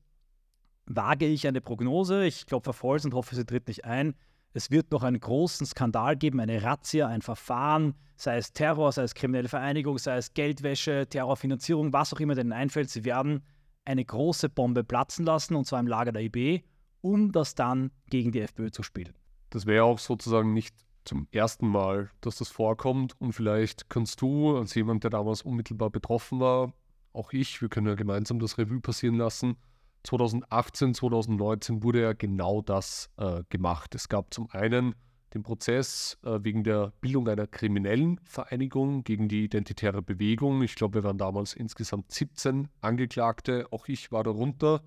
wage 0.87 1.26
ich 1.26 1.46
eine 1.46 1.61
Prognose. 1.61 2.24
Ich 2.24 2.46
glaube, 2.46 2.64
verfolge 2.64 3.04
und 3.06 3.14
hoffe, 3.14 3.35
sie 3.35 3.44
tritt 3.44 3.68
nicht 3.68 3.85
ein. 3.85 4.14
Es 4.52 4.70
wird 4.70 4.90
noch 4.90 5.02
einen 5.02 5.20
großen 5.20 5.66
Skandal 5.66 6.16
geben, 6.16 6.40
eine 6.40 6.62
Razzia, 6.62 7.09
ein 7.09 7.20
Verfahren, 7.20 7.94
sei 8.16 8.38
es 8.38 8.52
Terror, 8.52 8.90
sei 8.90 9.02
es 9.02 9.14
kriminelle 9.14 9.48
Vereinigung, 9.48 9.98
sei 9.98 10.16
es 10.16 10.32
Geldwäsche, 10.32 11.06
Terrorfinanzierung, 11.09 11.92
was 11.92 12.14
auch 12.14 12.20
immer 12.20 12.35
denen 12.35 12.52
einfällt. 12.52 12.88
Sie 12.88 13.04
werden 13.04 13.42
eine 13.85 14.04
große 14.04 14.48
Bombe 14.48 14.82
platzen 14.82 15.26
lassen, 15.26 15.56
und 15.56 15.66
zwar 15.66 15.80
im 15.80 15.87
Lager 15.87 16.12
der 16.12 16.22
IB, 16.22 16.62
um 17.02 17.32
das 17.32 17.54
dann 17.54 17.90
gegen 18.09 18.32
die 18.32 18.40
FPÖ 18.40 18.70
zu 18.70 18.82
spielen. 18.82 19.14
Das 19.50 19.66
wäre 19.66 19.85
auch 19.85 19.98
sozusagen 19.98 20.54
nicht 20.54 20.74
zum 21.06 21.28
ersten 21.30 21.68
Mal, 21.68 22.10
dass 22.20 22.36
das 22.36 22.50
vorkommt. 22.50 23.14
Und 23.20 23.32
vielleicht 23.32 23.88
kannst 23.88 24.20
du, 24.20 24.56
als 24.56 24.74
jemand, 24.74 25.04
der 25.04 25.10
damals 25.10 25.42
unmittelbar 25.42 25.90
betroffen 25.90 26.40
war, 26.40 26.72
auch 27.12 27.32
ich, 27.32 27.62
wir 27.62 27.68
können 27.68 27.86
ja 27.86 27.94
gemeinsam 27.94 28.38
das 28.38 28.58
Revue 28.58 28.80
passieren 28.80 29.16
lassen. 29.16 29.56
2018, 30.04 30.94
2019 30.94 31.82
wurde 31.82 32.02
ja 32.02 32.12
genau 32.12 32.62
das 32.62 33.10
äh, 33.16 33.42
gemacht. 33.48 33.94
Es 33.94 34.08
gab 34.08 34.32
zum 34.32 34.48
einen 34.50 34.94
den 35.34 35.42
Prozess 35.42 36.18
äh, 36.22 36.38
wegen 36.42 36.62
der 36.62 36.92
Bildung 37.00 37.28
einer 37.28 37.46
kriminellen 37.46 38.20
Vereinigung 38.24 39.02
gegen 39.02 39.28
die 39.28 39.44
identitäre 39.44 40.02
Bewegung. 40.02 40.62
Ich 40.62 40.74
glaube, 40.74 41.00
wir 41.00 41.04
waren 41.04 41.18
damals 41.18 41.54
insgesamt 41.54 42.12
17 42.12 42.68
Angeklagte. 42.80 43.66
Auch 43.70 43.88
ich 43.88 44.12
war 44.12 44.22
darunter. 44.22 44.82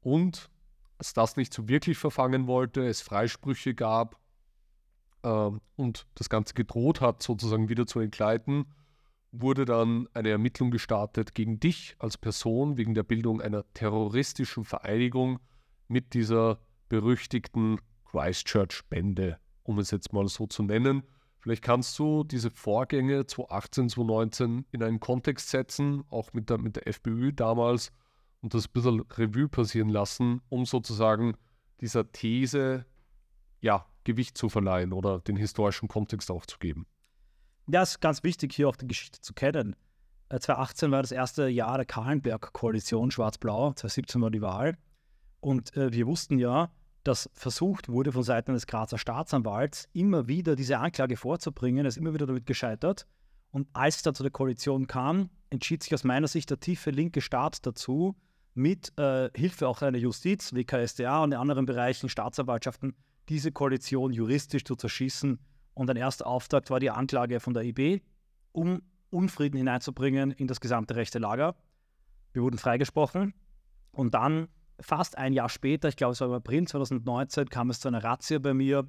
Und 0.00 0.50
als 0.98 1.14
das 1.14 1.36
nicht 1.36 1.52
so 1.52 1.68
wirklich 1.68 1.98
verfangen 1.98 2.46
wollte, 2.46 2.86
es 2.86 3.02
Freisprüche 3.02 3.74
gab 3.74 4.21
äh, 5.22 5.50
und 5.76 6.06
das 6.14 6.28
Ganze 6.28 6.54
gedroht 6.54 7.00
hat, 7.00 7.22
sozusagen 7.22 7.68
wieder 7.68 7.86
zu 7.86 8.00
entgleiten, 8.00 8.66
wurde 9.32 9.64
dann 9.64 10.08
eine 10.12 10.28
Ermittlung 10.28 10.70
gestartet 10.70 11.34
gegen 11.34 11.58
dich 11.58 11.96
als 11.98 12.18
Person 12.18 12.76
wegen 12.76 12.94
der 12.94 13.02
Bildung 13.02 13.40
einer 13.40 13.64
terroristischen 13.72 14.64
Vereinigung 14.64 15.38
mit 15.88 16.14
dieser 16.14 16.58
berüchtigten 16.88 17.80
Christchurch-Bände, 18.04 19.38
um 19.62 19.78
es 19.78 19.90
jetzt 19.90 20.12
mal 20.12 20.28
so 20.28 20.46
zu 20.46 20.62
nennen. 20.62 21.02
Vielleicht 21.40 21.62
kannst 21.62 21.98
du 21.98 22.24
diese 22.24 22.50
Vorgänge 22.50 23.26
2018, 23.26 23.88
2019 23.88 24.66
in 24.70 24.82
einen 24.82 25.00
Kontext 25.00 25.48
setzen, 25.48 26.04
auch 26.10 26.32
mit 26.34 26.50
der, 26.50 26.58
mit 26.58 26.76
der 26.76 26.86
FPÖ 26.86 27.32
damals, 27.32 27.90
und 28.42 28.54
das 28.54 28.66
ein 28.66 28.72
bisschen 28.72 29.00
Revue 29.00 29.48
passieren 29.48 29.88
lassen, 29.88 30.42
um 30.48 30.66
sozusagen 30.66 31.34
dieser 31.80 32.10
These 32.12 32.84
ja, 33.62 33.86
Gewicht 34.04 34.36
zu 34.36 34.48
verleihen 34.48 34.92
oder 34.92 35.20
den 35.20 35.36
historischen 35.36 35.88
Kontext 35.88 36.30
auch 36.30 36.44
zu 36.44 36.58
geben. 36.58 36.86
Ja, 37.68 37.82
es 37.82 37.92
ist 37.92 38.00
ganz 38.00 38.22
wichtig, 38.22 38.52
hier 38.52 38.68
auch 38.68 38.76
die 38.76 38.88
Geschichte 38.88 39.20
zu 39.20 39.32
kennen. 39.32 39.76
2018 40.28 40.88
äh, 40.88 40.92
war 40.92 41.02
das 41.02 41.12
erste 41.12 41.48
Jahr 41.48 41.78
der 41.78 41.86
Kahlenberg-Koalition, 41.86 43.10
Schwarz-Blau, 43.10 43.72
2017 43.72 44.20
war 44.20 44.30
die 44.30 44.42
Wahl. 44.42 44.76
Und 45.40 45.76
äh, 45.76 45.92
wir 45.92 46.06
wussten 46.06 46.38
ja, 46.38 46.70
dass 47.04 47.30
versucht 47.34 47.88
wurde 47.88 48.12
von 48.12 48.22
Seiten 48.22 48.52
des 48.52 48.66
Grazer 48.66 48.98
Staatsanwalts 48.98 49.88
immer 49.92 50.28
wieder 50.28 50.56
diese 50.56 50.78
Anklage 50.78 51.16
vorzubringen, 51.16 51.86
ist 51.86 51.96
immer 51.96 52.14
wieder 52.14 52.26
damit 52.26 52.46
gescheitert. 52.46 53.06
Und 53.50 53.68
als 53.72 53.96
es 53.96 54.02
dann 54.02 54.14
zu 54.14 54.22
der 54.22 54.32
Koalition 54.32 54.86
kam, 54.86 55.30
entschied 55.50 55.82
sich 55.82 55.94
aus 55.94 56.04
meiner 56.04 56.28
Sicht 56.28 56.50
der 56.50 56.60
tiefe 56.60 56.90
linke 56.90 57.20
Staat 57.20 57.66
dazu, 57.66 58.16
mit 58.54 58.96
äh, 58.98 59.30
Hilfe 59.34 59.68
auch 59.68 59.82
einer 59.82 59.98
Justiz, 59.98 60.52
WKSDA 60.52 61.22
und 61.22 61.32
in 61.32 61.38
anderen 61.38 61.66
Bereichen, 61.66 62.08
Staatsanwaltschaften, 62.08 62.94
diese 63.28 63.52
Koalition 63.52 64.12
juristisch 64.12 64.64
zu 64.64 64.76
zerschießen. 64.76 65.38
Und 65.74 65.90
ein 65.90 65.96
erster 65.96 66.26
Auftakt 66.26 66.70
war 66.70 66.80
die 66.80 66.90
Anklage 66.90 67.40
von 67.40 67.54
der 67.54 67.64
IB, 67.64 68.00
um 68.52 68.82
Unfrieden 69.10 69.56
hineinzubringen 69.56 70.30
in 70.32 70.46
das 70.46 70.60
gesamte 70.60 70.96
rechte 70.96 71.18
Lager. 71.18 71.54
Wir 72.32 72.42
wurden 72.42 72.58
freigesprochen. 72.58 73.34
Und 73.92 74.14
dann, 74.14 74.48
fast 74.80 75.18
ein 75.18 75.32
Jahr 75.32 75.48
später, 75.48 75.88
ich 75.88 75.96
glaube 75.96 76.12
es 76.12 76.20
war 76.20 76.28
im 76.28 76.34
April 76.34 76.66
2019, 76.66 77.48
kam 77.48 77.70
es 77.70 77.80
zu 77.80 77.88
einer 77.88 78.02
Razzia 78.02 78.38
bei 78.38 78.54
mir, 78.54 78.88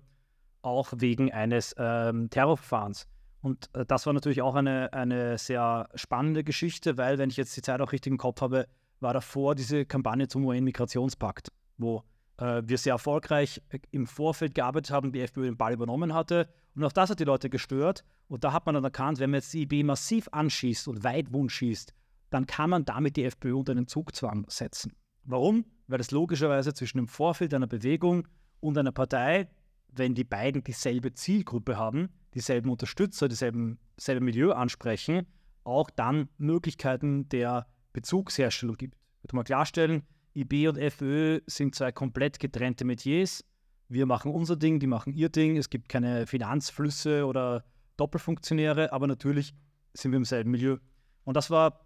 auch 0.62 0.94
wegen 0.96 1.32
eines 1.32 1.76
ähm, 1.78 2.30
Terrorverfahrens. 2.30 3.06
Und 3.42 3.70
äh, 3.74 3.86
das 3.86 4.06
war 4.06 4.14
natürlich 4.14 4.42
auch 4.42 4.56
eine, 4.56 4.92
eine 4.94 5.38
sehr 5.38 5.90
spannende 5.96 6.44
Geschichte, 6.44 6.98
weil, 6.98 7.18
wenn 7.18 7.30
ich 7.30 7.38
jetzt 7.38 7.56
die 7.58 7.62
Zeit 7.62 7.82
auch 7.82 7.92
richtig 7.92 8.12
im 8.12 8.18
Kopf 8.18 8.42
habe, 8.42 8.68
war 9.02 9.14
davor 9.14 9.56
diese 9.56 9.86
Kampagne 9.86 10.30
zum 10.30 10.46
UN-Migrationspakt, 10.46 11.52
wo 11.78 12.04
wir 12.38 12.78
sehr 12.78 12.94
erfolgreich 12.94 13.62
äh, 13.70 13.80
im 13.92 14.08
Vorfeld 14.08 14.56
gearbeitet 14.56 14.92
haben, 14.92 15.12
die 15.12 15.22
FPÖ 15.22 15.44
den 15.46 15.58
Ball 15.58 15.74
übernommen 15.74 16.14
hatte. 16.14 16.50
Und 16.76 16.84
auch 16.84 16.92
das 16.92 17.10
hat 17.10 17.20
die 17.20 17.26
Leute 17.26 17.50
gestört. 17.50 18.04
Und 18.28 18.44
da 18.44 18.54
hat 18.54 18.66
man 18.66 18.76
dann 18.76 18.84
erkannt, 18.84 19.20
wenn 19.20 19.30
man 19.30 19.40
jetzt 19.40 19.54
die 19.54 19.64
IB 19.64 19.84
massiv 19.84 20.28
anschießt 20.32 20.88
und 20.88 21.04
Weitwund 21.04 21.52
schießt, 21.52 21.94
dann 22.30 22.48
kann 22.48 22.70
man 22.70 22.86
damit 22.86 23.16
die 23.16 23.26
FPÖ 23.26 23.54
unter 23.54 23.76
den 23.76 23.88
Zugzwang 23.88 24.46
setzen. 24.50 24.94
Warum? 25.24 25.66
Weil 25.88 26.00
es 26.00 26.12
logischerweise 26.12 26.74
zwischen 26.74 26.98
dem 26.98 27.08
Vorfeld 27.08 27.54
einer 27.54 27.68
Bewegung 27.68 28.28
und 28.60 28.78
einer 28.78 28.92
Partei, 28.92 29.50
wenn 29.90 30.16
die 30.16 30.24
beiden 30.24 30.64
dieselbe 30.64 31.14
Zielgruppe 31.14 31.78
haben, 31.78 32.10
dieselben 32.34 32.72
Unterstützer, 32.72 33.28
dieselben, 33.28 33.78
dieselbe 34.00 34.22
Milieu 34.22 34.54
ansprechen, 34.54 35.28
auch 35.64 35.90
dann 35.92 36.30
Möglichkeiten 36.38 37.30
der 37.30 37.68
Bezugsherstellung 37.94 38.78
gibt. 38.78 38.96
Ich 39.18 39.24
würde 39.26 39.36
mal 39.36 39.44
klarstellen, 39.44 40.04
IB 40.36 40.68
und 40.68 40.78
FÖ 40.78 41.42
sind 41.46 41.76
zwei 41.76 41.92
komplett 41.92 42.40
getrennte 42.40 42.86
Metiers. 42.86 43.44
Wir 43.88 44.06
machen 44.06 44.32
unser 44.32 44.56
Ding, 44.56 44.80
die 44.80 44.88
machen 44.88 45.14
ihr 45.14 45.30
Ding. 45.30 45.58
Es 45.58 45.70
gibt 45.70 45.90
keine 45.90 46.26
Finanzflüsse 46.26 47.26
oder 47.26 47.64
Doppelfunktionäre, 47.98 48.92
aber 48.92 49.08
natürlich 49.08 49.54
sind 49.94 50.12
wir 50.12 50.18
im 50.18 50.26
selben 50.26 50.52
Milieu. 50.52 50.78
Und 51.24 51.38
das 51.38 51.50
war 51.50 51.86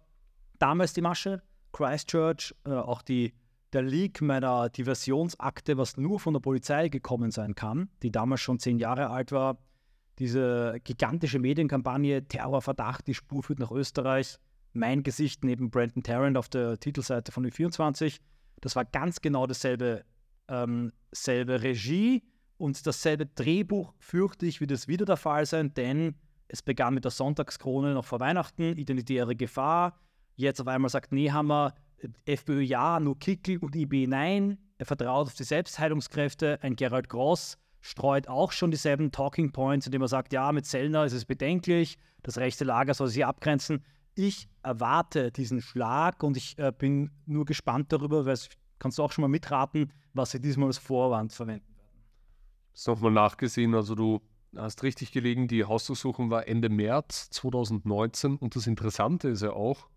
damals 0.58 0.92
die 0.94 1.02
Masche. 1.02 1.42
Christchurch, 1.72 2.54
äh, 2.64 2.70
auch 2.70 3.02
die, 3.02 3.34
der 3.72 3.82
Leak 3.82 4.22
meiner 4.22 4.70
Diversionsakte, 4.70 5.76
was 5.76 5.96
nur 5.96 6.18
von 6.18 6.32
der 6.32 6.40
Polizei 6.40 6.88
gekommen 6.88 7.30
sein 7.30 7.54
kann, 7.54 7.90
die 8.02 8.10
damals 8.10 8.40
schon 8.40 8.58
zehn 8.58 8.78
Jahre 8.78 9.10
alt 9.10 9.32
war. 9.32 9.58
Diese 10.18 10.80
gigantische 10.82 11.38
Medienkampagne, 11.38 12.26
Terrorverdacht, 12.26 13.06
die 13.06 13.14
Spur 13.14 13.42
führt 13.42 13.58
nach 13.58 13.70
Österreich. 13.70 14.38
Mein 14.72 15.02
Gesicht 15.02 15.44
neben 15.44 15.70
Brandon 15.70 16.02
Tarrant 16.02 16.36
auf 16.36 16.48
der 16.48 16.78
Titelseite 16.80 17.30
von 17.30 17.46
U24. 17.46 18.18
Das 18.60 18.76
war 18.76 18.84
ganz 18.84 19.20
genau 19.20 19.46
dasselbe 19.46 20.04
ähm, 20.48 20.92
selbe 21.12 21.62
Regie 21.62 22.22
und 22.56 22.86
dasselbe 22.86 23.26
Drehbuch 23.26 23.94
fürchte 23.98 24.46
ich, 24.46 24.60
wird 24.60 24.70
es 24.70 24.88
wieder 24.88 25.04
der 25.04 25.16
Fall 25.16 25.46
sein, 25.46 25.72
denn 25.74 26.14
es 26.48 26.62
begann 26.62 26.94
mit 26.94 27.04
der 27.04 27.10
Sonntagskrone 27.10 27.94
noch 27.94 28.04
vor 28.04 28.20
Weihnachten, 28.20 28.76
identitäre 28.76 29.36
Gefahr. 29.36 29.98
Jetzt 30.34 30.60
auf 30.60 30.66
einmal 30.66 30.90
sagt 30.90 31.12
Nehammer, 31.12 31.74
FPÖ 32.24 32.60
ja, 32.60 33.00
nur 33.00 33.18
Kickel 33.18 33.58
und 33.58 33.76
IB 33.76 34.06
nein. 34.06 34.58
Er 34.78 34.86
vertraut 34.86 35.26
auf 35.26 35.34
die 35.34 35.44
Selbstheilungskräfte. 35.44 36.58
Ein 36.62 36.76
Gerald 36.76 37.08
Gross 37.08 37.58
streut 37.80 38.28
auch 38.28 38.52
schon 38.52 38.70
dieselben 38.70 39.12
Talking 39.12 39.52
Points, 39.52 39.86
indem 39.86 40.02
er 40.02 40.08
sagt, 40.08 40.32
ja, 40.32 40.52
mit 40.52 40.66
Sellner 40.66 41.04
ist 41.04 41.12
es 41.12 41.24
bedenklich, 41.24 41.98
das 42.22 42.38
rechte 42.38 42.64
Lager 42.64 42.94
soll 42.94 43.08
sich 43.08 43.24
abgrenzen. 43.24 43.84
Ich 44.20 44.48
erwarte 44.64 45.30
diesen 45.30 45.62
Schlag 45.62 46.24
und 46.24 46.36
ich 46.36 46.58
äh, 46.58 46.72
bin 46.76 47.12
nur 47.24 47.44
gespannt 47.44 47.92
darüber, 47.92 48.26
weil 48.26 48.36
kannst 48.80 48.98
du 48.98 49.04
auch 49.04 49.12
schon 49.12 49.22
mal 49.22 49.28
mitraten, 49.28 49.92
was 50.12 50.32
sie 50.32 50.40
diesmal 50.40 50.66
als 50.66 50.78
Vorwand 50.78 51.32
verwenden 51.32 51.72
werden. 51.76 52.02
Das 52.72 52.88
nochmal 52.88 53.12
nachgesehen, 53.12 53.76
also 53.76 53.94
du 53.94 54.20
hast 54.56 54.82
richtig 54.82 55.12
gelegen, 55.12 55.46
die 55.46 55.64
Hausdurchsuchung 55.64 56.30
war 56.30 56.48
Ende 56.48 56.68
März 56.68 57.30
2019 57.30 58.38
und 58.38 58.56
das 58.56 58.66
Interessante 58.66 59.28
ist 59.28 59.42
ja 59.42 59.52
auch, 59.52 59.88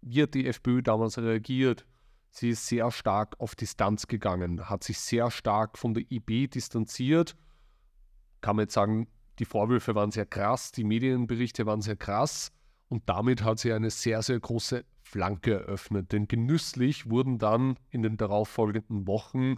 wie 0.00 0.24
hat 0.24 0.34
die 0.34 0.48
FPÖ 0.48 0.82
damals 0.82 1.16
reagiert? 1.16 1.86
Sie 2.30 2.50
ist 2.50 2.66
sehr 2.66 2.90
stark 2.90 3.36
auf 3.38 3.54
Distanz 3.54 4.08
gegangen, 4.08 4.68
hat 4.68 4.82
sich 4.82 4.98
sehr 4.98 5.30
stark 5.30 5.78
von 5.78 5.94
der 5.94 6.02
IB 6.10 6.48
distanziert. 6.48 7.36
Kann 8.40 8.56
man 8.56 8.64
jetzt 8.64 8.74
sagen, 8.74 9.06
die 9.38 9.44
Vorwürfe 9.44 9.94
waren 9.94 10.10
sehr 10.10 10.26
krass, 10.26 10.72
die 10.72 10.82
Medienberichte 10.82 11.66
waren 11.66 11.82
sehr 11.82 11.94
krass 11.94 12.50
und 12.88 13.08
damit 13.08 13.44
hat 13.44 13.58
sie 13.58 13.72
eine 13.72 13.90
sehr, 13.90 14.22
sehr 14.22 14.40
große 14.40 14.84
Flanke 15.02 15.54
eröffnet. 15.54 16.12
Denn 16.12 16.26
genüsslich 16.26 17.10
wurden 17.10 17.38
dann 17.38 17.78
in 17.90 18.02
den 18.02 18.16
darauffolgenden 18.16 19.06
Wochen 19.06 19.56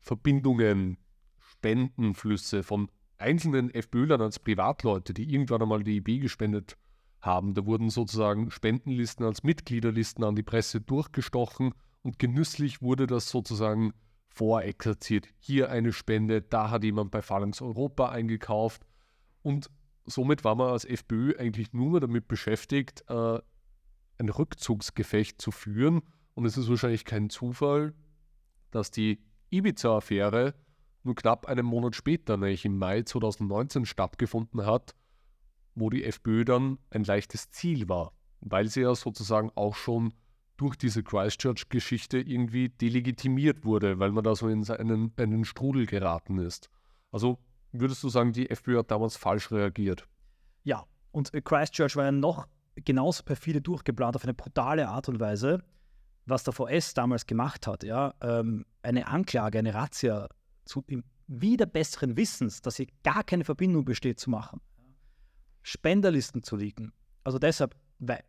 Verbindungen, 0.00 0.96
Spendenflüsse 1.38 2.62
von 2.62 2.90
einzelnen 3.18 3.70
FPÖlern 3.72 4.20
als 4.22 4.38
Privatleute, 4.38 5.12
die 5.12 5.30
irgendwann 5.30 5.62
einmal 5.62 5.82
die 5.82 5.96
IB 5.96 6.20
gespendet 6.20 6.76
haben. 7.20 7.54
Da 7.54 7.66
wurden 7.66 7.90
sozusagen 7.90 8.50
Spendenlisten 8.50 9.26
als 9.26 9.42
Mitgliederlisten 9.42 10.24
an 10.24 10.36
die 10.36 10.42
Presse 10.42 10.80
durchgestochen 10.80 11.74
und 12.02 12.18
genüsslich 12.18 12.80
wurde 12.80 13.06
das 13.06 13.28
sozusagen 13.28 13.92
vorexerziert. 14.28 15.28
Hier 15.38 15.70
eine 15.70 15.92
Spende, 15.92 16.40
da 16.40 16.70
hat 16.70 16.84
jemand 16.84 17.10
bei 17.10 17.20
Phalanx 17.20 17.60
Europa 17.60 18.08
eingekauft 18.08 18.86
und 19.42 19.70
somit 20.10 20.44
war 20.44 20.54
man 20.54 20.68
als 20.68 20.84
FPÖ 20.84 21.34
eigentlich 21.38 21.72
nur 21.72 22.00
damit 22.00 22.28
beschäftigt, 22.28 23.04
äh, 23.08 23.40
ein 24.18 24.28
Rückzugsgefecht 24.28 25.40
zu 25.40 25.50
führen. 25.50 26.02
Und 26.34 26.44
es 26.44 26.56
ist 26.56 26.68
wahrscheinlich 26.68 27.04
kein 27.04 27.30
Zufall, 27.30 27.94
dass 28.70 28.90
die 28.90 29.20
Ibiza-Affäre 29.50 30.54
nur 31.02 31.14
knapp 31.14 31.46
einen 31.46 31.66
Monat 31.66 31.96
später, 31.96 32.36
nämlich 32.36 32.64
im 32.64 32.78
Mai 32.78 33.02
2019, 33.02 33.86
stattgefunden 33.86 34.66
hat, 34.66 34.94
wo 35.74 35.90
die 35.90 36.04
FPÖ 36.04 36.44
dann 36.44 36.78
ein 36.90 37.04
leichtes 37.04 37.50
Ziel 37.50 37.88
war, 37.88 38.12
weil 38.40 38.68
sie 38.68 38.82
ja 38.82 38.94
sozusagen 38.94 39.50
auch 39.54 39.74
schon 39.74 40.12
durch 40.56 40.76
diese 40.76 41.02
Christchurch-Geschichte 41.02 42.18
irgendwie 42.18 42.68
delegitimiert 42.68 43.64
wurde, 43.64 43.98
weil 43.98 44.12
man 44.12 44.24
da 44.24 44.34
so 44.34 44.46
in 44.48 44.68
einen, 44.68 45.12
einen 45.16 45.46
Strudel 45.46 45.86
geraten 45.86 46.38
ist. 46.38 46.68
Also 47.10 47.38
würdest 47.72 48.02
du 48.02 48.08
sagen, 48.08 48.32
die 48.32 48.50
FPÖ 48.50 48.78
hat 48.78 48.90
damals 48.90 49.16
falsch 49.16 49.50
reagiert? 49.50 50.06
Ja, 50.62 50.84
und 51.12 51.32
Christchurch 51.44 51.96
war 51.96 52.04
ja 52.04 52.12
noch 52.12 52.46
genauso 52.74 53.22
perfide 53.22 53.60
durchgeplant 53.60 54.16
auf 54.16 54.24
eine 54.24 54.34
brutale 54.34 54.88
Art 54.88 55.08
und 55.08 55.20
Weise, 55.20 55.62
was 56.26 56.44
der 56.44 56.52
VS 56.52 56.94
damals 56.94 57.26
gemacht 57.26 57.66
hat. 57.66 57.82
Ja? 57.82 58.14
Ähm, 58.20 58.64
eine 58.82 59.08
Anklage, 59.08 59.58
eine 59.58 59.74
Razzia 59.74 60.28
zu 60.64 60.84
wieder 61.26 61.66
besseren 61.66 62.16
Wissens, 62.16 62.60
dass 62.60 62.76
hier 62.76 62.86
gar 63.04 63.22
keine 63.24 63.44
Verbindung 63.44 63.84
besteht, 63.84 64.18
zu 64.18 64.30
machen. 64.30 64.60
Spenderlisten 65.62 66.42
zu 66.42 66.56
liegen. 66.56 66.92
Also 67.24 67.38
deshalb 67.38 67.76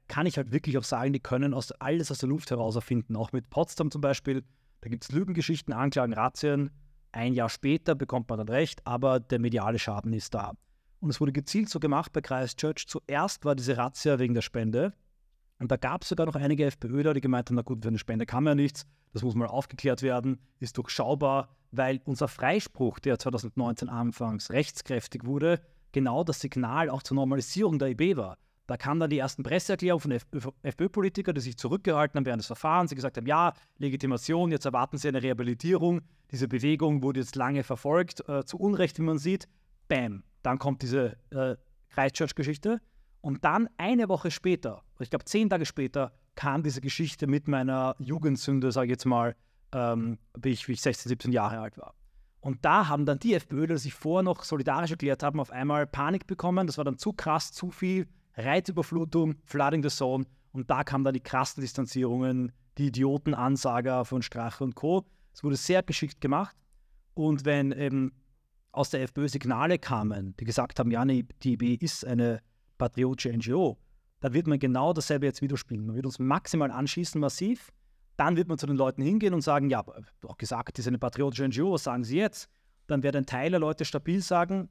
kann 0.07 0.25
ich 0.25 0.37
halt 0.37 0.51
wirklich 0.51 0.77
auch 0.77 0.83
sagen, 0.83 1.13
die 1.13 1.19
können 1.19 1.53
aus, 1.53 1.71
alles 1.71 2.11
aus 2.11 2.19
der 2.19 2.29
Luft 2.29 2.51
heraus 2.51 2.75
erfinden. 2.75 3.15
Auch 3.15 3.31
mit 3.31 3.49
Potsdam 3.49 3.89
zum 3.89 4.01
Beispiel. 4.01 4.43
Da 4.81 4.89
gibt 4.89 5.03
es 5.03 5.11
Lügengeschichten, 5.11 5.73
Anklagen, 5.73 6.13
Razzien. 6.13 6.71
Ein 7.11 7.33
Jahr 7.33 7.49
später 7.49 7.95
bekommt 7.95 8.29
man 8.29 8.37
dann 8.37 8.49
recht, 8.49 8.85
aber 8.85 9.19
der 9.19 9.39
mediale 9.39 9.79
Schaden 9.79 10.13
ist 10.13 10.33
da. 10.33 10.53
Und 10.99 11.09
es 11.09 11.19
wurde 11.19 11.31
gezielt 11.31 11.67
so 11.69 11.79
gemacht 11.79 12.13
bei 12.13 12.21
Christchurch. 12.21 12.87
Zuerst 12.87 13.43
war 13.43 13.55
diese 13.55 13.75
Razzia 13.75 14.19
wegen 14.19 14.33
der 14.33 14.41
Spende. 14.41 14.93
Und 15.59 15.71
da 15.71 15.77
gab 15.77 16.03
es 16.03 16.09
sogar 16.09 16.25
noch 16.25 16.35
einige 16.35 16.65
FPÖler, 16.65 17.13
die 17.13 17.21
gemeint 17.21 17.49
haben, 17.49 17.55
na 17.55 17.63
gut, 17.63 17.81
für 17.81 17.89
eine 17.89 17.99
Spende 17.99 18.25
kann 18.25 18.43
man 18.43 18.57
ja 18.57 18.63
nichts. 18.63 18.85
Das 19.13 19.23
muss 19.23 19.35
mal 19.35 19.47
aufgeklärt 19.47 20.01
werden, 20.01 20.39
ist 20.59 20.77
durchschaubar, 20.77 21.55
weil 21.71 22.01
unser 22.05 22.27
Freispruch, 22.27 22.99
der 22.99 23.19
2019 23.19 23.89
anfangs 23.89 24.51
rechtskräftig 24.51 25.25
wurde, 25.25 25.61
genau 25.91 26.23
das 26.23 26.39
Signal 26.39 26.89
auch 26.89 27.03
zur 27.03 27.15
Normalisierung 27.15 27.77
der 27.77 27.89
IB 27.89 28.15
war. 28.15 28.37
Da 28.67 28.77
kamen 28.77 28.99
dann 28.99 29.09
die 29.09 29.17
ersten 29.17 29.43
Presseerklärungen 29.43 30.19
von 30.19 30.53
FPÖ-Politikern, 30.63 31.35
die 31.35 31.41
sich 31.41 31.57
zurückgehalten 31.57 32.17
haben 32.17 32.25
während 32.25 32.39
des 32.39 32.47
Verfahrens, 32.47 32.89
die 32.89 32.95
gesagt 32.95 33.17
haben, 33.17 33.25
ja, 33.25 33.53
Legitimation, 33.77 34.51
jetzt 34.51 34.65
erwarten 34.65 34.97
sie 34.97 35.09
eine 35.09 35.21
Rehabilitierung. 35.21 36.01
Diese 36.31 36.47
Bewegung 36.47 37.03
wurde 37.03 37.19
jetzt 37.19 37.35
lange 37.35 37.63
verfolgt, 37.63 38.27
äh, 38.29 38.45
zu 38.45 38.57
Unrecht, 38.57 38.97
wie 38.99 39.03
man 39.03 39.17
sieht. 39.17 39.47
Bam, 39.87 40.23
dann 40.43 40.57
kommt 40.57 40.83
diese 40.83 41.17
äh, 41.31 41.55
Christchurch-Geschichte. 41.89 42.79
Und 43.19 43.43
dann 43.43 43.69
eine 43.77 44.09
Woche 44.09 44.31
später, 44.31 44.83
ich 44.99 45.09
glaube 45.09 45.25
zehn 45.25 45.49
Tage 45.49 45.65
später, 45.65 46.13
kam 46.35 46.63
diese 46.63 46.81
Geschichte 46.81 47.27
mit 47.27 47.47
meiner 47.47 47.95
Jugendsünde, 47.99 48.71
sage 48.71 48.87
ich 48.87 48.91
jetzt 48.91 49.05
mal, 49.05 49.35
ähm, 49.73 50.17
wie, 50.37 50.49
ich, 50.49 50.67
wie 50.67 50.73
ich 50.73 50.81
16, 50.81 51.09
17 51.09 51.31
Jahre 51.31 51.59
alt 51.59 51.77
war. 51.77 51.93
Und 52.39 52.65
da 52.65 52.87
haben 52.87 53.05
dann 53.05 53.19
die 53.19 53.35
FPÖler, 53.35 53.75
die 53.75 53.81
sich 53.81 53.93
vorher 53.93 54.23
noch 54.23 54.43
solidarisch 54.43 54.91
erklärt 54.91 55.21
haben, 55.21 55.39
auf 55.39 55.51
einmal 55.51 55.85
Panik 55.85 56.25
bekommen. 56.25 56.65
Das 56.65 56.77
war 56.77 56.85
dann 56.85 56.97
zu 56.97 57.13
krass, 57.13 57.51
zu 57.51 57.69
viel 57.69 58.07
Reizüberflutung, 58.35 59.35
Flooding 59.45 59.83
the 59.83 59.89
Zone. 59.89 60.25
Und 60.51 60.69
da 60.69 60.83
kamen 60.83 61.03
dann 61.03 61.13
die 61.13 61.21
krassen 61.21 61.61
Distanzierungen, 61.61 62.51
die 62.77 62.87
Idiotenansager 62.87 64.05
von 64.05 64.21
Strache 64.21 64.63
und 64.63 64.75
Co. 64.75 65.05
Es 65.33 65.43
wurde 65.43 65.55
sehr 65.55 65.83
geschickt 65.83 66.21
gemacht. 66.21 66.55
Und 67.13 67.45
wenn 67.45 67.71
eben 67.71 68.13
aus 68.71 68.89
der 68.89 69.01
FPÖ 69.01 69.27
Signale 69.27 69.79
kamen, 69.79 70.35
die 70.37 70.45
gesagt 70.45 70.79
haben, 70.79 70.91
ja, 70.91 71.03
die 71.05 71.25
IB 71.43 71.75
ist 71.75 72.05
eine 72.05 72.41
patriotische 72.77 73.35
NGO, 73.35 73.77
dann 74.21 74.33
wird 74.33 74.47
man 74.47 74.59
genau 74.59 74.93
dasselbe 74.93 75.25
jetzt 75.25 75.41
widerspiegeln. 75.41 75.87
Man 75.87 75.95
wird 75.95 76.05
uns 76.05 76.19
maximal 76.19 76.71
anschießen, 76.71 77.19
massiv. 77.19 77.71
Dann 78.17 78.35
wird 78.35 78.47
man 78.47 78.57
zu 78.57 78.67
den 78.67 78.75
Leuten 78.75 79.01
hingehen 79.01 79.33
und 79.33 79.41
sagen, 79.41 79.69
ja, 79.69 79.83
du 80.19 80.27
gesagt, 80.37 80.77
die 80.77 80.81
ist 80.81 80.87
eine 80.87 80.99
patriotische 80.99 81.47
NGO, 81.47 81.73
was 81.73 81.83
sagen 81.83 82.03
sie 82.03 82.17
jetzt? 82.17 82.49
Dann 82.87 83.03
wird 83.03 83.15
ein 83.15 83.25
Teil 83.25 83.49
der 83.51 83.59
Leute 83.59 83.83
stabil 83.83 84.21
sagen, 84.21 84.69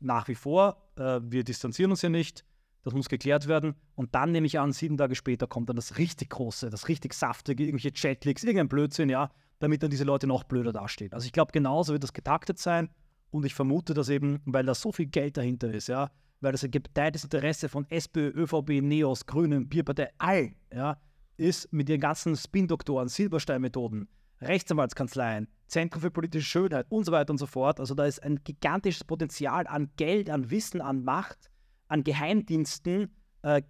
nach 0.00 0.28
wie 0.28 0.34
vor, 0.34 0.90
äh, 0.96 1.20
wir 1.22 1.44
distanzieren 1.44 1.90
uns 1.90 2.02
ja 2.02 2.08
nicht, 2.08 2.44
das 2.82 2.94
muss 2.94 3.08
geklärt 3.08 3.48
werden. 3.48 3.74
Und 3.94 4.14
dann 4.14 4.32
nehme 4.32 4.46
ich 4.46 4.58
an, 4.58 4.72
sieben 4.72 4.96
Tage 4.96 5.14
später 5.14 5.46
kommt 5.46 5.68
dann 5.68 5.76
das 5.76 5.98
richtig 5.98 6.30
große, 6.30 6.70
das 6.70 6.88
richtig 6.88 7.14
saftige, 7.14 7.64
irgendwelche 7.64 7.92
Chatleaks, 7.92 8.44
irgendein 8.44 8.68
Blödsinn, 8.68 9.08
ja, 9.08 9.30
damit 9.58 9.82
dann 9.82 9.90
diese 9.90 10.04
Leute 10.04 10.26
noch 10.26 10.44
blöder 10.44 10.72
dastehen. 10.72 11.12
Also 11.12 11.26
ich 11.26 11.32
glaube, 11.32 11.52
genauso 11.52 11.92
wird 11.92 12.02
das 12.02 12.12
getaktet 12.12 12.58
sein. 12.58 12.88
Und 13.30 13.46
ich 13.46 13.54
vermute, 13.54 13.94
dass 13.94 14.08
eben, 14.08 14.40
weil 14.44 14.64
da 14.64 14.74
so 14.74 14.90
viel 14.90 15.06
Geld 15.06 15.36
dahinter 15.36 15.72
ist, 15.72 15.86
ja, 15.88 16.10
weil 16.40 16.52
das 16.52 16.64
ein 16.64 16.70
geteiltes 16.70 17.24
Interesse 17.24 17.68
von 17.68 17.86
SPÖ, 17.90 18.28
ÖVP, 18.30 18.82
NEOS, 18.82 19.26
Grünen, 19.26 19.68
Bierpartei, 19.68 20.10
all, 20.18 20.52
ja, 20.72 20.96
ist 21.36 21.72
mit 21.72 21.88
ihren 21.88 22.00
ganzen 22.00 22.36
Spin-Doktoren, 22.36 23.08
Silberstein-Methoden, 23.08 24.08
Rechtsanwaltskanzleien, 24.40 25.48
Zentren 25.66 26.00
für 26.00 26.10
politische 26.10 26.46
Schönheit 26.46 26.86
und 26.88 27.04
so 27.04 27.12
weiter 27.12 27.30
und 27.30 27.38
so 27.38 27.46
fort. 27.46 27.78
Also 27.78 27.94
da 27.94 28.06
ist 28.06 28.22
ein 28.22 28.42
gigantisches 28.42 29.04
Potenzial 29.04 29.66
an 29.66 29.90
Geld, 29.96 30.28
an 30.30 30.50
Wissen, 30.50 30.80
an 30.80 31.04
Macht, 31.04 31.49
an 31.90 32.04
Geheimdiensten, 32.04 33.10
äh, 33.42 33.62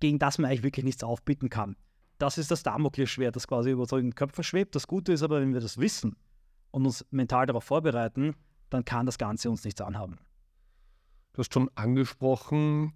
gegen 0.00 0.18
das 0.18 0.38
man 0.38 0.50
eigentlich 0.50 0.62
wirklich 0.62 0.84
nichts 0.84 1.02
aufbieten 1.02 1.48
kann. 1.48 1.76
Das 2.18 2.38
ist 2.38 2.50
das 2.50 2.62
Damoklesschwert, 2.62 3.34
das 3.34 3.48
quasi 3.48 3.70
über 3.70 3.82
unseren 3.82 4.14
Köpfen 4.14 4.44
schwebt. 4.44 4.74
Das 4.74 4.86
Gute 4.86 5.12
ist 5.12 5.22
aber, 5.22 5.40
wenn 5.40 5.52
wir 5.52 5.60
das 5.60 5.78
wissen 5.78 6.16
und 6.70 6.86
uns 6.86 7.04
mental 7.10 7.46
darauf 7.46 7.64
vorbereiten, 7.64 8.36
dann 8.70 8.84
kann 8.84 9.06
das 9.06 9.18
Ganze 9.18 9.50
uns 9.50 9.64
nichts 9.64 9.80
anhaben. 9.80 10.18
Du 11.32 11.38
hast 11.38 11.52
schon 11.52 11.70
angesprochen, 11.74 12.92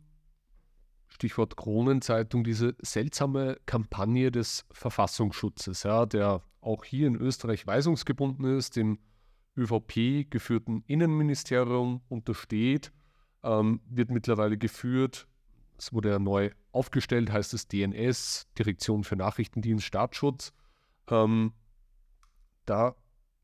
Stichwort 1.09 1.57
Kronenzeitung, 1.57 2.45
diese 2.45 2.77
seltsame 2.81 3.59
Kampagne 3.67 4.31
des 4.31 4.67
Verfassungsschutzes, 4.71 5.83
ja, 5.83 6.07
der 6.07 6.43
auch 6.61 6.85
hier 6.85 7.09
in 7.09 7.17
Österreich 7.17 7.67
weisungsgebunden 7.67 8.45
ist, 8.57 8.77
dem 8.77 8.99
ÖVP 9.57 10.31
geführten 10.31 10.85
Innenministerium 10.87 12.03
untersteht, 12.09 12.93
ähm, 13.43 13.81
wird 13.89 14.11
mittlerweile 14.11 14.59
geführt. 14.59 15.27
Es 15.79 15.93
wurde 15.93 16.11
ja 16.11 16.19
neu 16.19 16.51
aufgestellt, 16.73 17.33
heißt 17.33 17.55
es 17.55 17.69
DNS, 17.69 18.49
Direktion 18.59 19.05
für 19.05 19.17
Nachrichtendienst, 19.17 19.85
Staatsschutz. 19.85 20.53
Ähm, 21.09 21.53
da 22.65 22.95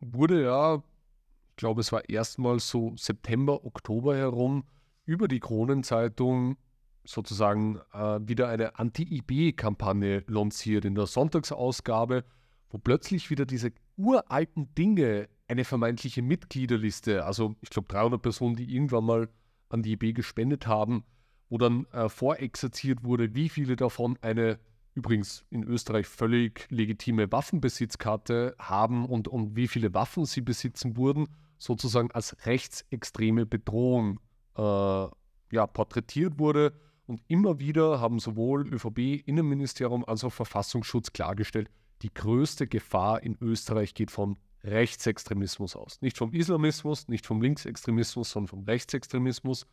wurde 0.01 0.43
ja, 0.45 0.77
ich 0.77 1.57
glaube, 1.57 1.81
es 1.81 1.93
war 1.93 2.09
erstmals 2.09 2.69
so 2.69 2.95
September, 2.97 3.65
Oktober 3.65 4.17
herum 4.17 4.65
über 5.07 5.29
die 5.29 5.41
Kronenzeitung 5.41 6.57
sozusagen 7.05 7.81
äh, 7.93 8.21
wieder 8.23 8.49
eine 8.49 8.79
Anti-IB-Kampagne 8.79 10.25
lanciert 10.27 10.85
in 10.85 10.95
der 10.95 11.07
Sonntagsausgabe, 11.07 12.25
wo 12.71 12.79
plötzlich 12.79 13.31
wieder 13.31 13.47
diese 13.47 13.73
uralten 13.97 14.75
Dinge, 14.75 15.29
eine 15.47 15.65
vermeintliche 15.65 16.23
Mitgliederliste, 16.23 17.25
also 17.25 17.55
ich 17.61 17.69
glaube 17.69 17.89
300 17.89 18.21
Personen, 18.21 18.57
die 18.57 18.75
irgendwann 18.75 19.05
mal 19.05 19.29
an 19.75 19.83
die 19.83 19.93
IB 19.93 20.15
gespendet 20.15 20.67
haben, 20.67 21.05
wo 21.51 21.59
dann 21.59 21.87
äh, 21.93 22.09
vorexerziert 22.09 23.05
wurde, 23.05 23.35
wie 23.35 23.49
viele 23.51 23.77
davon 23.77 24.17
eine 24.23 24.59
übrigens 24.95 25.45
in 25.51 25.65
Österreich 25.65 26.07
völlig 26.07 26.67
legitime 26.71 27.31
Waffenbesitzkarte 27.31 28.55
haben 28.59 29.05
und, 29.05 29.27
und 29.29 29.57
wie 29.57 29.67
viele 29.67 29.93
Waffen 29.93 30.25
sie 30.25 30.41
besitzen 30.41 30.97
wurden, 30.97 31.27
sozusagen 31.59 32.13
als 32.13 32.47
rechtsextreme 32.47 33.45
Bedrohung 33.45 34.21
äh, 34.57 34.63
ja, 34.63 35.67
porträtiert 35.67 36.39
wurde. 36.39 36.73
Und 37.07 37.23
immer 37.27 37.59
wieder 37.59 38.01
haben 38.01 38.21
sowohl 38.21 38.73
ÖVP, 38.73 39.27
Innenministerium 39.27 40.05
als 40.05 40.25
auch 40.25 40.33
Verfassungsschutz 40.33 41.13
klargestellt, 41.13 41.69
die 42.03 42.15
größte 42.15 42.67
Gefahr 42.67 43.23
in 43.23 43.37
Österreich 43.41 43.95
geht 43.95 44.11
vom 44.11 44.37
Rechtsextremismus 44.65 45.77
aus. 45.77 46.01
Nicht 46.01 46.17
vom 46.17 46.33
Islamismus, 46.33 47.09
nicht 47.09 47.27
vom 47.27 47.43
Linksextremismus, 47.43 48.31
sondern 48.31 48.49
vom 48.49 48.65
Rechtsextremismus. 48.65 49.67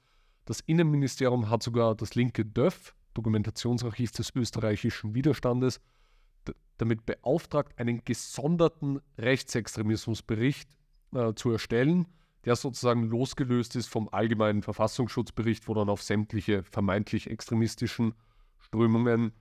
Das 0.45 0.59
Innenministerium 0.61 1.49
hat 1.49 1.63
sogar 1.63 1.95
das 1.95 2.15
linke 2.15 2.45
DÖF, 2.45 2.93
Dokumentationsarchiv 3.13 4.11
des 4.11 4.35
österreichischen 4.35 5.15
Widerstandes, 5.15 5.79
damit 6.77 7.05
beauftragt, 7.05 7.77
einen 7.79 8.03
gesonderten 8.03 8.99
Rechtsextremismusbericht 9.17 10.69
äh, 11.13 11.33
zu 11.35 11.51
erstellen 11.51 12.07
der 12.45 12.55
sozusagen 12.55 13.03
losgelöst 13.03 13.75
ist 13.75 13.87
vom 13.87 14.09
allgemeinen 14.11 14.63
Verfassungsschutzbericht, 14.63 15.67
wo 15.67 15.73
dann 15.73 15.89
auf 15.89 16.01
sämtliche 16.01 16.63
vermeintlich 16.63 17.29
extremistischen 17.29 18.13
Strömungen 18.57 19.33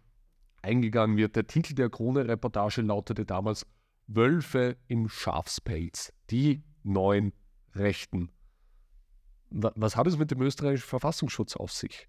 eingegangen 0.62 1.16
wird. 1.16 1.36
Der 1.36 1.46
Titel 1.46 1.74
der 1.74 1.88
Krone-Reportage 1.88 2.82
lautete 2.82 3.24
damals 3.24 3.66
Wölfe 4.14 4.76
im 4.88 5.08
Schafspelz, 5.08 6.12
die 6.30 6.62
neuen 6.82 7.32
Rechten. 7.74 8.30
Was 9.50 9.96
hat 9.96 10.06
es 10.06 10.16
mit 10.16 10.30
dem 10.30 10.40
österreichischen 10.42 10.88
Verfassungsschutz 10.88 11.56
auf 11.56 11.72
sich? 11.72 12.08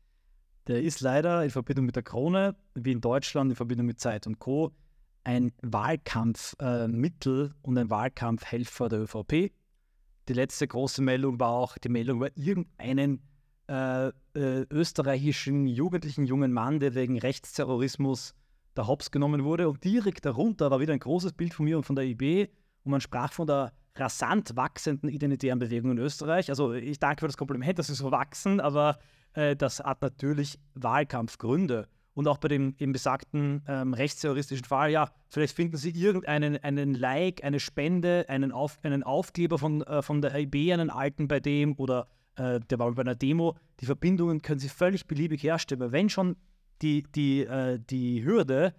Der 0.68 0.82
ist 0.82 1.02
leider 1.02 1.44
in 1.44 1.50
Verbindung 1.50 1.86
mit 1.86 1.96
der 1.96 2.04
Krone, 2.04 2.56
wie 2.76 2.92
in 2.92 3.02
Deutschland 3.02 3.52
in 3.52 3.56
Verbindung 3.56 3.88
mit 3.88 4.00
Zeit 4.00 4.28
und 4.28 4.40
Co., 4.40 4.72
ein 5.24 5.52
Wahlkampfmittel 5.62 7.46
äh, 7.48 7.68
und 7.68 7.78
ein 7.78 7.90
Wahlkampfhelfer 7.90 8.90
der 8.90 9.02
ÖVP 9.02 9.52
die 10.32 10.34
letzte 10.34 10.68
große 10.68 11.02
Meldung 11.02 11.40
war 11.40 11.50
auch 11.50 11.78
die 11.78 11.90
Meldung 11.90 12.18
über 12.18 12.30
irgendeinen 12.38 13.22
äh, 13.68 14.08
äh, 14.08 14.66
österreichischen 14.70 15.68
jugendlichen 15.68 16.26
jungen 16.26 16.54
Mann, 16.54 16.80
der 16.80 16.96
wegen 16.96 17.20
Rechtsterrorismus 17.20 18.34
der 18.76 18.88
Hops 18.88 19.12
genommen 19.12 19.44
wurde. 19.44 19.70
Und 19.70 19.84
direkt 19.84 20.26
darunter 20.26 20.72
war 20.72 20.80
wieder 20.80 20.94
ein 20.94 21.00
großes 21.00 21.34
Bild 21.34 21.54
von 21.54 21.66
mir 21.66 21.78
und 21.78 21.84
von 21.84 21.96
der 21.96 22.06
IB. 22.06 22.48
Und 22.84 22.92
man 22.92 23.02
sprach 23.02 23.34
von 23.34 23.48
der 23.48 23.74
rasant 23.96 24.56
wachsenden 24.56 25.10
identitären 25.10 25.60
Bewegung 25.60 25.92
in 25.92 25.98
Österreich. 25.98 26.50
Also 26.50 26.74
ich 26.74 27.00
danke 27.00 27.22
für 27.22 27.28
das 27.28 27.38
Kompliment, 27.38 27.78
das 27.78 27.90
ist 27.90 28.00
so 28.00 28.12
wachsen, 28.12 28.60
aber 28.60 28.98
äh, 29.34 29.56
das 29.56 29.80
hat 29.80 30.02
natürlich 30.02 30.60
Wahlkampfgründe 30.76 31.88
und 32.14 32.28
auch 32.28 32.38
bei 32.38 32.48
dem 32.48 32.76
eben 32.78 32.92
besagten 32.92 33.64
ähm, 33.68 33.94
rechtsterroristischen 33.94 34.66
Fall, 34.66 34.92
ja, 34.92 35.12
vielleicht 35.30 35.56
finden 35.56 35.78
Sie 35.78 35.92
irgendeinen 35.92 36.58
einen 36.58 36.94
Like, 36.94 37.44
eine 37.44 37.60
Spende, 37.60 38.26
einen, 38.28 38.52
Auf, 38.52 38.80
einen 38.84 39.04
Aufkleber 39.04 39.58
von, 39.58 39.82
äh, 39.84 40.02
von 40.02 40.22
der 40.22 40.36
IB, 40.36 40.74
einen 40.74 40.90
alten 40.90 41.28
bei 41.28 41.40
dem 41.40 41.74
oder 41.78 42.08
äh, 42.36 42.60
der 42.60 42.80
war 42.80 42.92
bei 42.92 43.02
einer 43.02 43.16
Demo. 43.16 43.58
Die 43.80 43.86
Verbindungen 43.86 44.42
können 44.42 44.60
Sie 44.60 44.70
völlig 44.70 45.08
beliebig 45.08 45.44
herstellen, 45.44 45.92
wenn 45.92 46.10
schon 46.10 46.36
die, 46.82 47.04
die, 47.04 47.42
äh, 47.42 47.80
die 47.80 48.24
Hürde, 48.24 48.74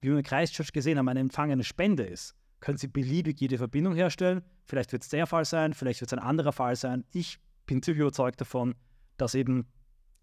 wie 0.00 0.08
wir 0.10 0.18
in 0.18 0.22
Christchurch 0.22 0.72
gesehen 0.72 0.98
haben, 0.98 1.08
eine 1.08 1.64
Spende 1.64 2.04
ist, 2.04 2.34
können 2.60 2.78
Sie 2.78 2.88
beliebig 2.88 3.40
jede 3.40 3.58
Verbindung 3.58 3.94
herstellen. 3.94 4.42
Vielleicht 4.64 4.92
wird 4.92 5.02
es 5.02 5.08
der 5.08 5.26
Fall 5.26 5.44
sein, 5.44 5.74
vielleicht 5.74 6.00
wird 6.00 6.12
es 6.12 6.18
ein 6.18 6.24
anderer 6.24 6.52
Fall 6.52 6.76
sein. 6.76 7.04
Ich 7.12 7.38
bin 7.66 7.82
ziemlich 7.82 8.00
überzeugt 8.00 8.40
davon, 8.40 8.74
dass 9.16 9.34
eben 9.34 9.66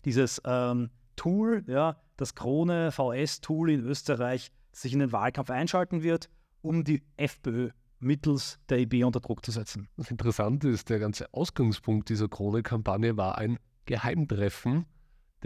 dieses 0.03 0.41
ähm, 0.45 0.89
Tool, 1.15 1.63
ja, 1.67 2.01
das 2.17 2.35
Krone 2.35 2.91
VS-Tool 2.91 3.71
in 3.71 3.81
Österreich 3.81 4.51
sich 4.71 4.93
in 4.93 4.99
den 4.99 5.11
Wahlkampf 5.11 5.49
einschalten 5.49 6.03
wird, 6.03 6.29
um 6.61 6.83
die 6.83 7.03
FPÖ 7.17 7.69
mittels 7.99 8.59
der 8.69 8.79
IB 8.79 9.03
unter 9.03 9.21
Druck 9.21 9.45
zu 9.45 9.51
setzen. 9.51 9.87
Das 9.97 10.11
Interessante 10.11 10.69
ist, 10.69 10.89
der 10.89 10.99
ganze 10.99 11.33
Ausgangspunkt 11.33 12.09
dieser 12.09 12.27
Krone-Kampagne 12.27 13.15
war 13.17 13.37
ein 13.37 13.57
Geheimtreffen 13.85 14.85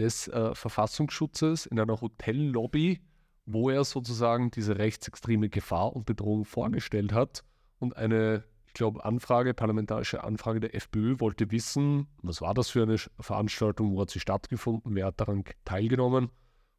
des 0.00 0.28
äh, 0.28 0.54
Verfassungsschutzes 0.54 1.66
in 1.66 1.78
einer 1.78 2.00
Hotellobby, 2.00 3.00
wo 3.46 3.70
er 3.70 3.84
sozusagen 3.84 4.50
diese 4.50 4.78
rechtsextreme 4.78 5.48
Gefahr 5.48 5.94
und 5.94 6.06
Bedrohung 6.06 6.44
vorgestellt 6.44 7.12
hat 7.12 7.44
und 7.78 7.96
eine 7.96 8.44
ich 8.66 8.74
glaube, 8.74 9.04
Anfrage, 9.04 9.52
parlamentarische 9.52 10.22
Anfrage 10.22 10.60
der 10.60 10.76
FPÖ 10.76 11.18
wollte 11.18 11.50
wissen, 11.50 12.06
was 12.22 12.40
war 12.40 12.54
das 12.54 12.70
für 12.70 12.84
eine 12.84 12.98
Veranstaltung, 13.18 13.96
wo 13.96 14.00
hat 14.00 14.10
sie 14.10 14.20
stattgefunden, 14.20 14.94
wer 14.94 15.06
hat 15.06 15.20
daran 15.20 15.42
teilgenommen. 15.64 16.30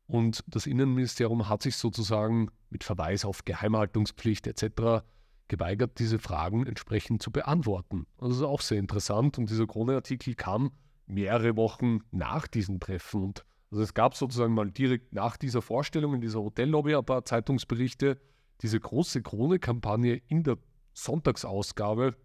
Und 0.08 0.42
das 0.48 0.68
Innenministerium 0.68 1.50
hat 1.50 1.62
sich 1.62 1.76
sozusagen 1.76 2.50
mit 2.70 2.86
Verweis 2.86 3.26
auf 3.26 3.44
Geheimhaltungspflicht 3.44 4.48
etc. 4.48 5.04
geweigert, 5.50 6.00
diese 6.00 6.18
Fragen 6.18 6.66
entsprechend 6.66 7.22
zu 7.22 7.30
beantworten. 7.30 8.06
Also 8.18 8.30
das 8.30 8.38
ist 8.38 8.44
auch 8.44 8.62
sehr 8.62 8.80
interessant 8.80 9.38
und 9.38 9.50
dieser 9.50 9.68
Krone-Artikel 9.68 10.36
kam 10.36 10.72
mehrere 11.06 11.56
Wochen 11.56 12.00
nach 12.12 12.48
diesem 12.48 12.80
Treffen. 12.80 13.24
Und 13.24 13.46
also 13.72 13.84
es 13.84 13.94
gab 13.94 14.16
sozusagen 14.16 14.54
mal 14.54 14.70
direkt 14.70 15.14
nach 15.14 15.38
dieser 15.38 15.62
Vorstellung 15.62 16.14
in 16.16 16.22
dieser 16.22 16.42
Hotellobby 16.42 16.96
ein 16.96 17.06
paar 17.06 17.26
Zeitungsberichte, 17.26 18.20
diese 18.62 18.80
große 18.80 19.22
Krone-Kampagne 19.22 20.22
in 20.28 20.44
der 20.44 20.58
Sonntagsausgabe 20.94 22.16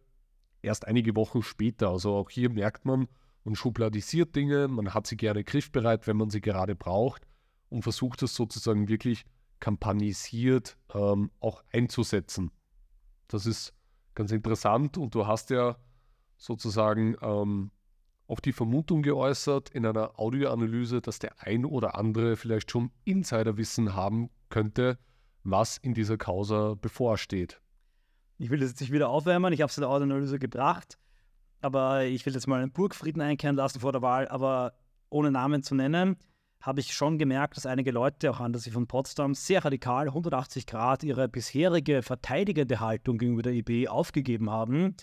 erst 0.62 0.86
einige 0.86 1.14
Wochen 1.16 1.42
später. 1.42 1.90
Also 1.90 2.14
auch 2.14 2.30
hier 2.30 2.50
merkt 2.50 2.84
man, 2.84 3.08
man 3.44 3.54
schubladisiert 3.54 4.34
Dinge, 4.34 4.68
man 4.68 4.92
hat 4.92 5.06
sie 5.06 5.16
gerne 5.16 5.44
griffbereit, 5.44 6.06
wenn 6.06 6.16
man 6.16 6.30
sie 6.30 6.40
gerade 6.40 6.74
braucht 6.74 7.22
und 7.68 7.82
versucht 7.82 8.22
es 8.22 8.34
sozusagen 8.34 8.88
wirklich 8.88 9.24
kampagnisiert 9.60 10.76
ähm, 10.92 11.30
auch 11.40 11.62
einzusetzen. 11.72 12.50
Das 13.28 13.46
ist 13.46 13.72
ganz 14.14 14.32
interessant 14.32 14.98
und 14.98 15.14
du 15.14 15.26
hast 15.26 15.50
ja 15.50 15.76
sozusagen 16.36 17.16
ähm, 17.22 17.70
auch 18.28 18.40
die 18.40 18.52
Vermutung 18.52 19.02
geäußert 19.02 19.70
in 19.70 19.86
einer 19.86 20.18
Audioanalyse, 20.18 21.00
dass 21.00 21.18
der 21.18 21.42
ein 21.42 21.64
oder 21.64 21.96
andere 21.96 22.36
vielleicht 22.36 22.70
schon 22.70 22.90
Insiderwissen 23.04 23.94
haben 23.94 24.30
könnte, 24.48 24.98
was 25.44 25.76
in 25.76 25.94
dieser 25.94 26.18
Causa 26.18 26.74
bevorsteht. 26.74 27.60
Ich 28.38 28.50
will 28.50 28.60
das 28.60 28.70
jetzt 28.70 28.80
nicht 28.80 28.92
wieder 28.92 29.08
aufwärmen, 29.08 29.52
ich 29.52 29.62
habe 29.62 29.70
es 29.70 29.76
in 29.76 29.82
der 29.82 29.90
Audioanalyse 29.90 30.38
gebracht, 30.38 30.98
aber 31.60 32.04
ich 32.04 32.26
will 32.26 32.34
jetzt 32.34 32.46
mal 32.46 32.60
einen 32.60 32.72
Burgfrieden 32.72 33.22
einkehren 33.22 33.56
lassen 33.56 33.80
vor 33.80 33.92
der 33.92 34.02
Wahl, 34.02 34.28
aber 34.28 34.74
ohne 35.08 35.30
Namen 35.30 35.62
zu 35.62 35.74
nennen, 35.74 36.16
habe 36.60 36.80
ich 36.80 36.92
schon 36.92 37.18
gemerkt, 37.18 37.56
dass 37.56 37.66
einige 37.66 37.92
Leute, 37.92 38.30
auch 38.30 38.40
anders 38.40 38.68
von 38.68 38.88
Potsdam, 38.88 39.34
sehr 39.34 39.64
radikal 39.64 40.08
180 40.08 40.66
Grad 40.66 41.04
ihre 41.04 41.28
bisherige 41.28 42.02
verteidigende 42.02 42.80
Haltung 42.80 43.18
gegenüber 43.18 43.42
der 43.42 43.52
IB 43.52 43.88
aufgegeben 43.88 44.50
haben 44.50 44.96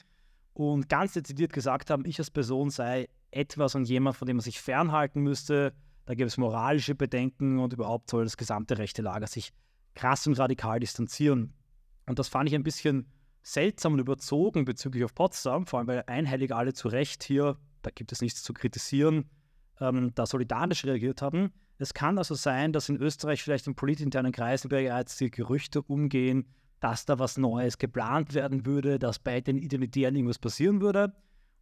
und 0.53 0.89
ganz 0.89 1.13
dezidiert 1.13 1.53
gesagt 1.53 1.89
haben, 1.89 2.05
ich 2.05 2.19
als 2.19 2.29
Person 2.29 2.69
sei 2.69 3.09
etwas 3.31 3.75
und 3.75 3.85
jemand, 3.85 4.15
von 4.15 4.27
dem 4.27 4.37
man 4.37 4.43
sich 4.43 4.61
fernhalten 4.61 5.21
müsste. 5.21 5.73
Da 6.05 6.13
gibt 6.13 6.29
es 6.29 6.37
moralische 6.37 6.95
Bedenken 6.95 7.59
und 7.59 7.73
überhaupt 7.73 8.09
soll 8.09 8.23
das 8.23 8.37
gesamte 8.37 8.77
rechte 8.77 9.01
Lager 9.01 9.27
sich 9.27 9.51
krass 9.95 10.27
und 10.27 10.37
radikal 10.37 10.79
distanzieren. 10.79 11.53
Und 12.05 12.19
das 12.19 12.27
fand 12.27 12.49
ich 12.49 12.55
ein 12.55 12.63
bisschen 12.63 13.07
seltsam 13.41 13.93
und 13.93 13.99
überzogen 13.99 14.65
bezüglich 14.65 15.03
auf 15.03 15.15
Potsdam, 15.15 15.65
vor 15.65 15.79
allem 15.79 15.87
weil 15.87 16.03
einhellig 16.07 16.53
alle 16.53 16.73
zu 16.73 16.87
Recht 16.87 17.23
hier, 17.23 17.57
da 17.81 17.89
gibt 17.93 18.11
es 18.11 18.21
nichts 18.21 18.43
zu 18.43 18.53
kritisieren, 18.53 19.29
ähm, 19.79 20.11
da 20.15 20.25
solidarisch 20.25 20.85
reagiert 20.85 21.21
haben. 21.21 21.51
Es 21.77 21.93
kann 21.93 22.17
also 22.17 22.35
sein, 22.35 22.71
dass 22.71 22.89
in 22.89 22.97
Österreich 22.97 23.43
vielleicht 23.43 23.67
in 23.67 23.75
politinternen 23.75 24.31
Kreisen 24.31 24.69
bereits 24.69 25.17
die 25.17 25.31
Gerüchte 25.31 25.81
umgehen, 25.81 26.47
dass 26.83 27.05
da 27.05 27.17
was 27.17 27.37
Neues 27.37 27.77
geplant 27.77 28.33
werden 28.33 28.65
würde, 28.65 28.99
dass 28.99 29.17
bei 29.17 29.39
den 29.39 29.57
Identitären 29.57 30.17
irgendwas 30.17 30.37
passieren 30.37 30.81
würde. 30.81 31.13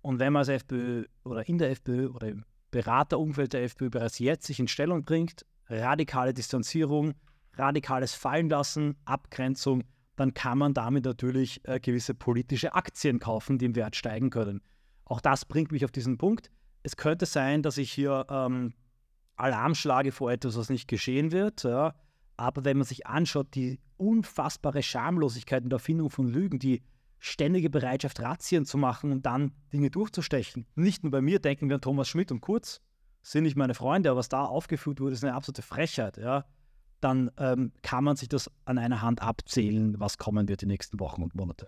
Und 0.01 0.17
wenn 0.17 0.33
man 0.33 0.39
als 0.39 0.49
FPÖ 0.49 1.05
oder 1.23 1.47
in 1.47 1.59
der 1.59 1.69
FPÖ 1.69 2.07
oder 2.07 2.29
im 2.29 2.43
Beraterumfeld 2.71 3.53
der 3.53 3.61
FPÖ 3.65 3.91
bereits 3.91 4.17
jetzt 4.17 4.47
sich 4.47 4.59
in 4.59 4.67
Stellung 4.67 5.03
bringt, 5.03 5.45
radikale 5.67 6.33
Distanzierung, 6.33 7.13
radikales 7.53 8.15
Fallenlassen, 8.15 8.95
Abgrenzung, 9.05 9.83
dann 10.15 10.33
kann 10.33 10.57
man 10.57 10.73
damit 10.73 11.05
natürlich 11.05 11.61
äh, 11.67 11.79
gewisse 11.79 12.15
politische 12.15 12.73
Aktien 12.73 13.19
kaufen, 13.19 13.59
die 13.59 13.65
im 13.65 13.75
Wert 13.75 13.95
steigen 13.95 14.31
können. 14.31 14.59
Auch 15.05 15.21
das 15.21 15.45
bringt 15.45 15.71
mich 15.71 15.85
auf 15.85 15.91
diesen 15.91 16.17
Punkt. 16.17 16.49
Es 16.81 16.97
könnte 16.97 17.27
sein, 17.27 17.61
dass 17.61 17.77
ich 17.77 17.91
hier 17.91 18.25
ähm, 18.27 18.73
Alarm 19.35 19.75
schlage 19.75 20.11
vor 20.11 20.31
etwas, 20.31 20.57
was 20.57 20.69
nicht 20.69 20.87
geschehen 20.87 21.31
wird. 21.31 21.61
Ja. 21.61 21.93
Aber 22.37 22.65
wenn 22.65 22.77
man 22.77 22.87
sich 22.87 23.05
anschaut, 23.05 23.53
die 23.53 23.79
unfassbare 24.01 24.83
Schamlosigkeit 24.83 25.63
in 25.63 25.69
der 25.69 25.77
Erfindung 25.77 26.09
von 26.09 26.27
Lügen, 26.27 26.59
die 26.59 26.81
ständige 27.19 27.69
Bereitschaft, 27.69 28.19
Razzien 28.19 28.65
zu 28.65 28.77
machen 28.77 29.11
und 29.11 29.25
dann 29.25 29.53
Dinge 29.71 29.91
durchzustechen. 29.91 30.65
Nicht 30.75 31.03
nur 31.03 31.11
bei 31.11 31.21
mir 31.21 31.39
denken 31.39 31.69
wir 31.69 31.75
an 31.75 31.81
Thomas 31.81 32.09
Schmidt 32.09 32.31
und 32.31 32.41
Kurz, 32.41 32.81
sind 33.21 33.43
nicht 33.43 33.55
meine 33.55 33.75
Freunde, 33.75 34.09
aber 34.09 34.17
was 34.17 34.29
da 34.29 34.43
aufgeführt 34.43 34.99
wurde, 34.99 35.13
ist 35.13 35.23
eine 35.23 35.35
absolute 35.35 35.61
Frechheit. 35.61 36.17
Ja? 36.17 36.45
Dann 36.99 37.29
ähm, 37.37 37.71
kann 37.83 38.03
man 38.03 38.15
sich 38.15 38.27
das 38.27 38.49
an 38.65 38.79
einer 38.79 39.03
Hand 39.03 39.21
abzählen, 39.21 39.99
was 39.99 40.17
kommen 40.17 40.47
wird 40.47 40.61
die 40.61 40.65
nächsten 40.65 40.99
Wochen 40.99 41.21
und 41.21 41.35
Monate. 41.35 41.67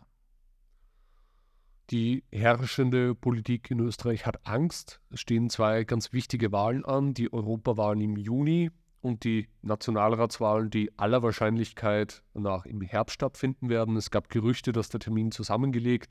Die 1.91 2.23
herrschende 2.31 3.13
Politik 3.13 3.69
in 3.69 3.79
Österreich 3.79 4.25
hat 4.25 4.47
Angst. 4.47 5.01
Es 5.11 5.19
stehen 5.19 5.51
zwei 5.51 5.83
ganz 5.83 6.13
wichtige 6.13 6.51
Wahlen 6.51 6.83
an, 6.83 7.13
die 7.13 7.31
Europawahlen 7.31 8.01
im 8.01 8.17
Juni 8.17 8.71
und 9.03 9.25
die 9.25 9.49
Nationalratswahlen, 9.61 10.69
die 10.69 10.97
aller 10.97 11.21
Wahrscheinlichkeit 11.21 12.23
nach 12.33 12.65
im 12.65 12.81
Herbst 12.81 13.15
stattfinden 13.15 13.69
werden. 13.69 13.97
Es 13.97 14.11
gab 14.11 14.29
Gerüchte, 14.29 14.71
dass 14.71 14.89
der 14.89 15.01
Termin 15.01 15.31
zusammengelegt 15.31 16.09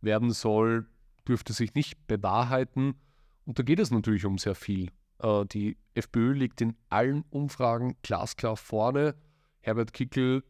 werden 0.00 0.32
soll, 0.32 0.86
dürfte 1.28 1.52
sich 1.52 1.74
nicht 1.74 2.06
bewahrheiten. 2.08 2.96
Und 3.46 3.58
da 3.58 3.62
geht 3.62 3.78
es 3.78 3.92
natürlich 3.92 4.24
um 4.24 4.38
sehr 4.38 4.56
viel. 4.56 4.90
Äh, 5.20 5.46
die 5.46 5.78
FPÖ 5.94 6.32
liegt 6.32 6.60
in 6.60 6.76
allen 6.88 7.24
Umfragen 7.30 7.96
glasklar 8.02 8.56
vorne. 8.56 9.14
Herbert 9.60 9.92
Kickel 9.92 10.42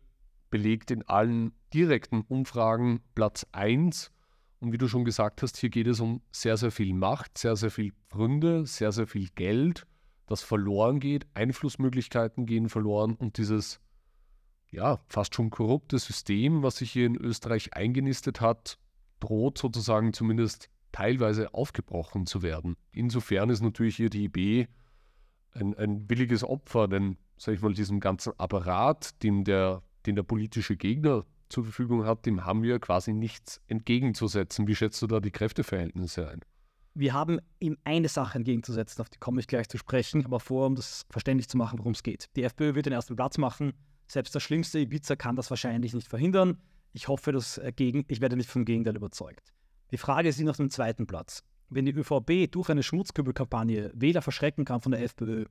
belegt 0.48 0.90
in 0.90 1.02
allen 1.06 1.52
direkten 1.74 2.22
Umfragen 2.22 3.00
Platz 3.14 3.46
1. 3.52 4.10
Und 4.60 4.72
wie 4.72 4.78
du 4.78 4.88
schon 4.88 5.04
gesagt 5.04 5.42
hast, 5.42 5.58
hier 5.58 5.68
geht 5.68 5.86
es 5.86 6.00
um 6.00 6.22
sehr, 6.32 6.56
sehr 6.56 6.70
viel 6.70 6.94
Macht, 6.94 7.36
sehr, 7.36 7.56
sehr 7.56 7.70
viel 7.70 7.92
Gründe, 8.08 8.64
sehr, 8.64 8.90
sehr 8.90 9.06
viel 9.06 9.28
Geld 9.34 9.86
das 10.26 10.42
verloren 10.42 11.00
geht, 11.00 11.26
Einflussmöglichkeiten 11.34 12.46
gehen 12.46 12.68
verloren 12.68 13.14
und 13.14 13.38
dieses 13.38 13.80
ja, 14.70 15.00
fast 15.08 15.34
schon 15.34 15.50
korrupte 15.50 15.98
System, 15.98 16.62
was 16.62 16.78
sich 16.78 16.90
hier 16.90 17.06
in 17.06 17.16
Österreich 17.16 17.74
eingenistet 17.74 18.40
hat, 18.40 18.78
droht 19.20 19.56
sozusagen 19.58 20.12
zumindest 20.12 20.68
teilweise 20.92 21.54
aufgebrochen 21.54 22.26
zu 22.26 22.42
werden. 22.42 22.76
Insofern 22.92 23.50
ist 23.50 23.62
natürlich 23.62 23.96
hier 23.96 24.10
die 24.10 24.24
IB 24.24 24.66
ein, 25.52 25.74
ein 25.76 26.06
billiges 26.06 26.44
Opfer, 26.44 26.88
denn, 26.88 27.16
sag 27.36 27.54
ich 27.54 27.60
mal, 27.60 27.72
diesem 27.72 28.00
ganzen 28.00 28.32
Apparat, 28.38 29.22
den 29.22 29.44
der, 29.44 29.82
den 30.06 30.16
der 30.16 30.24
politische 30.24 30.76
Gegner 30.76 31.24
zur 31.48 31.64
Verfügung 31.64 32.04
hat, 32.04 32.26
dem 32.26 32.44
haben 32.44 32.62
wir 32.62 32.78
quasi 32.80 33.12
nichts 33.12 33.60
entgegenzusetzen. 33.68 34.66
Wie 34.66 34.74
schätzt 34.74 35.00
du 35.02 35.06
da 35.06 35.20
die 35.20 35.30
Kräfteverhältnisse 35.30 36.28
ein? 36.28 36.40
Wir 36.94 37.12
haben 37.12 37.40
ihm 37.58 37.76
eine 37.84 38.08
Sache 38.08 38.38
entgegenzusetzen, 38.38 39.00
auf 39.00 39.10
die 39.10 39.18
komme 39.18 39.40
ich 39.40 39.48
gleich 39.48 39.68
zu 39.68 39.78
sprechen, 39.78 40.24
aber 40.24 40.40
vor, 40.40 40.66
um 40.66 40.76
das 40.76 41.04
verständlich 41.10 41.48
zu 41.48 41.56
machen, 41.56 41.78
worum 41.78 41.92
es 41.92 42.02
geht. 42.02 42.28
Die 42.36 42.44
FPÖ 42.44 42.74
wird 42.74 42.86
den 42.86 42.92
ersten 42.92 43.16
Platz 43.16 43.36
machen. 43.36 43.72
Selbst 44.06 44.34
das 44.34 44.42
schlimmste 44.42 44.78
Ibiza 44.78 45.16
kann 45.16 45.34
das 45.34 45.50
wahrscheinlich 45.50 45.92
nicht 45.92 46.08
verhindern. 46.08 46.58
Ich 46.92 47.08
hoffe, 47.08 47.32
dass 47.32 47.58
äh, 47.58 47.72
gegen, 47.74 48.04
ich 48.06 48.20
werde 48.20 48.36
nicht 48.36 48.48
vom 48.48 48.64
Gegenteil 48.64 48.96
überzeugt. 48.96 49.52
Die 49.90 49.96
Frage 49.96 50.28
ist 50.28 50.40
nach 50.40 50.56
dem 50.56 50.70
zweiten 50.70 51.06
Platz. 51.06 51.42
Wenn 51.68 51.86
die 51.86 51.92
ÖVP 51.92 52.50
durch 52.50 52.70
eine 52.70 52.82
Schmutzkübelkampagne 52.82 53.90
Wähler 53.94 54.22
verschrecken 54.22 54.64
kann 54.64 54.80
von 54.80 54.92
der 54.92 55.02
FPÖ 55.02 55.46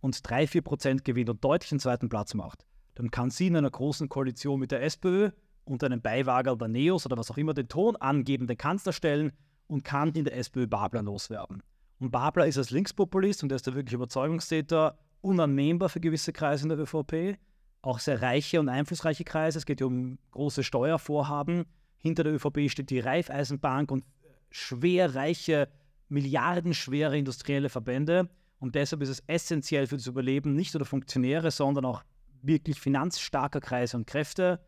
und 0.00 0.16
3-4 0.16 0.62
Prozent 0.62 1.04
gewinnt 1.04 1.28
und 1.28 1.44
deutlich 1.44 1.68
den 1.68 1.80
zweiten 1.80 2.08
Platz 2.08 2.32
macht, 2.32 2.64
dann 2.94 3.10
kann 3.10 3.30
sie 3.30 3.48
in 3.48 3.56
einer 3.56 3.70
großen 3.70 4.08
Koalition 4.08 4.60
mit 4.60 4.70
der 4.70 4.82
SPÖ 4.82 5.30
und 5.64 5.84
einem 5.84 6.00
Beiwager 6.00 6.56
der 6.56 6.68
Neos 6.68 7.04
oder 7.04 7.18
was 7.18 7.30
auch 7.30 7.36
immer 7.36 7.52
den 7.52 7.68
Ton 7.68 7.96
angeben, 7.96 8.46
den 8.46 8.56
Kanzler 8.56 8.92
stellen 8.92 9.32
und 9.68 9.84
kann 9.84 10.12
in 10.12 10.24
der 10.24 10.36
SPÖ 10.36 10.66
Babler 10.66 11.02
loswerden. 11.02 11.62
Und 12.00 12.10
Babler 12.10 12.46
ist 12.46 12.58
als 12.58 12.70
Linkspopulist 12.70 13.42
und 13.42 13.52
er 13.52 13.56
ist 13.56 13.66
der 13.66 13.74
wirkliche 13.74 13.96
Überzeugungstäter 13.96 14.98
unannehmbar 15.20 15.88
für 15.88 16.00
gewisse 16.00 16.32
Kreise 16.32 16.64
in 16.64 16.68
der 16.70 16.78
ÖVP, 16.78 17.38
auch 17.82 17.98
sehr 17.98 18.20
reiche 18.22 18.60
und 18.60 18.68
einflussreiche 18.68 19.24
Kreise. 19.24 19.58
Es 19.58 19.66
geht 19.66 19.80
ja 19.80 19.86
um 19.86 20.18
große 20.32 20.64
Steuervorhaben. 20.64 21.64
Hinter 21.96 22.24
der 22.24 22.34
ÖVP 22.34 22.70
steht 22.70 22.90
die 22.90 23.00
Raiffeisenbank 23.00 23.90
und 23.90 24.04
schwer 24.50 25.14
reiche, 25.14 25.68
milliardenschwere 26.08 27.18
industrielle 27.18 27.68
Verbände. 27.68 28.28
Und 28.60 28.74
deshalb 28.74 29.02
ist 29.02 29.08
es 29.08 29.22
essentiell 29.26 29.86
für 29.86 29.96
das 29.96 30.06
Überleben 30.06 30.54
nicht 30.54 30.74
nur 30.74 30.80
der 30.80 30.86
Funktionäre, 30.86 31.50
sondern 31.50 31.84
auch 31.84 32.02
wirklich 32.42 32.78
finanzstarker 32.78 33.60
Kreise 33.60 33.96
und 33.96 34.06
Kräfte, 34.06 34.60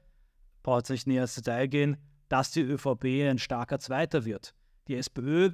braucht 0.63 0.85
es 0.85 0.91
nicht 0.91 1.07
näher 1.07 1.23
ins 1.23 1.35
Detail 1.35 1.67
gehen, 1.69 1.97
dass 2.29 2.51
die 2.51 2.61
ÖVP 2.61 3.05
ein 3.29 3.39
starker 3.39 3.79
Zweiter 3.79 4.25
wird. 4.25 4.55
Die 4.91 4.97
SPÖ 4.97 5.51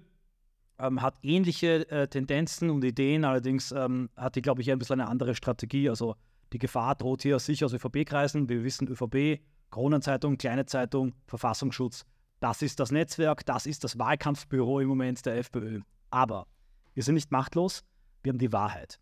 ähm, 0.78 1.02
hat 1.02 1.18
ähnliche 1.20 1.86
äh, 1.90 2.08
Tendenzen 2.08 2.70
und 2.70 2.82
Ideen, 2.82 3.22
allerdings 3.22 3.70
ähm, 3.70 4.08
hat 4.16 4.34
die, 4.34 4.40
glaube 4.40 4.62
ich, 4.62 4.72
ein 4.72 4.78
bisschen 4.78 4.98
eine 4.98 5.10
andere 5.10 5.34
Strategie. 5.34 5.90
Also 5.90 6.16
die 6.54 6.58
Gefahr 6.58 6.94
droht 6.94 7.20
hier 7.20 7.38
sicher 7.38 7.66
aus 7.66 7.74
ÖVP-Kreisen. 7.74 8.48
Wir 8.48 8.64
wissen, 8.64 8.88
ÖVP, 8.88 9.42
Kronenzeitung, 9.70 10.38
kleine 10.38 10.64
Zeitung, 10.64 11.12
Verfassungsschutz. 11.26 12.06
Das 12.40 12.62
ist 12.62 12.80
das 12.80 12.90
Netzwerk, 12.90 13.44
das 13.44 13.66
ist 13.66 13.84
das 13.84 13.98
Wahlkampfbüro 13.98 14.80
im 14.80 14.88
Moment 14.88 15.26
der 15.26 15.36
FPÖ. 15.36 15.80
Aber 16.08 16.46
wir 16.94 17.02
sind 17.02 17.16
nicht 17.16 17.30
machtlos, 17.30 17.84
wir 18.22 18.30
haben 18.30 18.38
die 18.38 18.54
Wahrheit. 18.54 18.98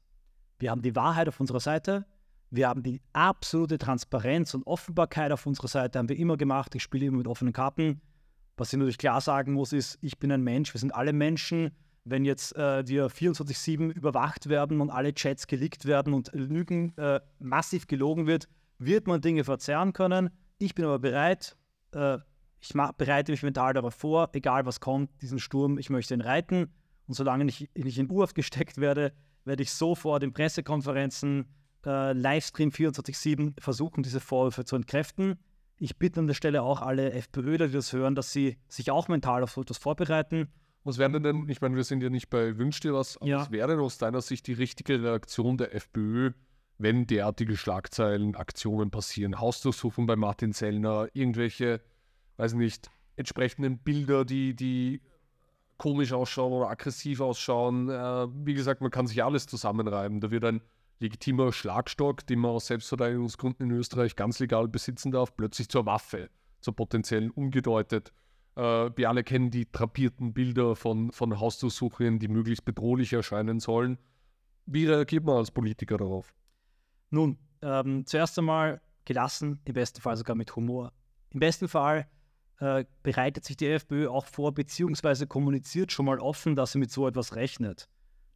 Wir 0.58 0.72
haben 0.72 0.82
die 0.82 0.96
Wahrheit 0.96 1.28
auf 1.28 1.38
unserer 1.38 1.60
Seite. 1.60 2.06
Wir 2.50 2.66
haben 2.68 2.82
die 2.82 3.00
absolute 3.12 3.78
Transparenz 3.78 4.52
und 4.54 4.66
Offenbarkeit 4.66 5.30
auf 5.30 5.46
unserer 5.46 5.68
Seite, 5.68 6.00
haben 6.00 6.08
wir 6.08 6.18
immer 6.18 6.36
gemacht. 6.36 6.74
Ich 6.74 6.82
spiele 6.82 7.06
immer 7.06 7.18
mit 7.18 7.28
offenen 7.28 7.52
Karten. 7.52 8.00
Was 8.56 8.72
ich 8.72 8.78
natürlich 8.78 8.98
klar 8.98 9.20
sagen 9.20 9.52
muss, 9.52 9.72
ist, 9.72 9.98
ich 10.00 10.18
bin 10.18 10.30
ein 10.30 10.42
Mensch, 10.42 10.72
wir 10.74 10.78
sind 10.78 10.94
alle 10.94 11.12
Menschen. 11.12 11.70
Wenn 12.04 12.24
jetzt 12.24 12.54
äh, 12.56 12.86
wir 12.86 13.08
24-7 13.08 13.90
überwacht 13.90 14.48
werden 14.48 14.80
und 14.80 14.90
alle 14.90 15.14
Chats 15.14 15.46
geleakt 15.46 15.86
werden 15.86 16.12
und 16.12 16.30
Lügen 16.34 16.96
äh, 16.98 17.20
massiv 17.38 17.86
gelogen 17.86 18.26
wird, 18.26 18.48
wird 18.78 19.06
man 19.06 19.20
Dinge 19.20 19.42
verzerren 19.42 19.92
können. 19.92 20.30
Ich 20.58 20.74
bin 20.74 20.84
aber 20.84 20.98
bereit, 20.98 21.56
äh, 21.92 22.18
ich 22.60 22.72
bereite 22.96 23.32
mich 23.32 23.42
mental 23.42 23.74
darauf 23.74 23.94
vor, 23.94 24.30
egal 24.32 24.66
was 24.66 24.80
kommt, 24.80 25.10
diesen 25.20 25.38
Sturm, 25.38 25.78
ich 25.78 25.90
möchte 25.90 26.14
ihn 26.14 26.20
reiten. 26.20 26.72
Und 27.06 27.14
solange 27.14 27.44
ich 27.46 27.68
nicht 27.74 27.98
in 27.98 28.10
U-Haft 28.10 28.34
gesteckt 28.34 28.78
werde, 28.78 29.12
werde 29.44 29.62
ich 29.62 29.72
sofort 29.72 30.22
in 30.22 30.32
Pressekonferenzen, 30.32 31.46
äh, 31.84 32.12
Livestream 32.12 32.70
24-7 32.70 33.60
versuchen, 33.60 34.02
diese 34.02 34.20
Vorwürfe 34.20 34.64
zu 34.64 34.76
entkräften. 34.76 35.38
Ich 35.78 35.98
bitte 35.98 36.20
an 36.20 36.26
der 36.26 36.34
Stelle 36.34 36.62
auch 36.62 36.82
alle 36.82 37.12
FPÖler, 37.12 37.66
die 37.66 37.74
das 37.74 37.92
hören, 37.92 38.14
dass 38.14 38.32
sie 38.32 38.58
sich 38.68 38.90
auch 38.90 39.08
mental 39.08 39.42
auf 39.42 39.52
so 39.52 39.62
etwas 39.62 39.78
vorbereiten. 39.78 40.48
Was 40.84 40.98
wäre 40.98 41.20
denn, 41.20 41.48
ich 41.48 41.60
meine, 41.60 41.76
wir 41.76 41.84
sind 41.84 42.02
ja 42.02 42.10
nicht 42.10 42.28
bei 42.28 42.58
Wünsch 42.58 42.80
dir 42.80 42.92
was, 42.92 43.18
ja. 43.22 43.40
was 43.40 43.50
wäre 43.50 43.68
denn 43.68 43.80
aus 43.80 43.98
deiner 43.98 44.20
Sicht 44.20 44.46
die 44.46 44.52
richtige 44.52 45.02
Reaktion 45.02 45.56
der 45.56 45.74
FPÖ, 45.74 46.32
wenn 46.78 47.06
derartige 47.06 47.56
Schlagzeilen, 47.56 48.36
Aktionen 48.36 48.90
passieren? 48.90 49.40
Hausdurchsuchung 49.40 50.06
bei 50.06 50.14
Martin 50.14 50.52
Sellner, 50.52 51.08
irgendwelche, 51.14 51.80
weiß 52.36 52.54
nicht, 52.54 52.90
entsprechenden 53.16 53.78
Bilder, 53.78 54.24
die, 54.24 54.54
die 54.54 55.00
komisch 55.78 56.12
ausschauen 56.12 56.52
oder 56.52 56.68
aggressiv 56.68 57.20
ausschauen. 57.20 57.88
Äh, 57.88 58.26
wie 58.44 58.54
gesagt, 58.54 58.80
man 58.80 58.90
kann 58.90 59.06
sich 59.06 59.24
alles 59.24 59.46
zusammenreiben. 59.46 60.20
Da 60.20 60.30
wird 60.30 60.44
ein 60.44 60.60
legitimer 60.98 61.52
Schlagstock, 61.52 62.26
den 62.26 62.38
man 62.40 62.52
aus 62.52 62.66
Selbstverteidigungsgründen 62.66 63.70
in 63.70 63.76
Österreich 63.76 64.16
ganz 64.16 64.38
legal 64.38 64.68
besitzen 64.68 65.12
darf, 65.12 65.36
plötzlich 65.36 65.68
zur 65.68 65.86
Waffe, 65.86 66.30
zur 66.60 66.74
potenziellen 66.74 67.30
umgedeutet. 67.30 68.12
Äh, 68.56 68.60
wir 68.60 69.08
alle 69.08 69.24
kennen 69.24 69.50
die 69.50 69.70
drapierten 69.70 70.32
Bilder 70.32 70.76
von, 70.76 71.10
von 71.12 71.38
Hausdurchsuchungen, 71.38 72.18
die 72.18 72.28
möglichst 72.28 72.64
bedrohlich 72.64 73.12
erscheinen 73.12 73.60
sollen. 73.60 73.98
Wie 74.66 74.86
reagiert 74.86 75.24
man 75.24 75.36
als 75.36 75.50
Politiker 75.50 75.98
darauf? 75.98 76.34
Nun, 77.10 77.38
ähm, 77.62 78.06
zuerst 78.06 78.38
einmal 78.38 78.80
gelassen, 79.04 79.60
im 79.64 79.74
besten 79.74 80.00
Fall 80.00 80.16
sogar 80.16 80.36
mit 80.36 80.54
Humor. 80.56 80.92
Im 81.30 81.40
besten 81.40 81.68
Fall 81.68 82.08
äh, 82.60 82.84
bereitet 83.02 83.44
sich 83.44 83.56
die 83.56 83.66
FPÖ 83.68 84.08
auch 84.08 84.26
vor, 84.26 84.52
beziehungsweise 84.54 85.26
kommuniziert 85.26 85.92
schon 85.92 86.06
mal 86.06 86.18
offen, 86.20 86.56
dass 86.56 86.72
sie 86.72 86.78
mit 86.78 86.90
so 86.90 87.06
etwas 87.06 87.34
rechnet. 87.34 87.88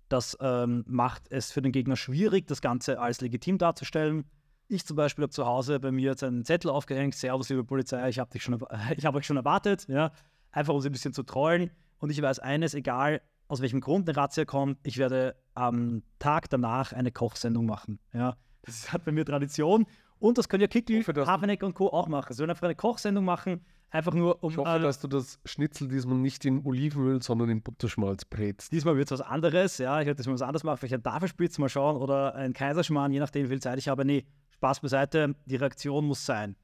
Das 0.08 0.36
ähm, 0.40 0.84
macht 0.86 1.30
es 1.30 1.52
für 1.52 1.62
den 1.62 1.72
Gegner 1.72 1.96
schwierig, 1.96 2.46
das 2.46 2.60
Ganze 2.60 3.00
als 3.00 3.20
legitim 3.20 3.58
darzustellen. 3.58 4.24
Ich 4.68 4.86
zum 4.86 4.96
Beispiel 4.96 5.22
habe 5.22 5.32
zu 5.32 5.46
Hause 5.46 5.80
bei 5.80 5.90
mir 5.90 6.10
jetzt 6.10 6.24
einen 6.24 6.44
Zettel 6.44 6.70
aufgehängt, 6.70 7.14
Servus, 7.14 7.48
liebe 7.48 7.64
Polizei, 7.64 8.08
ich 8.08 8.18
habe 8.18 8.38
hab 8.38 9.14
euch 9.14 9.26
schon 9.26 9.36
erwartet, 9.36 9.86
ja, 9.88 10.12
einfach 10.50 10.74
um 10.74 10.80
sie 10.80 10.88
ein 10.88 10.92
bisschen 10.92 11.12
zu 11.12 11.22
trollen. 11.22 11.70
Und 11.98 12.10
ich 12.10 12.20
weiß 12.20 12.38
eines, 12.38 12.74
egal 12.74 13.20
aus 13.48 13.62
welchem 13.62 13.80
Grund 13.80 14.08
eine 14.08 14.16
Razzia 14.16 14.44
kommt, 14.44 14.78
ich 14.82 14.98
werde 14.98 15.34
am 15.54 16.02
Tag 16.18 16.50
danach 16.50 16.92
eine 16.92 17.10
Kochsendung 17.10 17.66
machen. 17.66 17.98
Ja. 18.12 18.36
Das 18.62 18.92
hat 18.92 19.04
bei 19.04 19.12
mir 19.12 19.24
Tradition. 19.24 19.86
Und 20.18 20.36
das 20.36 20.48
können 20.48 20.60
ja 20.60 20.66
Kickel, 20.66 21.02
Haveneck 21.04 21.62
und 21.62 21.74
Co. 21.74 21.88
auch 21.88 22.08
machen. 22.08 22.32
Sie 22.32 22.40
werden 22.40 22.50
einfach 22.50 22.64
eine 22.64 22.74
Kochsendung 22.74 23.24
machen, 23.24 23.64
einfach 23.90 24.14
nur 24.14 24.42
um. 24.42 24.50
Ich 24.50 24.56
hoffe, 24.56 24.70
äh, 24.70 24.80
dass 24.80 25.00
du 25.00 25.08
das 25.08 25.38
Schnitzel 25.44 25.88
diesmal 25.88 26.16
nicht 26.16 26.44
in 26.44 26.64
Olivenöl, 26.64 27.22
sondern 27.22 27.48
in 27.48 27.62
Butterschmalz 27.62 28.24
brätst. 28.24 28.72
Diesmal 28.72 28.96
wird 28.96 29.10
es 29.10 29.18
was 29.18 29.26
anderes, 29.26 29.78
ja. 29.78 30.00
Ich 30.00 30.06
werde 30.06 30.18
das 30.18 30.26
mal 30.26 30.34
was 30.34 30.42
anderes 30.42 30.64
machen, 30.64 30.78
vielleicht 30.78 30.94
ein 30.94 31.02
Tafelspitz 31.02 31.58
mal 31.58 31.68
schauen 31.68 31.96
oder 31.96 32.34
ein 32.34 32.52
Kaiserschmarrn, 32.52 33.12
je 33.12 33.20
nachdem, 33.20 33.44
wie 33.44 33.50
viel 33.50 33.60
Zeit 33.60 33.78
ich 33.78 33.88
habe. 33.88 34.04
Nee, 34.04 34.26
Spaß 34.50 34.80
beiseite, 34.80 35.34
die 35.46 35.56
Reaktion 35.56 36.06
muss 36.06 36.24
sein. 36.24 36.56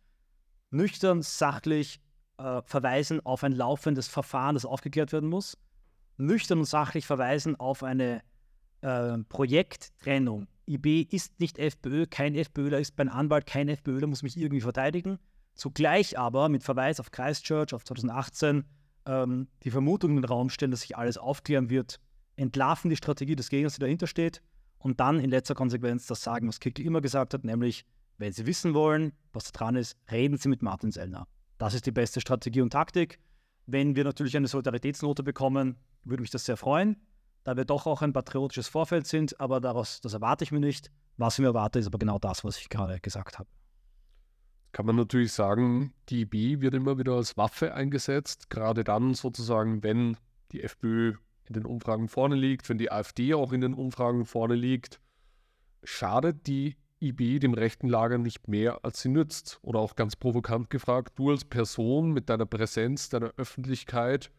Nüchtern, 0.71 1.23
sachlich 1.23 2.01
äh, 2.39 2.63
verweisen 2.65 3.25
auf 3.25 3.45
ein 3.45 3.53
laufendes 3.53 4.09
Verfahren, 4.09 4.55
das 4.55 4.65
aufgeklärt 4.65 5.13
werden 5.13 5.29
muss. 5.29 5.57
Nüchtern 6.17 6.59
und 6.59 6.65
sachlich 6.65 7.07
verweisen 7.07 7.57
auf 7.57 7.83
eine 7.83 8.23
äh, 8.81 9.19
Projekttrennung 9.29 10.49
IB 10.67 11.03
ist 11.11 11.41
nicht 11.41 11.59
FPÖ, 11.59 12.07
kein 12.07 12.35
FPÖler 12.35 12.79
ist 12.79 12.97
beim 12.97 13.09
Anwalt, 13.09 13.47
kein 13.47 13.69
FPÖler 13.69 14.07
muss 14.07 14.23
mich 14.23 14.37
irgendwie 14.37 14.61
verteidigen. 14.61 15.19
Zugleich 15.55 16.19
aber 16.19 16.49
mit 16.49 16.63
Verweis 16.63 17.01
auf 17.01 17.11
Christchurch, 17.11 17.73
auf 17.75 17.85
2018, 17.85 18.65
ähm, 19.07 19.49
die 19.63 19.71
Vermutung 19.71 20.11
in 20.11 20.17
den 20.17 20.25
Raum 20.25 20.51
stellen, 20.51 20.71
dass 20.71 20.81
sich 20.81 20.97
alles 20.97 21.19
aufklären 21.19 21.71
wird, 21.71 22.01
entlarven 22.37 22.91
die 22.91 22.97
Strategie 22.97 23.37
des 23.37 23.49
Gegners, 23.49 23.75
die 23.75 23.81
dahinter 23.81 24.07
steht 24.07 24.43
und 24.79 25.01
dann 25.01 25.21
in 25.21 25.31
letzter 25.31 25.55
Konsequenz 25.55 26.07
das 26.07 26.23
sagen, 26.23 26.49
was 26.49 26.61
Kickel 26.61 26.85
immer 26.85 27.01
gesagt 27.01 27.35
hat, 27.35 27.45
nämlich, 27.45 27.85
wenn 28.19 28.33
Sie 28.33 28.47
wissen 28.47 28.75
wollen, 28.75 29.13
was 29.33 29.45
da 29.45 29.59
dran 29.59 29.77
ist, 29.77 29.97
reden 30.11 30.39
Sie 30.39 30.49
mit 30.49 30.63
Martin 30.63 30.91
Sellner. 30.91 31.27
Das 31.59 31.75
ist 31.75 31.87
die 31.87 31.93
beste 31.93 32.21
Strategie 32.21 32.61
und 32.61 32.71
Taktik. 32.71 33.21
Wenn 33.67 33.97
wir 33.97 34.05
natürlich 34.05 34.37
eine 34.37 34.49
Solidaritätsnote 34.49 35.23
bekommen, 35.23 35.77
würde 36.05 36.21
mich 36.21 36.31
das 36.31 36.45
sehr 36.45 36.57
freuen 36.57 36.97
da 37.45 37.57
wir 37.57 37.65
doch 37.65 37.87
auch 37.87 38.03
ein 38.03 38.13
patriotisches 38.13 38.69
Vorfeld 38.69 39.07
sind, 39.07 39.39
aber 39.39 39.61
daraus, 39.61 40.01
das 40.01 40.15
erwarte 40.15 40.45
ich 40.45 40.51
mir 40.51 40.61
nicht. 40.61 40.91
Was 41.19 41.35
ich 41.35 41.41
mir 41.41 41.49
erwarte, 41.49 41.79
ist 41.79 41.87
aber 41.87 41.99
genau 41.99 42.19
das, 42.19 42.43
was 42.43 42.59
ich 42.59 42.69
gerade 42.69 42.99
gesagt 43.01 43.39
habe. 43.39 43.49
Kann 44.75 44.87
man 44.87 44.97
natürlich 44.97 45.33
sagen, 45.33 45.93
die 46.09 46.23
IB 46.23 46.61
wird 46.61 46.75
immer 46.75 46.99
wieder 46.99 47.13
als 47.13 47.37
Waffe 47.37 47.75
eingesetzt, 47.75 48.51
gerade 48.51 48.83
dann 48.83 49.15
sozusagen, 49.15 49.85
wenn 49.85 50.17
die 50.51 50.65
FPÖ 50.65 51.15
in 51.45 51.53
den 51.53 51.65
Umfragen 51.65 52.09
vorne 52.09 52.35
liegt, 52.35 52.69
wenn 52.69 52.79
die 52.79 52.91
AfD 52.91 53.35
auch 53.35 53.53
in 53.53 53.61
den 53.61 53.73
Umfragen 53.73 54.25
vorne 54.25 54.57
liegt. 54.57 55.01
Schadet 55.85 56.49
die 56.49 56.75
IB 57.01 57.39
dem 57.39 57.55
rechten 57.55 57.87
Lager 57.87 58.19
nicht 58.19 58.49
mehr, 58.49 58.85
als 58.85 59.01
sie 59.01 59.11
nützt? 59.11 59.61
Oder 59.63 59.79
auch 59.79 59.95
ganz 59.95 60.17
provokant 60.17 60.71
gefragt, 60.71 61.13
du 61.21 61.31
als 61.31 61.45
Person 61.45 62.11
mit 62.11 62.29
deiner 62.29 62.47
Präsenz, 62.47 63.09
deiner 63.09 63.33
Öffentlichkeit, 63.37 64.33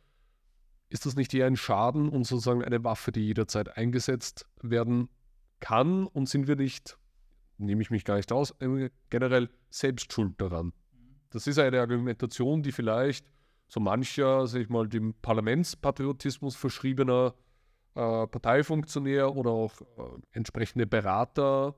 ist 0.90 1.06
das 1.06 1.16
nicht 1.16 1.34
eher 1.34 1.48
ein 1.48 1.56
Schaden 1.56 2.10
und 2.10 2.26
sozusagen 2.26 2.62
eine 2.62 2.84
Waffe, 2.84 3.14
die 3.14 3.26
jederzeit 3.26 3.78
eingesetzt 3.78 4.46
werden 4.62 5.08
kann? 5.62 6.08
Und 6.08 6.28
sind 6.28 6.50
wir 6.50 6.58
nicht, 6.58 6.98
nehme 7.58 7.82
ich 7.82 7.92
mich 7.92 8.04
gar 8.04 8.16
nicht 8.18 8.32
aus, 8.32 8.52
äh, 8.60 8.90
generell 9.10 9.50
selbst 9.70 10.12
schuld 10.12 10.40
daran? 10.40 10.74
Das 11.30 11.48
ist 11.48 11.60
eine 11.60 11.80
Argumentation, 11.80 12.64
die 12.64 12.72
vielleicht 12.72 13.26
so 13.68 13.80
mancher, 13.80 14.48
sag 14.48 14.62
ich 14.62 14.70
mal, 14.70 14.88
dem 14.88 15.14
Parlamentspatriotismus 15.22 16.56
verschriebener 16.56 17.34
äh, 17.96 18.28
Parteifunktionär 18.28 19.36
oder 19.36 19.52
auch 19.52 19.82
äh, 19.82 20.22
entsprechende 20.32 20.86
Berater 20.86 21.76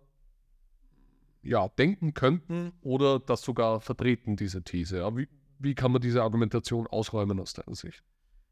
ja, 1.44 1.68
denken 1.70 2.14
könnten 2.14 2.74
oder 2.82 3.20
das 3.20 3.42
sogar 3.42 3.80
vertreten, 3.80 4.36
diese 4.36 4.64
These. 4.64 4.98
Ja, 4.98 5.16
wie, 5.16 5.30
wie 5.60 5.76
kann 5.76 5.92
man 5.92 6.02
diese 6.02 6.24
Argumentation 6.24 6.88
ausräumen 6.88 7.40
aus 7.40 7.54
deiner 7.54 7.76
Sicht? 7.76 8.04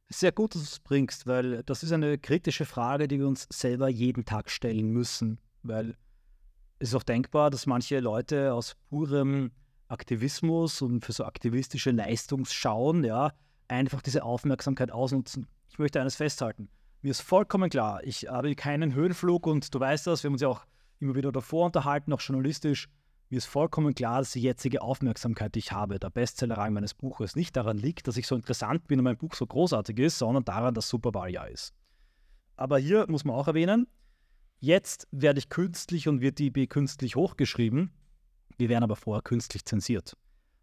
Sehr 0.07 0.32
gut, 0.32 0.53
dass 0.53 0.61
du 0.61 0.67
es 0.67 0.80
bringst, 0.80 1.26
weil 1.26 1.63
das 1.63 1.84
ist 1.84 1.91
eine 1.91 2.17
kritische 2.17 2.65
Frage, 2.65 3.07
die 3.07 3.19
wir 3.19 3.28
uns 3.28 3.47
selber 3.51 3.89
jeden 3.89 4.23
Tag 4.23 4.49
stellen 4.49 4.91
müssen. 4.91 5.39
Weil 5.63 5.97
es 6.80 6.89
ist 6.89 6.95
auch 6.95 7.03
denkbar, 7.03 7.49
dass 7.49 7.65
manche 7.65 7.99
Leute 7.99 8.53
aus 8.53 8.76
purem 8.89 9.51
Aktivismus 9.88 10.82
und 10.82 11.05
für 11.05 11.13
so 11.13 11.26
aktivistische 11.26 11.91
Leistungsschauen, 11.91 13.03
ja, 13.03 13.32
einfach 13.67 14.01
diese 14.01 14.23
Aufmerksamkeit 14.23 14.91
ausnutzen. 14.91 15.47
Ich 15.69 15.80
möchte 15.80 16.01
eines 16.01 16.15
festhalten. 16.15 16.69
Mir 17.01 17.11
ist 17.11 17.21
vollkommen 17.21 17.69
klar, 17.69 18.03
ich 18.03 18.28
habe 18.28 18.55
keinen 18.55 18.93
Höhenflug 18.93 19.47
und 19.47 19.73
du 19.73 19.80
weißt 19.80 20.07
das, 20.07 20.23
wir 20.23 20.30
haben 20.30 20.34
uns 20.34 20.41
ja 20.41 20.47
auch 20.47 20.65
immer 20.99 21.15
wieder 21.15 21.32
davor 21.32 21.67
unterhalten, 21.67 22.11
auch 22.13 22.21
journalistisch. 22.21 22.89
Mir 23.30 23.38
ist 23.38 23.45
vollkommen 23.45 23.95
klar, 23.95 24.19
dass 24.19 24.32
die 24.32 24.41
jetzige 24.41 24.82
Aufmerksamkeit, 24.82 25.55
die 25.55 25.59
ich 25.59 25.71
habe, 25.71 25.99
der 25.99 26.09
Bestsellerrang 26.09 26.73
meines 26.73 26.93
Buches, 26.93 27.36
nicht 27.36 27.55
daran 27.55 27.78
liegt, 27.78 28.07
dass 28.07 28.17
ich 28.17 28.28
so 28.28 28.36
interessant 28.36 28.88
bin 28.88 28.99
und 28.99 29.03
mein 29.03 29.17
Buch 29.17 29.34
so 29.34 29.45
großartig 29.45 29.97
ist, 29.99 30.19
sondern 30.19 30.45
daran, 30.45 30.73
dass 30.73 30.89
Superwahljahr 30.89 31.49
ist. 31.49 31.73
Aber 32.55 32.78
hier 32.78 33.05
muss 33.09 33.26
man 33.26 33.36
auch 33.36 33.47
erwähnen, 33.47 33.88
jetzt 34.59 35.07
werde 35.11 35.39
ich 35.39 35.49
künstlich 35.49 36.07
und 36.07 36.21
wird 36.21 36.39
die 36.39 36.47
IB 36.47 36.67
künstlich 36.67 37.15
hochgeschrieben. 37.15 37.91
Wir 38.57 38.69
werden 38.69 38.83
aber 38.83 38.95
vorher 38.95 39.21
künstlich 39.21 39.65
zensiert. 39.65 40.15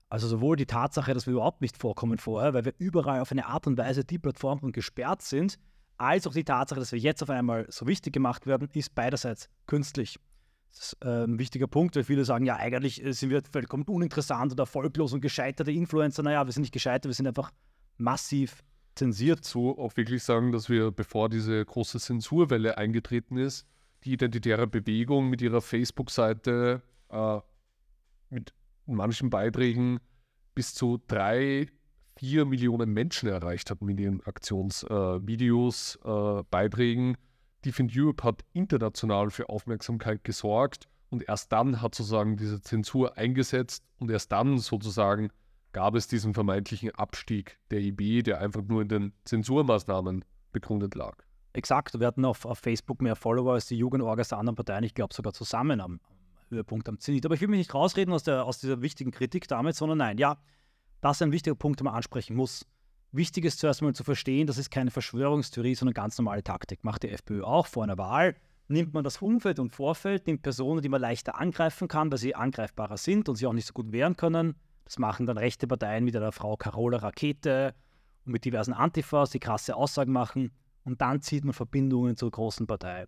Also 0.08 0.28
sowohl 0.28 0.56
die 0.56 0.66
Tatsache, 0.66 1.14
dass 1.14 1.26
wir 1.26 1.32
überhaupt 1.32 1.62
nicht 1.62 1.78
vorkommen 1.78 2.18
vorher, 2.18 2.52
weil 2.52 2.64
wir 2.64 2.74
überall 2.78 3.20
auf 3.20 3.32
eine 3.32 3.46
Art 3.46 3.66
und 3.66 3.78
Weise 3.78 4.04
deplatformt 4.04 4.62
und 4.62 4.72
gesperrt 4.72 5.22
sind, 5.22 5.58
als 5.96 6.26
auch 6.26 6.34
die 6.34 6.44
Tatsache, 6.44 6.80
dass 6.80 6.92
wir 6.92 6.98
jetzt 6.98 7.22
auf 7.22 7.30
einmal 7.30 7.66
so 7.70 7.86
wichtig 7.86 8.12
gemacht 8.12 8.46
werden, 8.46 8.68
ist 8.74 8.94
beiderseits 8.94 9.48
künstlich. 9.66 10.18
Das 10.70 10.92
ist 10.92 11.04
äh, 11.04 11.24
ein 11.24 11.38
wichtiger 11.38 11.66
Punkt, 11.66 11.96
weil 11.96 12.04
viele 12.04 12.24
sagen, 12.24 12.44
ja, 12.44 12.56
eigentlich 12.56 13.04
äh, 13.04 13.12
sind 13.12 13.30
wir 13.30 13.42
vollkommen 13.50 13.84
uninteressant 13.84 14.52
oder 14.52 14.62
erfolglos 14.62 15.12
und 15.12 15.20
gescheiterte 15.20 15.70
Influencer. 15.70 16.22
Naja, 16.22 16.44
wir 16.46 16.52
sind 16.52 16.62
nicht 16.62 16.72
gescheitert, 16.72 17.10
wir 17.10 17.14
sind 17.14 17.26
einfach 17.26 17.50
massiv 17.98 18.62
zensiert. 18.94 19.44
So 19.44 19.78
auch 19.78 19.96
wirklich 19.96 20.22
sagen, 20.22 20.52
dass 20.52 20.68
wir, 20.68 20.90
bevor 20.90 21.28
diese 21.28 21.64
große 21.64 22.00
Zensurwelle 22.00 22.78
eingetreten 22.78 23.36
ist, 23.36 23.66
die 24.04 24.12
identitäre 24.12 24.66
Bewegung 24.66 25.28
mit 25.30 25.42
ihrer 25.42 25.60
Facebook-Seite 25.60 26.82
äh, 27.10 27.40
mit 28.30 28.52
manchen 28.86 29.30
Beiträgen 29.30 30.00
bis 30.54 30.74
zu 30.74 31.00
drei, 31.06 31.68
vier 32.16 32.44
Millionen 32.44 32.92
Menschen 32.92 33.28
erreicht 33.28 33.70
hat 33.70 33.82
mit 33.82 34.00
ihren 34.00 34.20
Aktionsvideos, 34.22 35.98
äh, 36.04 36.08
äh, 36.08 36.42
Beiträgen 36.50 37.16
Defend 37.64 37.92
Europe 37.96 38.24
hat 38.24 38.44
international 38.52 39.30
für 39.30 39.48
Aufmerksamkeit 39.48 40.24
gesorgt 40.24 40.88
und 41.10 41.28
erst 41.28 41.52
dann 41.52 41.80
hat 41.80 41.94
sozusagen 41.94 42.36
diese 42.36 42.60
Zensur 42.60 43.16
eingesetzt 43.16 43.84
und 43.98 44.10
erst 44.10 44.32
dann 44.32 44.58
sozusagen 44.58 45.30
gab 45.72 45.94
es 45.94 46.08
diesen 46.08 46.34
vermeintlichen 46.34 46.90
Abstieg 46.90 47.58
der 47.70 47.80
IB, 47.80 48.22
der 48.22 48.40
einfach 48.40 48.62
nur 48.62 48.82
in 48.82 48.88
den 48.88 49.12
Zensurmaßnahmen 49.24 50.24
begründet 50.52 50.94
lag. 50.96 51.24
Exakt, 51.54 51.98
wir 51.98 52.06
hatten 52.06 52.24
auf, 52.24 52.44
auf 52.44 52.58
Facebook 52.58 53.02
mehr 53.02 53.16
Follower 53.16 53.54
als 53.54 53.66
die 53.66 53.76
Jugendorgas 53.76 54.28
der 54.28 54.38
anderen 54.38 54.56
Parteien, 54.56 54.84
ich 54.84 54.94
glaube 54.94 55.12
sogar 55.12 55.32
zusammen 55.32 55.80
am, 55.80 56.00
Höhepunkt 56.52 56.88
am 56.88 57.00
Zenit. 57.00 57.26
Aber 57.26 57.34
ich 57.34 57.40
will 57.40 57.48
mich 57.48 57.58
nicht 57.58 57.74
rausreden 57.74 58.14
aus, 58.14 58.22
der, 58.22 58.44
aus 58.44 58.58
dieser 58.58 58.80
wichtigen 58.80 59.10
Kritik 59.10 59.48
damit, 59.48 59.74
sondern 59.74 59.98
nein, 59.98 60.18
ja, 60.18 60.36
das 61.00 61.16
ist 61.16 61.22
ein 61.22 61.32
wichtiger 61.32 61.56
Punkt, 61.56 61.80
den 61.80 61.86
man 61.86 61.94
ansprechen 61.94 62.36
muss. 62.36 62.64
Wichtig 63.10 63.44
ist 63.44 63.58
zuerst 63.58 63.82
mal 63.82 63.92
zu 63.92 64.04
verstehen, 64.04 64.46
das 64.46 64.56
ist 64.56 64.70
keine 64.70 64.90
Verschwörungstheorie, 64.90 65.74
sondern 65.74 65.94
ganz 65.94 66.16
normale 66.16 66.44
Taktik. 66.44 66.84
Macht 66.84 67.02
die 67.02 67.10
FPÖ 67.10 67.42
auch 67.42 67.66
vor 67.66 67.82
einer 67.82 67.98
Wahl. 67.98 68.36
Nimmt 68.68 68.94
man 68.94 69.04
das 69.04 69.20
Umfeld 69.20 69.58
und 69.58 69.70
Vorfeld, 69.70 70.26
nimmt 70.26 70.42
Personen, 70.42 70.80
die 70.80 70.88
man 70.88 71.00
leichter 71.00 71.38
angreifen 71.38 71.88
kann, 71.88 72.10
weil 72.10 72.18
sie 72.18 72.34
angreifbarer 72.34 72.96
sind 72.96 73.28
und 73.28 73.36
sie 73.36 73.46
auch 73.46 73.52
nicht 73.52 73.66
so 73.66 73.74
gut 73.74 73.92
wehren 73.92 74.16
können. 74.16 74.54
Das 74.84 74.98
machen 74.98 75.26
dann 75.26 75.36
rechte 75.36 75.66
Parteien 75.66 76.04
mit 76.04 76.14
der 76.14 76.32
Frau 76.32 76.56
Carola 76.56 76.98
Rakete 76.98 77.74
und 78.24 78.32
mit 78.32 78.44
diversen 78.44 78.72
Antifas, 78.72 79.30
die 79.30 79.40
krasse 79.40 79.76
Aussagen 79.76 80.12
machen. 80.12 80.52
Und 80.84 81.00
dann 81.00 81.22
zieht 81.22 81.44
man 81.44 81.52
Verbindungen 81.52 82.16
zur 82.16 82.30
großen 82.30 82.66
Partei. 82.66 83.06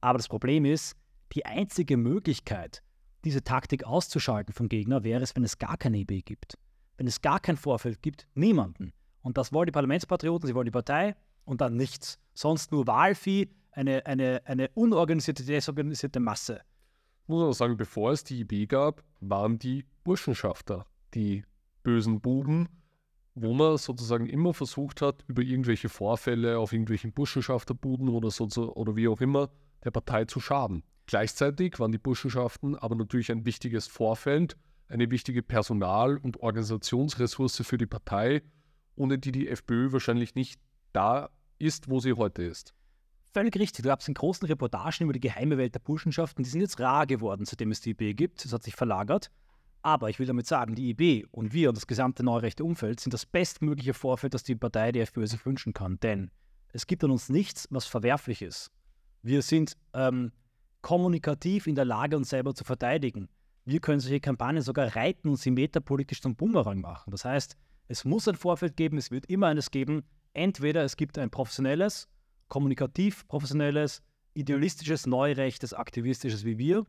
Aber 0.00 0.18
das 0.18 0.28
Problem 0.28 0.64
ist, 0.64 0.96
die 1.32 1.44
einzige 1.44 1.96
Möglichkeit, 1.96 2.82
diese 3.24 3.42
Taktik 3.42 3.84
auszuschalten 3.84 4.54
vom 4.54 4.68
Gegner, 4.68 5.04
wäre 5.04 5.22
es, 5.22 5.34
wenn 5.34 5.44
es 5.44 5.58
gar 5.58 5.76
keine 5.76 5.98
EB 5.98 6.24
gibt. 6.24 6.58
Wenn 6.96 7.06
es 7.06 7.20
gar 7.20 7.40
kein 7.40 7.56
Vorfeld 7.56 8.02
gibt, 8.02 8.26
niemanden. 8.34 8.92
Und 9.20 9.36
das 9.36 9.52
wollen 9.52 9.66
die 9.66 9.72
Parlamentspatrioten, 9.72 10.46
sie 10.46 10.54
wollen 10.54 10.66
die 10.66 10.70
Partei 10.70 11.16
und 11.44 11.60
dann 11.60 11.76
nichts. 11.76 12.18
Sonst 12.34 12.72
nur 12.72 12.86
Wahlvieh, 12.86 13.50
eine, 13.72 14.06
eine, 14.06 14.42
eine 14.44 14.68
unorganisierte, 14.74 15.44
desorganisierte 15.44 16.20
Masse. 16.20 16.60
Ich 17.22 17.28
muss 17.28 17.42
auch 17.42 17.52
sagen, 17.52 17.76
bevor 17.76 18.12
es 18.12 18.22
die 18.22 18.40
IB 18.40 18.66
gab, 18.66 19.02
waren 19.20 19.58
die 19.58 19.84
Burschenschafter 20.04 20.86
die 21.14 21.44
bösen 21.82 22.20
Buben, 22.20 22.68
wo 23.36 23.52
man 23.52 23.76
sozusagen 23.76 24.26
immer 24.26 24.54
versucht 24.54 25.02
hat, 25.02 25.22
über 25.28 25.42
irgendwelche 25.42 25.90
Vorfälle 25.90 26.58
auf 26.58 26.72
irgendwelchen 26.72 27.12
Burschenschafterbuden 27.12 28.08
oder 28.08 28.30
so 28.30 28.46
oder 28.74 28.96
wie 28.96 29.08
auch 29.08 29.20
immer 29.20 29.50
der 29.84 29.90
Partei 29.90 30.24
zu 30.24 30.40
schaden. 30.40 30.82
Gleichzeitig 31.04 31.78
waren 31.78 31.92
die 31.92 31.98
Burschenschaften 31.98 32.76
aber 32.76 32.96
natürlich 32.96 33.30
ein 33.30 33.44
wichtiges 33.44 33.86
Vorfeld, 33.86 34.56
eine 34.88 35.10
wichtige 35.10 35.42
Personal- 35.42 36.16
und 36.16 36.40
Organisationsressource 36.40 37.62
für 37.62 37.76
die 37.76 37.86
Partei, 37.86 38.42
ohne 38.96 39.18
die 39.18 39.32
die 39.32 39.48
FPÖ 39.48 39.92
wahrscheinlich 39.92 40.34
nicht 40.34 40.58
da 40.94 41.28
ist, 41.58 41.90
wo 41.90 42.00
sie 42.00 42.14
heute 42.14 42.42
ist. 42.42 42.74
Völlig 43.34 43.54
richtig. 43.56 43.82
Du 43.82 43.90
gab 43.90 44.06
in 44.08 44.14
großen 44.14 44.48
Reportagen 44.48 45.04
über 45.04 45.12
die 45.12 45.20
geheime 45.20 45.58
Welt 45.58 45.74
der 45.74 45.80
Burschenschaften, 45.80 46.42
die 46.42 46.48
sind 46.48 46.62
jetzt 46.62 46.80
rar 46.80 47.06
geworden, 47.06 47.44
seitdem 47.44 47.70
es 47.70 47.82
die 47.82 47.90
IB 47.90 48.14
gibt. 48.14 48.42
Es 48.46 48.54
hat 48.54 48.62
sich 48.62 48.74
verlagert. 48.74 49.30
Aber 49.86 50.10
ich 50.10 50.18
will 50.18 50.26
damit 50.26 50.48
sagen, 50.48 50.74
die 50.74 50.90
IB 50.90 51.26
und 51.30 51.52
wir 51.52 51.68
und 51.68 51.76
das 51.76 51.86
gesamte 51.86 52.24
neurechte 52.24 52.64
Umfeld 52.64 52.98
sind 52.98 53.14
das 53.14 53.24
bestmögliche 53.24 53.94
Vorfeld, 53.94 54.34
das 54.34 54.42
die 54.42 54.56
Partei 54.56 54.90
die 54.90 54.98
FPÖ 54.98 55.28
sich 55.28 55.46
wünschen 55.46 55.74
kann. 55.74 56.00
Denn 56.00 56.32
es 56.72 56.88
gibt 56.88 57.04
an 57.04 57.12
uns 57.12 57.28
nichts, 57.28 57.68
was 57.70 57.86
verwerflich 57.86 58.42
ist. 58.42 58.72
Wir 59.22 59.42
sind 59.42 59.76
ähm, 59.94 60.32
kommunikativ 60.80 61.68
in 61.68 61.76
der 61.76 61.84
Lage, 61.84 62.16
uns 62.16 62.30
selber 62.30 62.52
zu 62.52 62.64
verteidigen. 62.64 63.28
Wir 63.64 63.78
können 63.78 64.00
solche 64.00 64.18
Kampagnen 64.18 64.60
sogar 64.60 64.96
reiten 64.96 65.28
und 65.28 65.36
sie 65.36 65.52
metapolitisch 65.52 66.20
zum 66.20 66.34
Bumerang 66.34 66.80
machen. 66.80 67.12
Das 67.12 67.24
heißt, 67.24 67.56
es 67.86 68.04
muss 68.04 68.26
ein 68.26 68.34
Vorfeld 68.34 68.76
geben, 68.76 68.98
es 68.98 69.12
wird 69.12 69.26
immer 69.26 69.46
eines 69.46 69.70
geben. 69.70 70.02
Entweder 70.32 70.82
es 70.82 70.96
gibt 70.96 71.16
ein 71.16 71.30
professionelles, 71.30 72.08
kommunikativ 72.48 73.24
professionelles, 73.28 74.02
idealistisches, 74.34 75.06
neurechtes, 75.06 75.72
aktivistisches 75.72 76.44
wie 76.44 76.58
wir, 76.58 76.84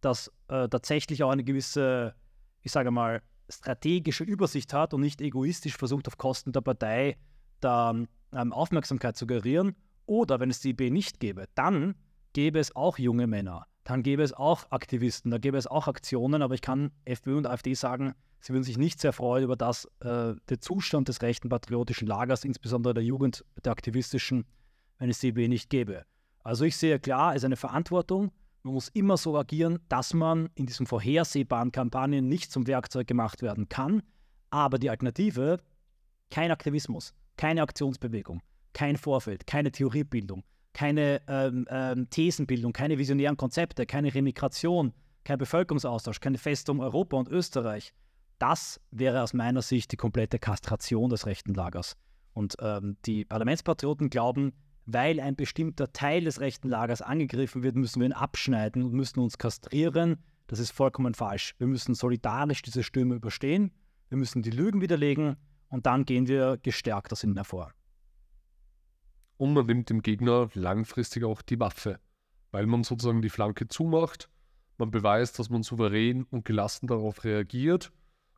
das 0.00 0.32
äh, 0.48 0.66
tatsächlich 0.66 1.22
auch 1.22 1.30
eine 1.30 1.44
gewisse, 1.44 2.14
ich 2.62 2.72
sage 2.72 2.90
mal, 2.90 3.22
strategische 3.48 4.24
Übersicht 4.24 4.72
hat 4.72 4.94
und 4.94 5.00
nicht 5.00 5.20
egoistisch 5.20 5.76
versucht, 5.76 6.06
auf 6.08 6.18
Kosten 6.18 6.52
der 6.52 6.60
Partei 6.60 7.16
da 7.60 7.94
ähm, 8.32 8.52
Aufmerksamkeit 8.52 9.16
zu 9.16 9.26
generieren. 9.26 9.74
Oder 10.06 10.40
wenn 10.40 10.50
es 10.50 10.60
die 10.60 10.70
IB 10.70 10.90
nicht 10.90 11.20
gäbe, 11.20 11.46
dann 11.54 11.94
gäbe 12.32 12.58
es 12.58 12.74
auch 12.74 12.98
junge 12.98 13.26
Männer, 13.26 13.66
dann 13.84 14.02
gäbe 14.02 14.22
es 14.22 14.32
auch 14.32 14.70
Aktivisten, 14.70 15.30
da 15.30 15.38
gäbe 15.38 15.58
es 15.58 15.66
auch 15.66 15.88
Aktionen, 15.88 16.42
aber 16.42 16.54
ich 16.54 16.62
kann 16.62 16.92
FPÖ 17.04 17.36
und 17.36 17.46
AfD 17.46 17.74
sagen, 17.74 18.14
sie 18.40 18.52
würden 18.52 18.64
sich 18.64 18.78
nicht 18.78 19.00
sehr 19.00 19.12
freuen 19.12 19.44
über 19.44 19.56
das, 19.56 19.86
äh, 20.00 20.34
der 20.48 20.60
Zustand 20.60 21.08
des 21.08 21.22
rechten 21.22 21.48
patriotischen 21.48 22.06
Lagers, 22.06 22.44
insbesondere 22.44 22.94
der 22.94 23.04
Jugend, 23.04 23.44
der 23.64 23.72
aktivistischen, 23.72 24.46
wenn 24.98 25.10
es 25.10 25.20
die 25.20 25.28
IB 25.28 25.48
nicht 25.48 25.68
gäbe. 25.70 26.04
Also 26.42 26.64
ich 26.64 26.76
sehe 26.76 26.98
klar, 26.98 27.32
es 27.32 27.38
ist 27.38 27.44
eine 27.44 27.56
Verantwortung. 27.56 28.30
Man 28.68 28.74
muss 28.74 28.88
immer 28.88 29.16
so 29.16 29.34
agieren, 29.38 29.78
dass 29.88 30.12
man 30.12 30.50
in 30.54 30.66
diesen 30.66 30.84
vorhersehbaren 30.84 31.72
Kampagnen 31.72 32.28
nicht 32.28 32.52
zum 32.52 32.66
Werkzeug 32.66 33.06
gemacht 33.06 33.40
werden 33.40 33.70
kann. 33.70 34.02
Aber 34.50 34.78
die 34.78 34.90
Alternative, 34.90 35.56
kein 36.30 36.50
Aktivismus, 36.50 37.14
keine 37.38 37.62
Aktionsbewegung, 37.62 38.42
kein 38.74 38.98
Vorfeld, 38.98 39.46
keine 39.46 39.72
Theoriebildung, 39.72 40.44
keine 40.74 41.22
ähm, 41.28 41.64
ähm, 41.70 42.10
Thesenbildung, 42.10 42.74
keine 42.74 42.98
visionären 42.98 43.38
Konzepte, 43.38 43.86
keine 43.86 44.14
Remigration, 44.14 44.92
kein 45.24 45.38
Bevölkerungsaustausch, 45.38 46.20
keine 46.20 46.36
Festung 46.36 46.80
Europa 46.80 47.16
und 47.16 47.28
Österreich. 47.28 47.94
Das 48.38 48.82
wäre 48.90 49.22
aus 49.22 49.32
meiner 49.32 49.62
Sicht 49.62 49.92
die 49.92 49.96
komplette 49.96 50.38
Kastration 50.38 51.08
des 51.08 51.24
rechten 51.24 51.54
Lagers. 51.54 51.96
Und 52.34 52.56
ähm, 52.60 52.98
die 53.06 53.24
Parlamentspatrioten 53.24 54.10
glauben, 54.10 54.52
weil 54.90 55.20
ein 55.20 55.36
bestimmter 55.36 55.92
Teil 55.92 56.24
des 56.24 56.40
rechten 56.40 56.70
Lagers 56.70 57.02
angegriffen 57.02 57.62
wird, 57.62 57.76
müssen 57.76 58.00
wir 58.00 58.06
ihn 58.06 58.14
abschneiden 58.14 58.82
und 58.82 58.94
müssen 58.94 59.20
uns 59.20 59.36
kastrieren. 59.36 60.16
Das 60.46 60.60
ist 60.60 60.70
vollkommen 60.70 61.12
falsch. 61.12 61.54
Wir 61.58 61.66
müssen 61.66 61.94
solidarisch 61.94 62.62
diese 62.62 62.82
Stürme 62.82 63.16
überstehen. 63.16 63.70
Wir 64.08 64.16
müssen 64.16 64.40
die 64.40 64.50
Lügen 64.50 64.80
widerlegen 64.80 65.36
und 65.68 65.84
dann 65.84 66.06
gehen 66.06 66.26
wir 66.26 66.56
gestärkt 66.62 67.12
aus 67.12 67.22
ihnen 67.22 67.36
hervor. 67.36 67.74
Und 69.36 69.52
man 69.52 69.66
nimmt 69.66 69.90
dem 69.90 70.00
Gegner 70.00 70.48
langfristig 70.54 71.22
auch 71.22 71.42
die 71.42 71.60
Waffe, 71.60 72.00
weil 72.50 72.64
man 72.64 72.82
sozusagen 72.82 73.20
die 73.20 73.28
Flanke 73.28 73.68
zumacht. 73.68 74.30
Man 74.78 74.90
beweist, 74.90 75.38
dass 75.38 75.50
man 75.50 75.62
souverän 75.62 76.24
und 76.30 76.46
gelassen 76.46 76.86
darauf 76.86 77.24
reagiert 77.24 77.92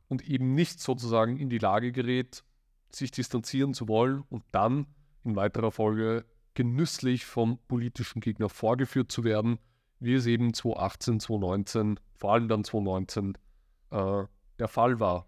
und 0.09 0.27
eben 0.27 0.53
nicht 0.53 0.81
sozusagen 0.81 1.37
in 1.37 1.49
die 1.49 1.59
Lage 1.59 1.93
gerät, 1.93 2.43
sich 2.89 3.11
distanzieren 3.11 3.73
zu 3.73 3.87
wollen 3.87 4.25
und 4.27 4.43
dann 4.51 4.87
in 5.23 5.37
weiterer 5.37 5.71
Folge 5.71 6.25
genüsslich 6.53 7.25
vom 7.25 7.57
politischen 7.67 8.19
Gegner 8.19 8.49
vorgeführt 8.49 9.11
zu 9.11 9.23
werden, 9.23 9.59
wie 9.99 10.13
es 10.13 10.25
eben 10.25 10.53
2018, 10.53 11.19
2019, 11.19 11.99
vor 12.15 12.33
allem 12.33 12.47
dann 12.47 12.63
2019 12.63 13.37
äh, 13.91 14.23
der 14.59 14.67
Fall 14.67 14.99
war. 14.99 15.27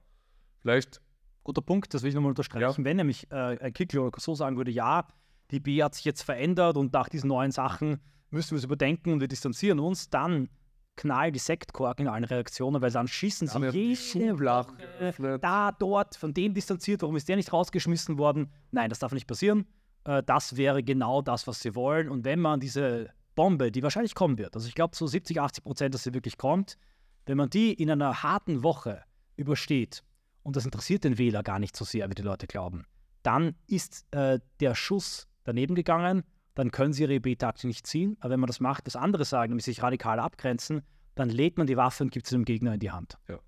Vielleicht. 0.59 1.01
Guter 1.43 1.61
Punkt, 1.61 1.93
das 1.93 2.03
will 2.03 2.09
ich 2.09 2.15
nochmal 2.15 2.31
unterstreichen. 2.31 2.81
Ja. 2.81 2.85
Wenn 2.85 2.97
nämlich 2.97 3.29
äh, 3.31 3.57
ein 3.59 3.73
Kickler 3.73 4.09
so 4.17 4.33
sagen 4.33 4.57
würde, 4.57 4.71
ja, 4.71 5.07
die 5.51 5.59
B 5.59 5.83
hat 5.83 5.95
sich 5.95 6.05
jetzt 6.05 6.21
verändert 6.23 6.77
und 6.77 6.93
nach 6.93 7.09
diesen 7.09 7.27
neuen 7.27 7.51
Sachen 7.51 7.99
müssen 8.29 8.51
wir 8.51 8.57
es 8.57 8.63
überdenken 8.63 9.11
und 9.11 9.19
wir 9.19 9.27
distanzieren 9.27 9.79
uns, 9.79 10.09
dann 10.09 10.49
knallen 10.95 11.33
die 11.33 11.39
Sektkorken 11.39 12.05
in 12.05 12.11
allen 12.11 12.23
Reaktionen, 12.23 12.81
weil 12.81 12.91
dann 12.91 13.07
schießen 13.07 13.47
sie 13.47 13.59
jede 13.59 14.39
Woche 14.39 15.39
da, 15.39 15.71
dort, 15.71 16.15
von 16.15 16.33
dem 16.33 16.53
distanziert, 16.53 17.01
warum 17.01 17.15
ist 17.15 17.27
der 17.27 17.35
nicht 17.35 17.51
rausgeschmissen 17.51 18.17
worden? 18.17 18.51
Nein, 18.71 18.89
das 18.89 18.99
darf 18.99 19.11
nicht 19.11 19.27
passieren. 19.27 19.65
Äh, 20.05 20.23
das 20.23 20.57
wäre 20.57 20.83
genau 20.83 21.21
das, 21.21 21.47
was 21.47 21.61
sie 21.61 21.75
wollen. 21.75 22.09
Und 22.09 22.25
wenn 22.25 22.39
man 22.39 22.59
diese 22.59 23.09
Bombe, 23.35 23.71
die 23.71 23.83
wahrscheinlich 23.83 24.15
kommen 24.15 24.37
wird, 24.37 24.55
also 24.55 24.67
ich 24.67 24.75
glaube 24.75 24.95
so 24.95 25.07
70, 25.07 25.39
80 25.39 25.63
Prozent, 25.63 25.93
dass 25.95 26.03
sie 26.03 26.13
wirklich 26.13 26.37
kommt, 26.37 26.77
wenn 27.25 27.37
man 27.37 27.49
die 27.49 27.73
in 27.73 27.89
einer 27.89 28.23
harten 28.23 28.63
Woche 28.63 29.03
übersteht, 29.35 30.03
und 30.43 30.55
das 30.57 30.65
interessiert 30.65 31.05
den 31.05 31.17
Wähler 31.17 31.41
gar 31.41 31.59
nicht 31.59 31.75
so 31.75 31.85
sehr, 31.85 32.09
wie 32.09 32.15
die 32.15 32.21
Leute 32.21 32.47
glauben, 32.47 32.85
dann 33.23 33.55
ist 33.67 34.05
äh, 34.11 34.39
der 34.59 34.75
Schuss 34.75 35.27
daneben 35.45 35.73
gegangen, 35.75 36.23
dann 36.55 36.71
können 36.71 36.93
sie 36.93 37.03
ihre 37.03 37.13
EB-Taktik 37.13 37.65
nicht 37.65 37.87
ziehen. 37.87 38.17
Aber 38.19 38.31
wenn 38.31 38.39
man 38.39 38.47
das 38.47 38.59
macht, 38.59 38.85
das 38.85 38.95
andere 38.95 39.25
sagen, 39.25 39.51
nämlich 39.51 39.65
sich 39.65 39.81
radikal 39.81 40.19
abgrenzen, 40.19 40.83
dann 41.15 41.29
lädt 41.29 41.57
man 41.57 41.67
die 41.67 41.77
Waffe 41.77 42.03
und 42.03 42.11
gibt 42.11 42.27
sie 42.27 42.35
dem 42.35 42.45
Gegner 42.45 42.73
in 42.73 42.79
die 42.79 42.91
Hand. 42.91 43.17
Ja. 43.27 43.39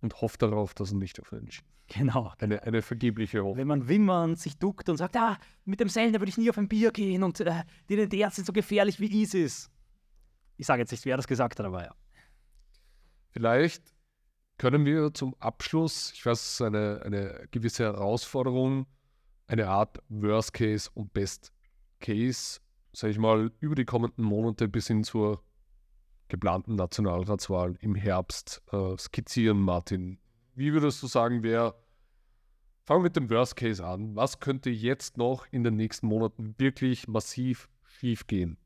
Und 0.00 0.20
hofft 0.20 0.42
darauf, 0.42 0.74
dass 0.74 0.90
er 0.90 0.98
nicht 0.98 1.18
erfälscht. 1.18 1.64
Genau. 1.94 2.32
Eine, 2.38 2.62
eine 2.62 2.80
vergebliche 2.80 3.40
Hoffnung. 3.40 3.58
Wenn 3.58 3.66
man 3.68 3.88
wimmern, 3.88 4.36
sich 4.36 4.56
duckt 4.56 4.88
und 4.88 4.96
sagt, 4.96 5.16
ah, 5.16 5.38
mit 5.64 5.80
dem 5.80 5.88
Sellner 5.88 6.20
würde 6.20 6.30
ich 6.30 6.38
nie 6.38 6.48
auf 6.48 6.56
ein 6.56 6.68
Bier 6.68 6.90
gehen 6.90 7.22
und 7.22 7.40
äh, 7.40 7.64
die 7.88 7.96
DDR 7.96 8.30
sind 8.30 8.46
so 8.46 8.52
gefährlich 8.52 8.98
wie 8.98 9.22
ISIS. 9.22 9.70
Ich 10.56 10.66
sage 10.66 10.80
jetzt 10.80 10.92
nicht, 10.92 11.04
wer 11.04 11.16
das 11.16 11.26
gesagt 11.26 11.58
hat, 11.58 11.66
aber 11.66 11.84
ja. 11.84 11.94
Vielleicht 13.30 13.82
können 14.58 14.84
wir 14.84 15.12
zum 15.12 15.34
Abschluss, 15.38 16.12
ich 16.14 16.24
weiß, 16.24 16.40
es 16.40 16.52
ist 16.52 16.62
eine, 16.62 17.02
eine 17.04 17.48
gewisse 17.50 17.84
Herausforderung, 17.84 18.86
eine 19.46 19.68
Art 19.68 19.98
Worst 20.08 20.54
Case 20.54 20.88
und 20.94 21.12
Best 21.12 21.52
Case, 22.00 22.60
sage 22.92 23.10
ich 23.10 23.18
mal, 23.18 23.50
über 23.60 23.74
die 23.74 23.84
kommenden 23.84 24.24
Monate 24.24 24.68
bis 24.68 24.86
hin 24.86 25.04
zur 25.04 25.42
geplanten 26.28 26.76
Nationalratswahl 26.76 27.76
im 27.80 27.94
Herbst 27.94 28.62
äh, 28.72 28.96
skizzieren, 28.96 29.60
Martin. 29.60 30.18
Wie 30.54 30.72
würdest 30.72 31.02
du 31.02 31.06
sagen, 31.06 31.42
wer 31.42 31.74
Fangen 32.84 33.00
wir 33.00 33.04
mit 33.04 33.16
dem 33.16 33.30
Worst 33.30 33.54
Case 33.54 33.84
an. 33.84 34.16
Was 34.16 34.40
könnte 34.40 34.68
jetzt 34.68 35.16
noch 35.16 35.46
in 35.52 35.62
den 35.62 35.76
nächsten 35.76 36.08
Monaten 36.08 36.54
wirklich 36.58 37.06
massiv 37.06 37.68
schief 37.84 38.26
gehen? 38.26 38.56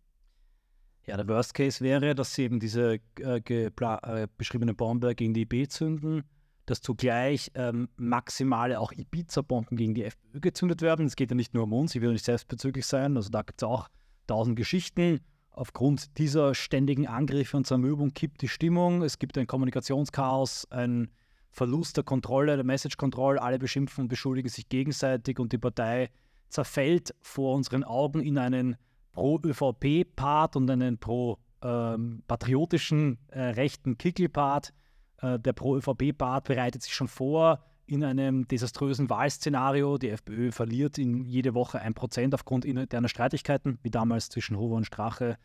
Ja, 1.05 1.19
der 1.19 1.29
Worst 1.29 1.53
Case 1.53 1.85
wäre, 1.85 2.14
dass 2.14 2.35
sie 2.35 2.45
eben 2.45 2.59
diese 2.59 2.99
äh, 3.21 3.67
äh, 3.67 4.29
beschriebene 4.39 4.73
Bombe 4.73 5.14
gegen 5.14 5.35
die 5.35 5.43
IB 5.43 5.69
zünden, 5.69 6.25
dass 6.64 6.81
zugleich 6.81 7.53
ähm, 7.55 7.89
maximale 7.97 8.81
auch 8.81 8.91
Ibiza-Bomben 8.91 9.77
gegen 9.77 9.95
die 9.95 10.05
FPÖ 10.05 10.41
gezündet 10.41 10.81
werden. 10.81 11.07
Es 11.07 11.14
geht 11.14 11.31
ja 11.31 11.37
nicht 11.37 11.53
nur 11.53 11.64
um 11.64 11.75
uns, 11.75 11.95
ich 11.95 12.01
will 12.01 12.12
nicht 12.12 12.25
selbstbezüglich 12.25 12.87
sein. 12.87 13.17
Also 13.17 13.29
da 13.29 13.43
gibt 13.43 13.62
es 13.62 13.69
auch 13.69 13.89
tausend 14.27 14.57
Geschichten. 14.57 15.21
Aufgrund 15.51 16.19
dieser 16.19 16.55
ständigen 16.55 17.07
Angriffe 17.07 17.57
und 17.57 17.67
Zermürbung 17.67 18.14
kippt 18.14 18.41
die 18.41 18.49
Stimmung. 18.49 19.03
Es 19.03 19.19
gibt 19.19 19.37
ein 19.37 19.47
Kommunikationschaos, 19.47 20.71
ein 20.71 21.11
Verlust 21.57 21.97
der 21.97 22.05
Kontrolle, 22.05 22.55
der 22.57 22.67
Message 22.67 22.99
Control. 22.99 23.39
Alle 23.39 23.59
beschimpfen 23.59 24.03
und 24.03 24.09
beschuldigen 24.09 24.51
sich 24.51 24.69
gegenseitig 24.69 25.39
und 25.39 25.55
die 25.55 25.59
Partei 25.59 26.11
zerfällt 26.51 27.15
vor 27.23 27.55
unseren 27.55 27.83
Augen 27.83 28.21
in 28.21 28.37
einen 28.37 28.77
Pro-ÖVP-Part 29.13 30.57
und 30.57 30.71
einen 30.71 30.99
pro-patriotischen 30.99 33.09
ähm, 33.09 33.19
äh, 33.31 33.41
rechten 33.53 33.97
Kickel-Part. 33.97 34.75
Äh, 35.23 35.39
der 35.39 35.55
Pro-ÖVP-Part 35.55 36.45
bereitet 36.45 36.83
sich 36.83 36.93
schon 36.93 37.09
vor 37.09 37.65
in 37.87 38.05
einem 38.05 38.47
desaströsen 38.47 39.09
Wahlszenario. 39.09 39.97
Die 39.97 40.11
FPÖ 40.11 40.53
verliert 40.53 40.99
in 40.99 41.25
jede 41.25 41.55
Woche 41.55 41.81
ein 41.81 41.95
Prozent 41.95 42.35
aufgrund 42.35 42.67
interner 42.67 43.09
Streitigkeiten, 43.09 43.79
wie 43.83 43.91
damals 43.91 44.29
zwischen 44.29 44.59
Hofer 44.59 44.75
und 44.75 44.85
Strache, 44.85 45.39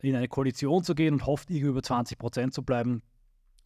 in 0.00 0.16
eine 0.16 0.28
Koalition 0.28 0.82
zu 0.82 0.94
gehen 0.94 1.12
und 1.12 1.26
hofft, 1.26 1.50
irgendwie 1.50 1.68
über 1.68 1.82
20 1.82 2.18
Prozent 2.18 2.54
zu 2.54 2.62
bleiben, 2.62 3.02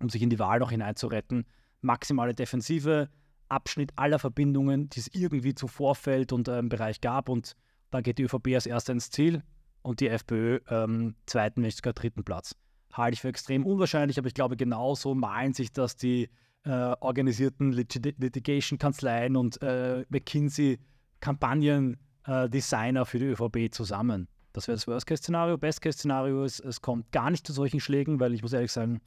um 0.01 0.09
sich 0.09 0.21
in 0.21 0.31
die 0.31 0.41
Wahl 0.41 0.59
noch 0.59 0.73
hineinzuretten. 0.73 1.47
Maximale 1.83 2.35
Defensive, 2.35 3.09
Abschnitt 3.49 3.93
aller 3.97 4.19
Verbindungen, 4.19 4.89
die 4.89 5.01
es 5.01 5.09
irgendwie 5.13 5.55
zu 5.55 5.69
Vorfeld 5.69 6.33
und 6.33 6.49
äh, 6.49 6.59
im 6.59 6.69
Bereich 6.69 7.01
gab. 7.01 7.29
Und 7.29 7.55
dann 7.91 8.03
geht 8.03 8.19
die 8.19 8.23
ÖVP 8.23 8.49
als 8.55 8.67
erster 8.67 8.93
ins 8.93 9.11
Ziel 9.11 9.43
und 9.83 10.01
die 10.01 10.09
FPÖ 10.09 10.61
ähm, 10.69 11.15
zweiten, 11.27 11.61
nicht 11.61 11.77
sogar 11.77 11.93
dritten 11.93 12.25
Platz 12.25 12.57
halte 12.93 13.15
ich 13.15 13.21
für 13.21 13.29
extrem 13.29 13.65
unwahrscheinlich, 13.67 14.19
aber 14.19 14.29
ich 14.29 14.35
glaube, 14.35 14.57
genauso 14.57 15.15
malen 15.15 15.55
sich 15.55 15.73
das 15.73 15.97
die 15.97 16.29
äh, 16.65 16.95
organisierten 17.01 17.73
Lit 17.73 17.95
Litigation-Kanzleien 17.95 19.35
und 19.37 19.61
äh, 19.63 20.05
McKinsey-Kampagnen-Designer 20.11 23.01
äh, 23.01 23.05
für 23.05 23.19
die 23.19 23.25
ÖVP 23.27 23.75
zusammen. 23.75 24.29
Das 24.53 24.69
wäre 24.69 24.77
das 24.77 24.87
Worst-Case-Szenario. 24.87 25.59
Best-Case-Szenario 25.59 26.45
ist, 26.45 26.61
es 26.61 26.81
kommt 26.83 27.11
gar 27.11 27.31
nicht 27.31 27.45
zu 27.47 27.53
solchen 27.53 27.81
Schlägen, 27.81 28.21
weil 28.21 28.33
ich 28.35 28.43
muss 28.43 28.53
ehrlich 28.53 28.71
sagen, 28.71 29.01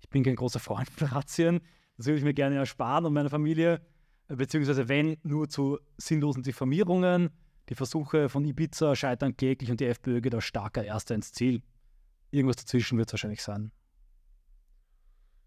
ich 0.00 0.08
bin 0.08 0.24
kein 0.24 0.34
großer 0.36 0.58
Freund 0.58 0.88
von 0.90 1.06
Razzien. 1.08 1.60
Das 1.96 2.06
würde 2.06 2.18
ich 2.18 2.24
mir 2.24 2.34
gerne 2.34 2.56
ersparen 2.56 3.06
und 3.06 3.12
meiner 3.12 3.30
Familie, 3.30 3.80
beziehungsweise 4.28 4.88
wenn, 4.88 5.16
nur 5.22 5.48
zu 5.48 5.78
sinnlosen 5.96 6.42
Diffamierungen. 6.42 7.30
Die 7.68 7.74
Versuche 7.74 8.28
von 8.28 8.44
Ibiza 8.44 8.94
scheitern 8.94 9.36
kläglich 9.36 9.70
und 9.70 9.80
die 9.80 9.86
FPÖ 9.86 10.20
geht 10.20 10.34
als 10.34 10.44
starker 10.44 10.84
Erster 10.84 11.14
ins 11.14 11.32
Ziel. 11.32 11.62
Irgendwas 12.30 12.56
dazwischen 12.56 12.98
wird 12.98 13.08
es 13.08 13.14
wahrscheinlich 13.14 13.42
sein. 13.42 13.72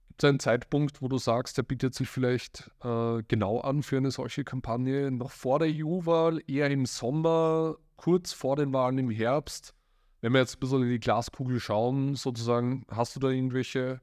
Gibt 0.08 0.24
es 0.24 0.30
einen 0.30 0.40
Zeitpunkt, 0.40 1.02
wo 1.02 1.08
du 1.08 1.18
sagst, 1.18 1.58
der 1.58 1.64
bietet 1.64 1.94
sich 1.94 2.10
vielleicht 2.10 2.72
äh, 2.84 3.24
genau 3.28 3.62
an 3.62 3.84
für 3.84 3.98
eine 3.98 4.12
solche 4.12 4.44
Kampagne? 4.44 5.12
Noch 5.12 5.32
vor 5.32 5.60
der 5.60 5.70
EU-Wahl, 5.70 6.42
eher 6.46 6.70
im 6.70 6.86
Sommer, 6.86 7.78
kurz 7.96 8.34
vor 8.34 8.58
den 8.58 8.74
Wahlen 8.74 8.98
im 8.98 9.10
Herbst? 9.10 9.74
Wenn 10.20 10.34
wir 10.34 10.42
jetzt 10.42 10.58
ein 10.58 10.60
bisschen 10.60 10.84
in 10.84 10.90
die 10.90 11.00
Glaskugel 11.00 11.62
schauen, 11.62 12.16
sozusagen, 12.16 12.86
hast 12.90 13.16
du 13.16 13.22
da 13.22 13.30
irgendwelche 13.30 14.02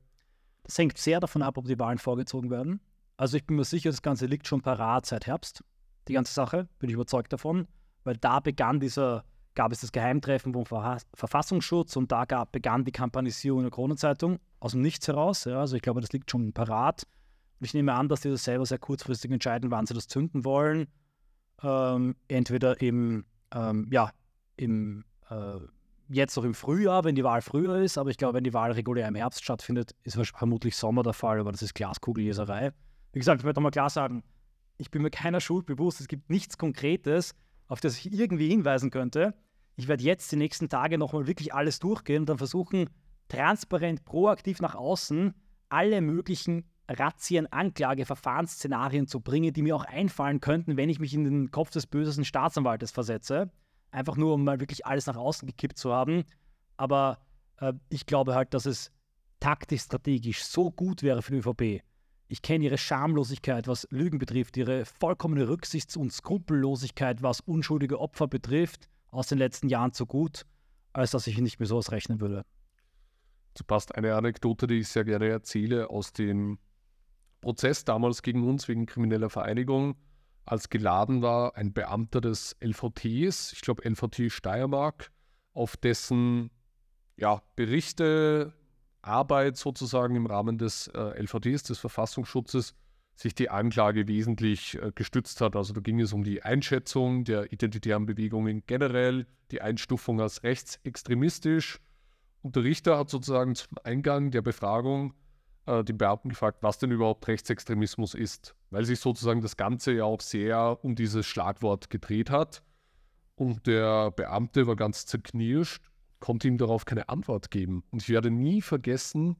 das 0.66 0.78
hängt 0.78 0.98
sehr 0.98 1.20
davon 1.20 1.42
ab, 1.42 1.58
ob 1.58 1.66
die 1.66 1.78
Wahlen 1.78 1.98
vorgezogen 1.98 2.50
werden. 2.50 2.80
Also 3.16 3.36
ich 3.36 3.46
bin 3.46 3.56
mir 3.56 3.64
sicher, 3.64 3.90
das 3.90 4.02
Ganze 4.02 4.26
liegt 4.26 4.46
schon 4.46 4.60
parat 4.60 5.06
seit 5.06 5.26
Herbst. 5.26 5.62
Die 6.08 6.12
ganze 6.12 6.34
Sache, 6.34 6.68
bin 6.78 6.90
ich 6.90 6.94
überzeugt 6.94 7.32
davon, 7.32 7.66
weil 8.04 8.16
da 8.16 8.40
begann 8.40 8.80
dieser, 8.80 9.24
gab 9.54 9.72
es 9.72 9.80
das 9.80 9.92
Geheimtreffen 9.92 10.52
vom 10.52 10.64
Verfassungsschutz 11.14 11.96
und 11.96 12.12
da 12.12 12.24
gab, 12.24 12.52
begann 12.52 12.84
die 12.84 12.92
Kampanisierung 12.92 13.60
in 13.60 13.64
der 13.64 13.70
Kronenzeitung 13.70 14.38
aus 14.60 14.72
dem 14.72 14.82
Nichts 14.82 15.06
heraus. 15.08 15.44
Ja, 15.44 15.60
also 15.60 15.76
ich 15.76 15.82
glaube, 15.82 16.00
das 16.00 16.12
liegt 16.12 16.30
schon 16.30 16.52
parat. 16.52 17.06
Ich 17.60 17.72
nehme 17.72 17.94
an, 17.94 18.08
dass 18.08 18.20
die 18.20 18.28
das 18.28 18.44
selber 18.44 18.66
sehr 18.66 18.78
kurzfristig 18.78 19.30
entscheiden, 19.30 19.70
wann 19.70 19.86
sie 19.86 19.94
das 19.94 20.08
zünden 20.08 20.44
wollen. 20.44 20.88
Ähm, 21.62 22.16
entweder 22.28 22.80
im, 22.82 23.24
ähm, 23.54 23.88
ja, 23.90 24.10
im 24.56 25.04
äh, 25.30 25.58
jetzt 26.08 26.36
noch 26.36 26.44
im 26.44 26.54
Frühjahr, 26.54 27.04
wenn 27.04 27.14
die 27.14 27.24
Wahl 27.24 27.42
früher 27.42 27.78
ist, 27.78 27.98
aber 27.98 28.10
ich 28.10 28.16
glaube, 28.16 28.34
wenn 28.34 28.44
die 28.44 28.54
Wahl 28.54 28.72
regulär 28.72 29.08
im 29.08 29.14
Herbst 29.14 29.42
stattfindet, 29.42 29.94
ist 30.04 30.18
vermutlich 30.34 30.76
Sommer 30.76 31.02
der 31.02 31.12
Fall, 31.12 31.40
aber 31.40 31.52
das 31.52 31.62
ist 31.62 31.74
Glaskugelleserei. 31.74 32.72
Wie 33.12 33.18
gesagt, 33.18 33.40
ich 33.40 33.44
möchte 33.44 33.60
nochmal 33.60 33.72
klar 33.72 33.90
sagen, 33.90 34.22
ich 34.78 34.90
bin 34.90 35.02
mir 35.02 35.10
keiner 35.10 35.40
Schuld 35.40 35.66
bewusst, 35.66 36.00
es 36.00 36.08
gibt 36.08 36.30
nichts 36.30 36.58
Konkretes, 36.58 37.34
auf 37.68 37.80
das 37.80 37.98
ich 37.98 38.12
irgendwie 38.12 38.48
hinweisen 38.48 38.90
könnte. 38.90 39.34
Ich 39.76 39.88
werde 39.88 40.04
jetzt 40.04 40.30
die 40.32 40.36
nächsten 40.36 40.68
Tage 40.68 40.98
nochmal 40.98 41.26
wirklich 41.26 41.54
alles 41.54 41.78
durchgehen 41.78 42.22
und 42.22 42.28
dann 42.28 42.38
versuchen, 42.38 42.88
transparent, 43.28 44.04
proaktiv 44.04 44.60
nach 44.60 44.74
außen 44.74 45.34
alle 45.68 46.00
möglichen 46.00 46.64
Razzien, 46.88 47.52
Anklage, 47.52 48.06
Verfahrensszenarien 48.06 49.08
zu 49.08 49.20
bringen, 49.20 49.52
die 49.52 49.62
mir 49.62 49.74
auch 49.74 49.84
einfallen 49.84 50.40
könnten, 50.40 50.76
wenn 50.76 50.88
ich 50.88 51.00
mich 51.00 51.14
in 51.14 51.24
den 51.24 51.50
Kopf 51.50 51.70
des 51.70 51.86
bösesten 51.86 52.24
Staatsanwaltes 52.24 52.92
versetze. 52.92 53.50
Einfach 53.96 54.16
nur, 54.18 54.34
um 54.34 54.44
mal 54.44 54.60
wirklich 54.60 54.84
alles 54.84 55.06
nach 55.06 55.16
außen 55.16 55.48
gekippt 55.48 55.78
zu 55.78 55.90
haben. 55.90 56.24
Aber 56.76 57.18
äh, 57.56 57.72
ich 57.88 58.04
glaube 58.04 58.34
halt, 58.34 58.52
dass 58.52 58.66
es 58.66 58.92
taktisch, 59.40 59.84
strategisch 59.84 60.44
so 60.44 60.70
gut 60.70 61.02
wäre 61.02 61.22
für 61.22 61.32
die 61.32 61.38
ÖVP. 61.38 61.82
Ich 62.28 62.42
kenne 62.42 62.66
ihre 62.66 62.76
Schamlosigkeit, 62.76 63.66
was 63.68 63.88
Lügen 63.90 64.18
betrifft, 64.18 64.58
ihre 64.58 64.84
vollkommene 64.84 65.48
Rücksichts- 65.48 65.96
und 65.96 66.12
Skrupellosigkeit, 66.12 67.22
was 67.22 67.40
unschuldige 67.40 67.98
Opfer 67.98 68.28
betrifft, 68.28 68.90
aus 69.08 69.28
den 69.28 69.38
letzten 69.38 69.70
Jahren 69.70 69.94
so 69.94 70.04
gut, 70.04 70.44
als 70.92 71.12
dass 71.12 71.26
ich 71.26 71.38
nicht 71.38 71.58
mehr 71.58 71.66
sowas 71.66 71.90
rechnen 71.90 72.20
würde. 72.20 72.44
Dazu 73.54 73.64
passt 73.64 73.94
eine 73.94 74.14
Anekdote, 74.14 74.66
die 74.66 74.80
ich 74.80 74.88
sehr 74.88 75.04
gerne 75.04 75.28
erzähle, 75.28 75.88
aus 75.88 76.12
dem 76.12 76.58
Prozess 77.40 77.86
damals 77.86 78.20
gegen 78.20 78.46
uns 78.46 78.68
wegen 78.68 78.84
krimineller 78.84 79.30
Vereinigung 79.30 79.96
als 80.46 80.70
geladen 80.70 81.22
war 81.22 81.56
ein 81.56 81.72
Beamter 81.72 82.20
des 82.20 82.56
LVTs, 82.60 83.52
ich 83.52 83.60
glaube 83.60 83.88
LVT 83.88 84.30
Steiermark, 84.30 85.10
auf 85.52 85.76
dessen 85.76 86.50
ja, 87.16 87.42
Berichte, 87.56 88.52
Arbeit 89.02 89.56
sozusagen 89.56 90.16
im 90.16 90.26
Rahmen 90.26 90.58
des 90.58 90.88
äh, 90.88 91.22
LVTs, 91.22 91.64
des 91.64 91.78
Verfassungsschutzes, 91.78 92.74
sich 93.14 93.34
die 93.34 93.48
Anklage 93.48 94.08
wesentlich 94.08 94.80
äh, 94.80 94.92
gestützt 94.94 95.40
hat. 95.40 95.56
Also 95.56 95.72
da 95.72 95.80
ging 95.80 96.00
es 96.00 96.12
um 96.12 96.22
die 96.22 96.42
Einschätzung 96.42 97.24
der 97.24 97.52
identitären 97.52 98.06
Bewegungen 98.06 98.62
generell, 98.66 99.26
die 99.50 99.62
Einstufung 99.62 100.20
als 100.20 100.42
rechtsextremistisch. 100.42 101.80
Und 102.42 102.56
der 102.56 102.64
Richter 102.64 102.98
hat 102.98 103.08
sozusagen 103.08 103.54
zum 103.54 103.78
Eingang 103.84 104.30
der 104.30 104.42
Befragung 104.42 105.14
äh, 105.66 105.84
den 105.84 105.98
Beamten 105.98 106.30
gefragt, 106.30 106.58
was 106.62 106.78
denn 106.78 106.90
überhaupt 106.90 107.26
Rechtsextremismus 107.28 108.14
ist, 108.14 108.54
weil 108.70 108.84
sich 108.84 109.00
sozusagen 109.00 109.40
das 109.40 109.56
Ganze 109.56 109.92
ja 109.92 110.04
auch 110.04 110.20
sehr 110.20 110.78
um 110.82 110.94
dieses 110.94 111.26
Schlagwort 111.26 111.90
gedreht 111.90 112.30
hat. 112.30 112.62
Und 113.34 113.66
der 113.66 114.10
Beamte 114.12 114.66
war 114.66 114.76
ganz 114.76 115.06
zerknirscht, 115.06 115.90
konnte 116.20 116.48
ihm 116.48 116.56
darauf 116.56 116.84
keine 116.84 117.08
Antwort 117.08 117.50
geben. 117.50 117.84
Und 117.90 118.02
ich 118.02 118.08
werde 118.08 118.30
nie 118.30 118.62
vergessen, 118.62 119.36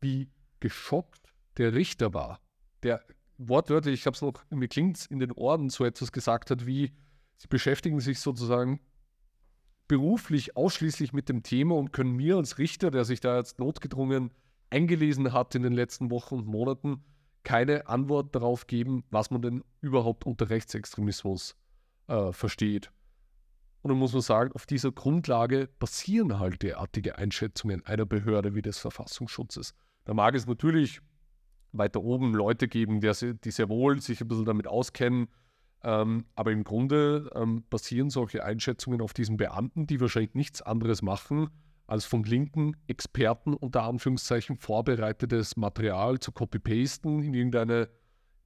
wie 0.00 0.30
geschockt 0.60 1.32
der 1.56 1.74
Richter 1.74 2.14
war. 2.14 2.40
Der 2.82 3.02
wortwörtlich, 3.38 4.00
ich 4.00 4.06
habe 4.06 4.14
es 4.14 4.22
noch, 4.22 4.34
mir 4.50 4.68
klingt 4.68 5.06
in 5.06 5.18
den 5.18 5.32
Ohren, 5.32 5.68
so 5.68 5.84
etwas 5.84 6.12
gesagt 6.12 6.50
hat 6.50 6.66
wie, 6.66 6.92
sie 7.36 7.48
beschäftigen 7.48 8.00
sich 8.00 8.20
sozusagen 8.20 8.80
beruflich 9.88 10.56
ausschließlich 10.56 11.12
mit 11.12 11.28
dem 11.28 11.42
Thema 11.42 11.74
und 11.74 11.92
können 11.92 12.12
mir 12.12 12.36
als 12.36 12.58
Richter, 12.58 12.90
der 12.90 13.04
sich 13.04 13.20
da 13.20 13.36
jetzt 13.36 13.58
notgedrungen 13.58 14.30
eingelesen 14.74 15.32
hat 15.32 15.54
in 15.54 15.62
den 15.62 15.72
letzten 15.72 16.10
Wochen 16.10 16.34
und 16.34 16.46
Monaten, 16.46 17.04
keine 17.44 17.86
Antwort 17.86 18.34
darauf 18.34 18.66
geben, 18.66 19.04
was 19.10 19.30
man 19.30 19.42
denn 19.42 19.64
überhaupt 19.80 20.26
unter 20.26 20.50
Rechtsextremismus 20.50 21.56
äh, 22.08 22.32
versteht. 22.32 22.90
Und 23.82 23.90
dann 23.90 23.98
muss 23.98 24.14
man 24.14 24.22
sagen, 24.22 24.52
auf 24.54 24.66
dieser 24.66 24.90
Grundlage 24.92 25.68
basieren 25.78 26.38
halt 26.38 26.62
derartige 26.62 27.18
Einschätzungen 27.18 27.84
einer 27.84 28.06
Behörde 28.06 28.54
wie 28.54 28.62
des 28.62 28.78
Verfassungsschutzes. 28.78 29.74
Da 30.04 30.14
mag 30.14 30.34
es 30.34 30.46
natürlich 30.46 31.00
weiter 31.72 32.02
oben 32.02 32.34
Leute 32.34 32.66
geben, 32.66 33.00
die, 33.00 33.34
die 33.34 33.50
sehr 33.50 33.68
wohl 33.68 34.00
sich 34.00 34.20
ein 34.20 34.28
bisschen 34.28 34.46
damit 34.46 34.66
auskennen, 34.66 35.28
ähm, 35.82 36.24
aber 36.34 36.50
im 36.50 36.64
Grunde 36.64 37.30
ähm, 37.34 37.64
basieren 37.68 38.08
solche 38.10 38.42
Einschätzungen 38.42 39.02
auf 39.02 39.12
diesen 39.12 39.36
Beamten, 39.36 39.86
die 39.86 40.00
wahrscheinlich 40.00 40.34
nichts 40.34 40.62
anderes 40.62 41.02
machen, 41.02 41.50
als 41.86 42.04
von 42.04 42.24
linken 42.24 42.76
Experten 42.86 43.54
unter 43.54 43.82
Anführungszeichen 43.82 44.56
vorbereitetes 44.56 45.56
Material 45.56 46.18
zu 46.18 46.32
copy-pasten, 46.32 47.22
in 47.22 47.34
irgendeine 47.34 47.88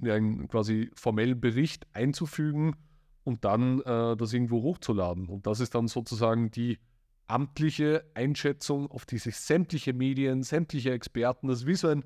in 0.00 0.10
einen 0.10 0.48
quasi 0.48 0.90
formellen 0.94 1.40
Bericht 1.40 1.86
einzufügen 1.92 2.76
und 3.24 3.44
dann 3.44 3.80
äh, 3.80 4.16
das 4.16 4.32
irgendwo 4.32 4.62
hochzuladen. 4.62 5.28
Und 5.28 5.46
das 5.46 5.60
ist 5.60 5.74
dann 5.74 5.88
sozusagen 5.88 6.50
die 6.50 6.78
amtliche 7.26 8.04
Einschätzung, 8.14 8.90
auf 8.90 9.06
die 9.06 9.18
sich 9.18 9.36
sämtliche 9.36 9.92
Medien, 9.92 10.42
sämtliche 10.42 10.92
Experten, 10.92 11.48
das 11.48 11.60
ist 11.60 11.66
wie 11.66 11.74
so 11.74 11.88
ein 11.88 12.04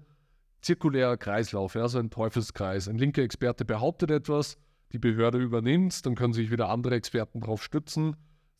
zirkulärer 0.63 1.17
Kreislauf, 1.17 1.75
ja, 1.75 1.87
so 1.87 1.99
ein 1.99 2.11
Teufelskreis. 2.11 2.89
Ein 2.89 2.97
linker 2.97 3.23
Experte 3.23 3.65
behauptet 3.65 4.11
etwas, 4.11 4.57
die 4.93 4.99
Behörde 4.99 5.39
übernimmt 5.39 5.93
es, 5.93 6.03
dann 6.03 6.15
können 6.15 6.33
sich 6.33 6.51
wieder 6.51 6.69
andere 6.71 6.95
Experten 6.95 7.41
darauf 7.41 7.63
stützen 7.63 8.17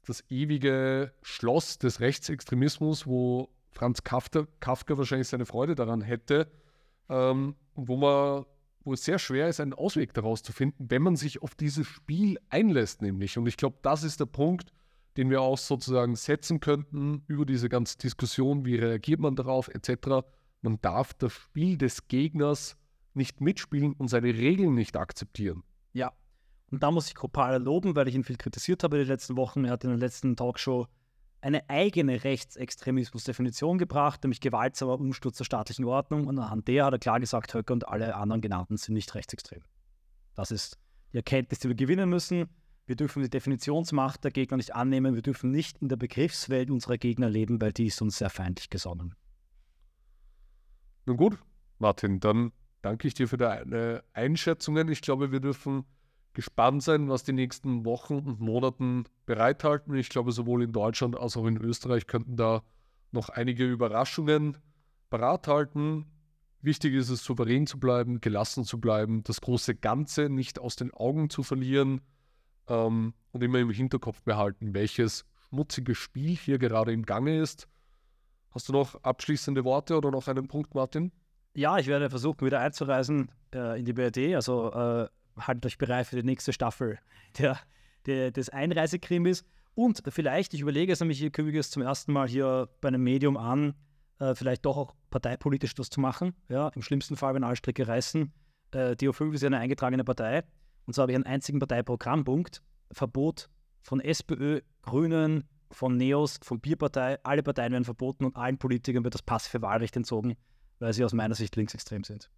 das 0.07 0.25
ewige 0.29 1.13
Schloss 1.23 1.79
des 1.79 2.01
Rechtsextremismus, 2.01 3.07
wo 3.07 3.49
Franz 3.71 4.03
Kafka, 4.05 4.47
Kafka 4.61 4.99
wahrscheinlich 4.99 5.29
seine 5.29 5.47
Freude 5.47 5.75
daran 5.75 6.03
hätte, 6.03 6.51
ähm, 7.09 7.55
wo 7.75 7.97
man 7.97 8.45
wo 8.85 8.95
es 8.95 9.05
sehr 9.05 9.19
schwer 9.19 9.49
ist, 9.49 9.61
einen 9.61 9.75
Ausweg 9.75 10.13
daraus 10.13 10.43
zu 10.43 10.53
finden, 10.53 10.91
wenn 10.91 11.03
man 11.03 11.17
sich 11.17 11.43
auf 11.43 11.55
dieses 11.55 11.87
Spiel 11.87 12.39
einlässt, 12.49 13.03
nämlich. 13.03 13.39
Und 13.39 13.47
ich 13.47 13.57
glaube, 13.57 13.79
das 13.83 14.03
ist 14.03 14.21
der 14.21 14.27
Punkt, 14.27 14.73
den 15.17 15.31
wir 15.31 15.41
auch 15.41 15.59
sozusagen 15.59 16.17
setzen 16.17 16.61
könnten 16.61 17.23
über 17.27 17.45
diese 17.45 17.69
ganze 17.69 17.99
Diskussion, 17.99 18.65
wie 18.65 18.77
reagiert 18.77 19.21
man 19.21 19.37
darauf, 19.37 19.69
etc. 19.69 20.27
Man 20.63 20.81
darf 20.81 21.15
das 21.15 21.33
Spiel 21.33 21.77
des 21.77 22.09
Gegners 22.09 22.77
nicht 23.15 23.41
mitspielen 23.41 23.93
und 23.93 24.09
seine 24.09 24.35
Regeln 24.35 24.75
nicht 24.75 24.97
akzeptieren. 24.97 25.63
Ja, 25.93 26.13
und 26.73 26.83
da 26.83 26.91
muss 26.91 27.09
ich 27.09 27.15
Kropala 27.15 27.59
loben, 27.59 27.95
weil 27.95 28.09
ich 28.09 28.15
ihn 28.15 28.25
viel 28.25 28.39
kritisiert 28.39 28.83
habe 28.83 28.97
in 28.97 29.03
den 29.03 29.09
letzten 29.09 29.37
Wochen. 29.37 29.67
Er 29.67 29.73
hat 29.73 29.85
in 29.85 29.91
der 29.91 29.99
letzten 29.99 30.37
Talkshow 30.37 30.89
eine 31.43 31.69
eigene 31.69 32.25
Rechtsextremismusdefinition 32.25 33.77
gebracht, 33.77 34.23
nämlich 34.23 34.41
gewaltsamer 34.41 34.99
Umsturz 34.99 35.37
der 35.37 35.45
staatlichen 35.45 35.85
Ordnung. 35.85 36.27
Und 36.27 36.39
anhand 36.39 36.69
der 36.69 36.87
hat 36.87 36.95
er 36.95 36.99
klar 36.99 37.21
gesagt, 37.21 37.53
Höcke 37.53 37.75
und 37.75 37.89
alle 37.89 38.15
anderen 38.15 38.41
genannten 38.41 38.79
sind 38.79 38.95
nicht 38.95 39.15
rechtsextrem. 39.15 39.63
Das 40.35 40.51
ist 40.51 40.79
die 41.13 41.19
Erkenntnis, 41.19 41.59
die 41.59 41.69
wir 41.69 41.75
gewinnen 41.75 42.09
müssen. 42.09 42.49
Wir 42.87 42.97
dürfen 42.97 43.23
die 43.23 43.29
Definitionsmacht 43.29 44.25
der 44.25 44.31
Gegner 44.31 44.57
nicht 44.57 44.75
annehmen. 44.75 45.15
Wir 45.15 45.23
dürfen 45.23 45.51
nicht 45.51 45.79
in 45.83 45.89
der 45.89 45.97
Begriffswelt 45.97 46.71
unserer 46.71 46.97
Gegner 46.97 47.29
leben, 47.29 47.61
weil 47.61 47.73
die 47.73 47.87
ist 47.87 48.01
uns 48.01 48.17
sehr 48.17 48.31
feindlich 48.31 48.71
gesonnen. 48.71 49.15
Nun 51.05 51.17
gut, 51.19 51.39
Martin, 51.79 52.19
dann 52.19 52.53
danke 52.81 53.09
ich 53.09 53.15
dir 53.15 53.29
für 53.29 53.37
deine 53.37 54.03
Einschätzungen. 54.15 54.89
Ich 54.89 55.03
glaube, 55.03 55.33
wir 55.33 55.41
dürfen 55.41 55.85
gespannt 56.35 56.83
sein, 56.83 57.09
was 57.09 57.25
die 57.25 57.33
nächsten 57.33 57.85
Wochen 57.85 58.15
und 58.15 58.41
Monaten 58.41 59.05
bereithalten. 59.27 59.95
Ich 59.95 60.09
glaube, 60.09 60.33
sowohl 60.33 60.63
in 60.63 60.73
Deutschland 60.73 61.19
als 61.19 61.37
auch 61.37 61.47
in 61.47 61.57
Österreich 61.59 62.07
könnten 62.07 62.37
da 62.37 62.63
noch 63.11 63.29
einige 63.29 63.65
Überraschungen 63.65 64.59
bereithalten. 65.11 66.07
Wichtig 66.63 66.95
ist 66.95 67.11
es, 67.11 67.25
souverän 67.25 67.67
zu 67.67 67.79
bleiben, 67.79 68.21
gelassen 68.21 68.65
zu 68.65 68.81
bleiben, 68.81 69.23
das 69.25 69.41
große 69.41 69.75
Ganze 69.75 70.29
nicht 70.29 70.59
aus 70.59 70.77
den 70.77 70.93
Augen 70.93 71.29
zu 71.29 71.43
verlieren 71.43 72.01
ähm, 72.69 73.15
und 73.33 73.43
immer 73.43 73.59
im 73.59 73.71
Hinterkopf 73.71 74.23
behalten, 74.23 74.73
welches 74.73 75.25
schmutzige 75.49 75.95
Spiel 75.95 76.37
hier 76.37 76.59
gerade 76.59 76.93
im 76.93 77.05
Gange 77.05 77.41
ist. 77.41 77.69
Hast 78.51 78.69
du 78.69 78.73
noch 78.73 79.03
abschließende 79.03 79.65
Worte 79.65 79.97
oder 79.97 80.11
noch 80.11 80.29
einen 80.29 80.47
Punkt, 80.47 80.75
Martin? 80.75 81.11
Ja, 81.55 81.79
ich 81.79 81.87
werde 81.87 82.09
versuchen, 82.09 82.47
wieder 82.47 82.61
einzureisen 82.61 83.31
äh, 83.53 83.79
in 83.79 83.85
die 83.85 83.93
BRD. 83.93 84.35
Also 84.35 84.73
äh, 84.73 85.09
haltet 85.39 85.67
euch 85.67 85.79
bereit 85.79 86.07
für 86.07 86.17
die 86.17 86.23
nächste 86.23 86.53
Staffel 86.53 86.99
der, 87.39 87.59
der, 88.07 88.31
des 88.31 88.49
Einreisekrimis. 88.49 89.45
Und 89.75 90.03
vielleicht, 90.09 90.55
ich 90.55 90.61
überlege 90.61 90.93
es 90.93 91.01
nämlich, 91.01 91.23
ich 91.23 91.33
kündige 91.33 91.59
es 91.59 91.71
zum 91.71 91.83
ersten 91.83 92.13
Mal 92.13 92.29
hier 92.29 92.69
bei 92.81 92.89
einem 92.89 93.03
Medium 93.03 93.37
an, 93.37 93.75
äh, 94.19 94.35
vielleicht 94.35 94.65
doch 94.67 94.77
auch 94.77 94.95
parteipolitisch 95.11 95.75
das 95.75 95.91
zu 95.91 96.01
machen. 96.01 96.35
Ja, 96.49 96.69
Im 96.69 96.83
schlimmsten 96.83 97.17
Fall, 97.17 97.35
wenn 97.35 97.45
alle 97.45 97.57
Stricke 97.57 97.89
reißen. 97.89 98.33
Äh, 98.73 98.93
DO5 98.93 99.35
ist 99.35 99.43
ja 99.43 99.47
eine 99.47 99.59
eingetragene 99.59 100.05
Partei. 100.05 100.45
Und 100.87 100.95
so 100.95 101.03
habe 101.03 101.13
ich 101.13 101.17
einen 101.17 101.27
einzigen 101.27 101.59
Parteiprogrammpunkt. 101.59 102.63
Verbot 102.93 103.49
von 103.83 104.01
SPÖ, 104.01 104.61
Grünen, 104.83 105.45
von 105.71 105.97
Neos, 105.97 106.39
von 106.43 106.61
Bierpartei. 106.61 107.19
Alle 107.25 107.43
Parteien 107.43 107.73
werden 107.73 107.85
verboten 107.85 108.25
und 108.25 108.37
allen 108.37 108.59
Politikern 108.59 109.05
wird 109.05 109.15
das 109.15 109.23
passive 109.23 109.63
Wahlrecht 109.63 109.97
entzogen, 109.97 110.37
weil 110.79 110.93
sie 110.93 111.05
aus 111.05 111.13
meiner 111.13 111.35
Sicht 111.35 111.57
linksextrem 111.57 112.05
sind. 112.05 112.31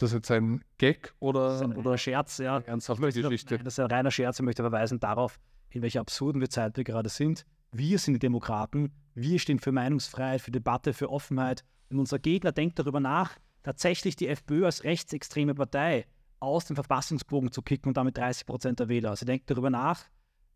Das 0.00 0.12
ist 0.12 0.14
jetzt 0.14 0.30
ein 0.30 0.64
Gag 0.78 1.12
oder, 1.18 1.60
ein 1.60 1.76
oder 1.76 1.98
Scherz, 1.98 2.38
ja. 2.38 2.60
ernsthafte 2.60 3.02
Geschichte? 3.02 3.56
Nein, 3.56 3.64
das 3.64 3.74
ist 3.74 3.80
ein 3.80 3.90
reiner 3.90 4.10
Scherz. 4.10 4.38
Ich 4.38 4.44
möchte 4.46 4.62
verweisen 4.62 4.98
darauf, 4.98 5.38
in 5.68 5.82
welcher 5.82 6.00
absurden 6.00 6.48
Zeit 6.48 6.78
wir 6.78 6.84
gerade 6.84 7.10
sind. 7.10 7.44
Wir 7.70 7.98
sind 7.98 8.14
die 8.14 8.18
Demokraten. 8.18 8.92
Wir 9.14 9.38
stehen 9.38 9.58
für 9.58 9.72
Meinungsfreiheit, 9.72 10.40
für 10.40 10.52
Debatte, 10.52 10.94
für 10.94 11.10
Offenheit. 11.10 11.64
Und 11.90 11.98
unser 11.98 12.18
Gegner 12.18 12.50
denkt 12.50 12.78
darüber 12.78 12.98
nach, 12.98 13.36
tatsächlich 13.62 14.16
die 14.16 14.28
FPÖ 14.28 14.64
als 14.64 14.84
rechtsextreme 14.84 15.54
Partei 15.54 16.06
aus 16.38 16.64
dem 16.64 16.76
Verfassungsbogen 16.76 17.52
zu 17.52 17.60
kicken 17.60 17.90
und 17.90 17.98
damit 17.98 18.16
30 18.16 18.46
Prozent 18.46 18.80
der 18.80 18.88
Wähler. 18.88 19.14
Sie 19.16 19.26
denkt 19.26 19.50
darüber 19.50 19.68
nach, 19.68 20.06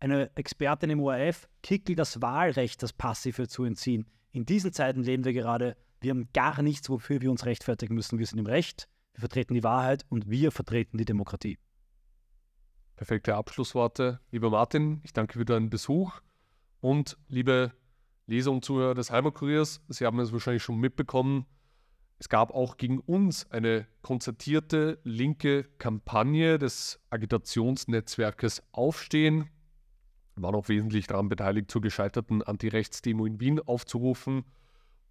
eine 0.00 0.34
Expertin 0.36 0.88
im 0.88 1.00
ORF, 1.00 1.50
Kickel 1.62 1.96
das 1.96 2.22
Wahlrecht, 2.22 2.82
das 2.82 2.94
Passive 2.94 3.46
zu 3.46 3.64
entziehen. 3.64 4.06
In 4.32 4.46
diesen 4.46 4.72
Zeiten 4.72 5.02
leben 5.02 5.26
wir 5.26 5.34
gerade. 5.34 5.76
Wir 6.00 6.12
haben 6.12 6.30
gar 6.32 6.62
nichts, 6.62 6.88
wofür 6.88 7.20
wir 7.20 7.30
uns 7.30 7.44
rechtfertigen 7.44 7.94
müssen. 7.94 8.18
Wir 8.18 8.26
sind 8.26 8.38
im 8.38 8.46
Recht, 8.46 8.88
wir 9.14 9.20
vertreten 9.20 9.54
die 9.54 9.64
Wahrheit 9.64 10.04
und 10.08 10.28
wir 10.28 10.50
vertreten 10.50 10.98
die 10.98 11.04
Demokratie. 11.04 11.58
Perfekte 12.96 13.34
Abschlussworte. 13.34 14.20
Lieber 14.30 14.50
Martin, 14.50 15.00
ich 15.04 15.12
danke 15.12 15.38
für 15.38 15.44
deinen 15.44 15.70
Besuch 15.70 16.20
und 16.80 17.16
liebe 17.28 17.72
Leser 18.26 18.52
und 18.52 18.64
Zuhörer 18.64 18.94
des 18.94 19.10
Heimatkuriers, 19.10 19.82
Sie 19.88 20.06
haben 20.06 20.18
es 20.18 20.32
wahrscheinlich 20.32 20.62
schon 20.62 20.78
mitbekommen, 20.78 21.46
es 22.18 22.28
gab 22.28 22.52
auch 22.52 22.76
gegen 22.76 23.00
uns 23.00 23.50
eine 23.50 23.86
konzertierte 24.02 24.98
linke 25.04 25.64
Kampagne 25.78 26.58
des 26.58 27.00
Agitationsnetzwerkes 27.10 28.62
Aufstehen. 28.72 29.50
Waren 30.36 30.54
auch 30.54 30.68
wesentlich 30.68 31.06
daran 31.06 31.28
beteiligt, 31.28 31.70
zur 31.70 31.82
gescheiterten 31.82 32.42
Antirechtsdemo 32.42 33.26
in 33.26 33.40
Wien 33.40 33.60
aufzurufen, 33.60 34.44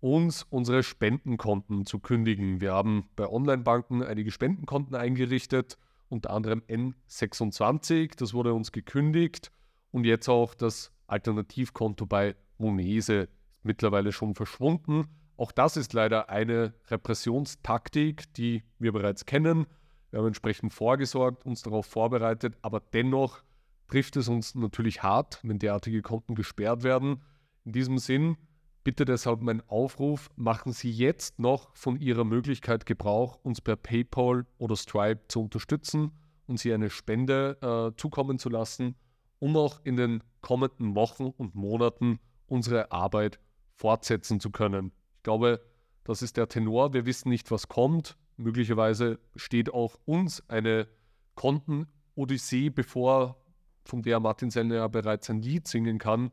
uns 0.03 0.43
unsere 0.49 0.83
Spendenkonten 0.83 1.85
zu 1.85 1.97
kündigen. 1.97 2.59
Wir 2.59 2.73
haben 2.73 3.07
bei 3.15 3.25
Online-Banken 3.25 4.03
einige 4.03 4.31
Spendenkonten 4.31 4.95
eingerichtet, 4.95 5.77
unter 6.09 6.31
anderem 6.31 6.61
N26, 6.67 8.17
das 8.17 8.33
wurde 8.33 8.53
uns 8.53 8.73
gekündigt 8.73 9.49
und 9.91 10.03
jetzt 10.03 10.27
auch 10.27 10.55
das 10.55 10.91
Alternativkonto 11.07 12.05
bei 12.05 12.35
Monese 12.57 13.29
mittlerweile 13.63 14.11
schon 14.11 14.35
verschwunden. 14.35 15.07
Auch 15.37 15.53
das 15.53 15.77
ist 15.77 15.93
leider 15.93 16.29
eine 16.29 16.73
Repressionstaktik, 16.89 18.33
die 18.33 18.63
wir 18.79 18.91
bereits 18.91 19.25
kennen. 19.25 19.67
Wir 20.11 20.19
haben 20.19 20.27
entsprechend 20.27 20.73
vorgesorgt, 20.73 21.45
uns 21.45 21.61
darauf 21.61 21.85
vorbereitet, 21.85 22.57
aber 22.61 22.81
dennoch 22.81 23.41
trifft 23.87 24.17
es 24.17 24.27
uns 24.27 24.53
natürlich 24.53 25.01
hart, 25.01 25.39
wenn 25.43 25.59
derartige 25.59 26.01
Konten 26.01 26.35
gesperrt 26.35 26.83
werden. 26.83 27.21
In 27.63 27.71
diesem 27.71 27.99
Sinn, 27.99 28.35
bitte 28.83 29.05
deshalb 29.05 29.41
mein 29.41 29.67
Aufruf, 29.69 30.29
machen 30.35 30.73
Sie 30.73 30.91
jetzt 30.91 31.39
noch 31.39 31.75
von 31.75 31.99
Ihrer 31.99 32.23
Möglichkeit 32.23 32.85
Gebrauch, 32.85 33.39
uns 33.43 33.61
per 33.61 33.75
PayPal 33.75 34.45
oder 34.57 34.75
Stripe 34.75 35.21
zu 35.27 35.43
unterstützen 35.43 36.11
und 36.47 36.59
Sie 36.59 36.73
eine 36.73 36.89
Spende 36.89 37.57
äh, 37.61 37.97
zukommen 37.99 38.39
zu 38.39 38.49
lassen, 38.49 38.95
um 39.39 39.55
auch 39.55 39.79
in 39.83 39.95
den 39.95 40.23
kommenden 40.41 40.95
Wochen 40.95 41.27
und 41.37 41.55
Monaten 41.55 42.19
unsere 42.47 42.91
Arbeit 42.91 43.39
fortsetzen 43.75 44.39
zu 44.39 44.51
können. 44.51 44.91
Ich 45.17 45.23
glaube, 45.23 45.61
das 46.03 46.21
ist 46.21 46.37
der 46.37 46.49
Tenor. 46.49 46.93
Wir 46.93 47.05
wissen 47.05 47.29
nicht, 47.29 47.49
was 47.51 47.67
kommt. 47.67 48.17
Möglicherweise 48.37 49.19
steht 49.35 49.73
auch 49.73 49.97
uns 50.05 50.47
eine 50.49 50.87
Konten-Odyssee 51.35 52.69
bevor, 52.69 53.37
von 53.85 54.01
der 54.01 54.19
Martin 54.19 54.49
Sellner 54.49 54.75
ja 54.75 54.87
bereits 54.87 55.29
ein 55.29 55.41
Lied 55.41 55.67
singen 55.67 55.97
kann. 55.97 56.31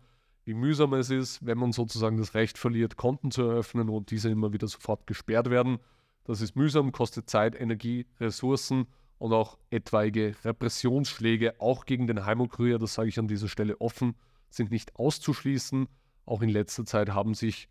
Wie 0.51 0.55
mühsam 0.55 0.95
es 0.95 1.11
ist, 1.11 1.47
wenn 1.47 1.59
man 1.59 1.71
sozusagen 1.71 2.17
das 2.17 2.35
Recht 2.35 2.59
verliert, 2.59 2.97
Konten 2.97 3.31
zu 3.31 3.43
eröffnen 3.43 3.89
und 3.89 4.11
diese 4.11 4.31
immer 4.31 4.53
wieder 4.53 4.67
sofort 4.67 5.07
gesperrt 5.07 5.49
werden. 5.49 5.79
Das 6.25 6.41
ist 6.41 6.57
mühsam, 6.57 6.91
kostet 6.91 7.31
Zeit, 7.31 7.55
Energie, 7.55 8.09
Ressourcen 8.19 8.89
und 9.19 9.33
auch 9.33 9.59
etwaige 9.71 10.35
Repressionsschläge, 10.45 11.61
auch 11.61 11.85
gegen 11.85 12.09
den 12.09 12.27
Heimokurier, 12.27 12.81
das 12.81 12.95
sage 12.95 13.11
ich 13.11 13.19
an 13.21 13.29
dieser 13.29 13.47
Stelle 13.47 13.81
offen, 13.81 14.17
sind 14.49 14.73
nicht 14.73 14.97
auszuschließen. 14.97 15.87
Auch 16.27 16.43
in 16.43 16.49
letzter 16.49 16.85
Zeit 16.85 17.11
haben 17.11 17.35
sich, 17.35 17.69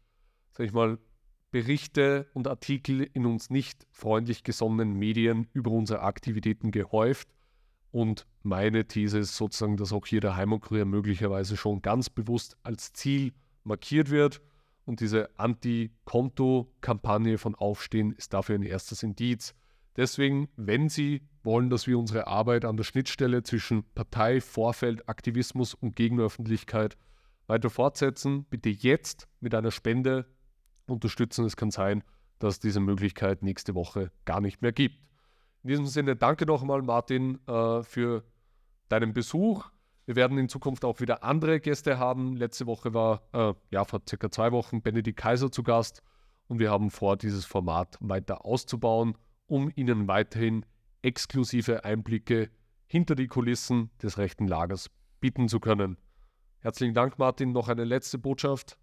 sage 0.54 0.68
ich 0.68 0.74
mal, 0.74 1.00
Berichte 1.52 2.30
und 2.34 2.48
Artikel 2.48 3.02
in 3.02 3.26
uns 3.26 3.50
nicht 3.50 3.88
freundlich 3.92 4.46
gesonnenen 4.46 4.94
Medien 4.94 5.50
über 5.52 5.72
unsere 5.72 6.00
Aktivitäten 6.00 6.72
gehäuft. 6.72 7.28
Und 7.92 8.28
meine 8.44 8.86
These 8.86 9.18
ist 9.20 9.36
sozusagen, 9.36 9.78
dass 9.78 9.94
auch 9.94 10.06
hier 10.06 10.22
der 10.22 10.36
Heimatkurier 10.36 10.86
möglicherweise 10.86 11.58
schon 11.58 11.82
ganz 11.82 12.10
bewusst 12.10 12.58
als 12.64 12.94
Ziel 12.94 13.34
markiert 13.64 14.10
wird. 14.10 14.42
Und 14.86 15.02
diese 15.02 15.30
Anti-Konto-Kampagne 15.38 17.38
von 17.38 17.56
Aufstehen 17.56 18.14
ist 18.14 18.34
dafür 18.34 18.56
ein 18.56 18.64
erstes 18.64 19.04
Indiz. 19.04 19.54
Deswegen, 19.96 20.50
wenn 20.56 20.90
Sie 20.90 21.22
wollen, 21.44 21.70
dass 21.70 21.86
wir 21.88 22.00
unsere 22.00 22.28
Arbeit 22.28 22.66
an 22.66 22.78
der 22.78 22.84
Schnittstelle 22.84 23.44
zwischen 23.44 23.84
Partei, 23.94 24.42
Vorfeld, 24.42 25.08
Aktivismus 25.10 25.74
und 25.74 25.96
Gegenöffentlichkeit 25.96 26.98
weiter 27.48 27.70
fortsetzen, 27.70 28.46
bitte 28.46 28.70
jetzt 28.70 29.28
mit 29.40 29.56
einer 29.56 29.72
Spende 29.72 30.26
unterstützen. 30.86 31.46
Es 31.46 31.58
kann 31.58 31.72
sein, 31.72 32.04
dass 32.38 32.60
diese 32.60 32.80
Möglichkeit 32.80 33.42
nächste 33.44 33.76
Woche 33.76 34.12
gar 34.26 34.42
nicht 34.42 34.62
mehr 34.62 34.72
gibt. 34.72 35.09
In 35.70 35.74
diesem 35.74 35.86
Sinne, 35.86 36.16
danke 36.16 36.48
nochmal, 36.48 36.82
Martin, 36.82 37.38
äh, 37.48 37.84
für 37.84 38.24
deinen 38.88 39.14
Besuch. 39.14 39.70
Wir 40.08 40.16
werden 40.16 40.40
in 40.40 40.50
Zukunft 40.50 40.84
auch 40.84 41.00
wieder 41.00 41.24
andere 41.24 41.60
Gäste 41.60 42.00
haben. 42.00 42.36
Letzte 42.36 42.66
Woche 42.66 42.96
war, 42.96 43.22
äh, 43.34 43.54
ja, 43.70 43.84
vor 43.86 44.02
circa 44.10 44.32
zwei 44.32 44.52
Wochen 44.52 44.82
Benedikt 44.82 45.20
Kaiser 45.20 45.52
zu 45.52 45.62
Gast 45.62 46.02
und 46.48 46.58
wir 46.58 46.72
haben 46.72 46.90
vor, 46.90 47.18
dieses 47.18 47.46
Format 47.46 48.00
weiter 48.00 48.46
auszubauen, 48.46 49.16
um 49.46 49.72
Ihnen 49.76 50.08
weiterhin 50.08 50.66
exklusive 51.04 51.86
Einblicke 51.86 52.50
hinter 52.88 53.14
die 53.14 53.28
Kulissen 53.28 53.92
des 54.02 54.18
rechten 54.18 54.48
Lagers 54.48 54.90
bieten 55.20 55.50
zu 55.50 55.60
können. 55.60 55.98
Herzlichen 56.62 56.96
Dank, 56.96 57.20
Martin. 57.20 57.52
Noch 57.52 57.70
eine 57.70 57.84
letzte 57.84 58.18
Botschaft. 58.18 58.80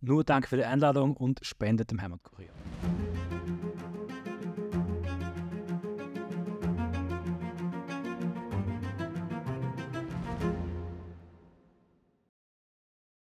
Nur 0.00 0.24
Dank 0.24 0.48
für 0.48 0.56
die 0.56 0.64
Einladung 0.64 1.16
und 1.16 1.38
spendet 1.46 1.92
dem 1.92 2.02
Heimatkurier. 2.02 2.50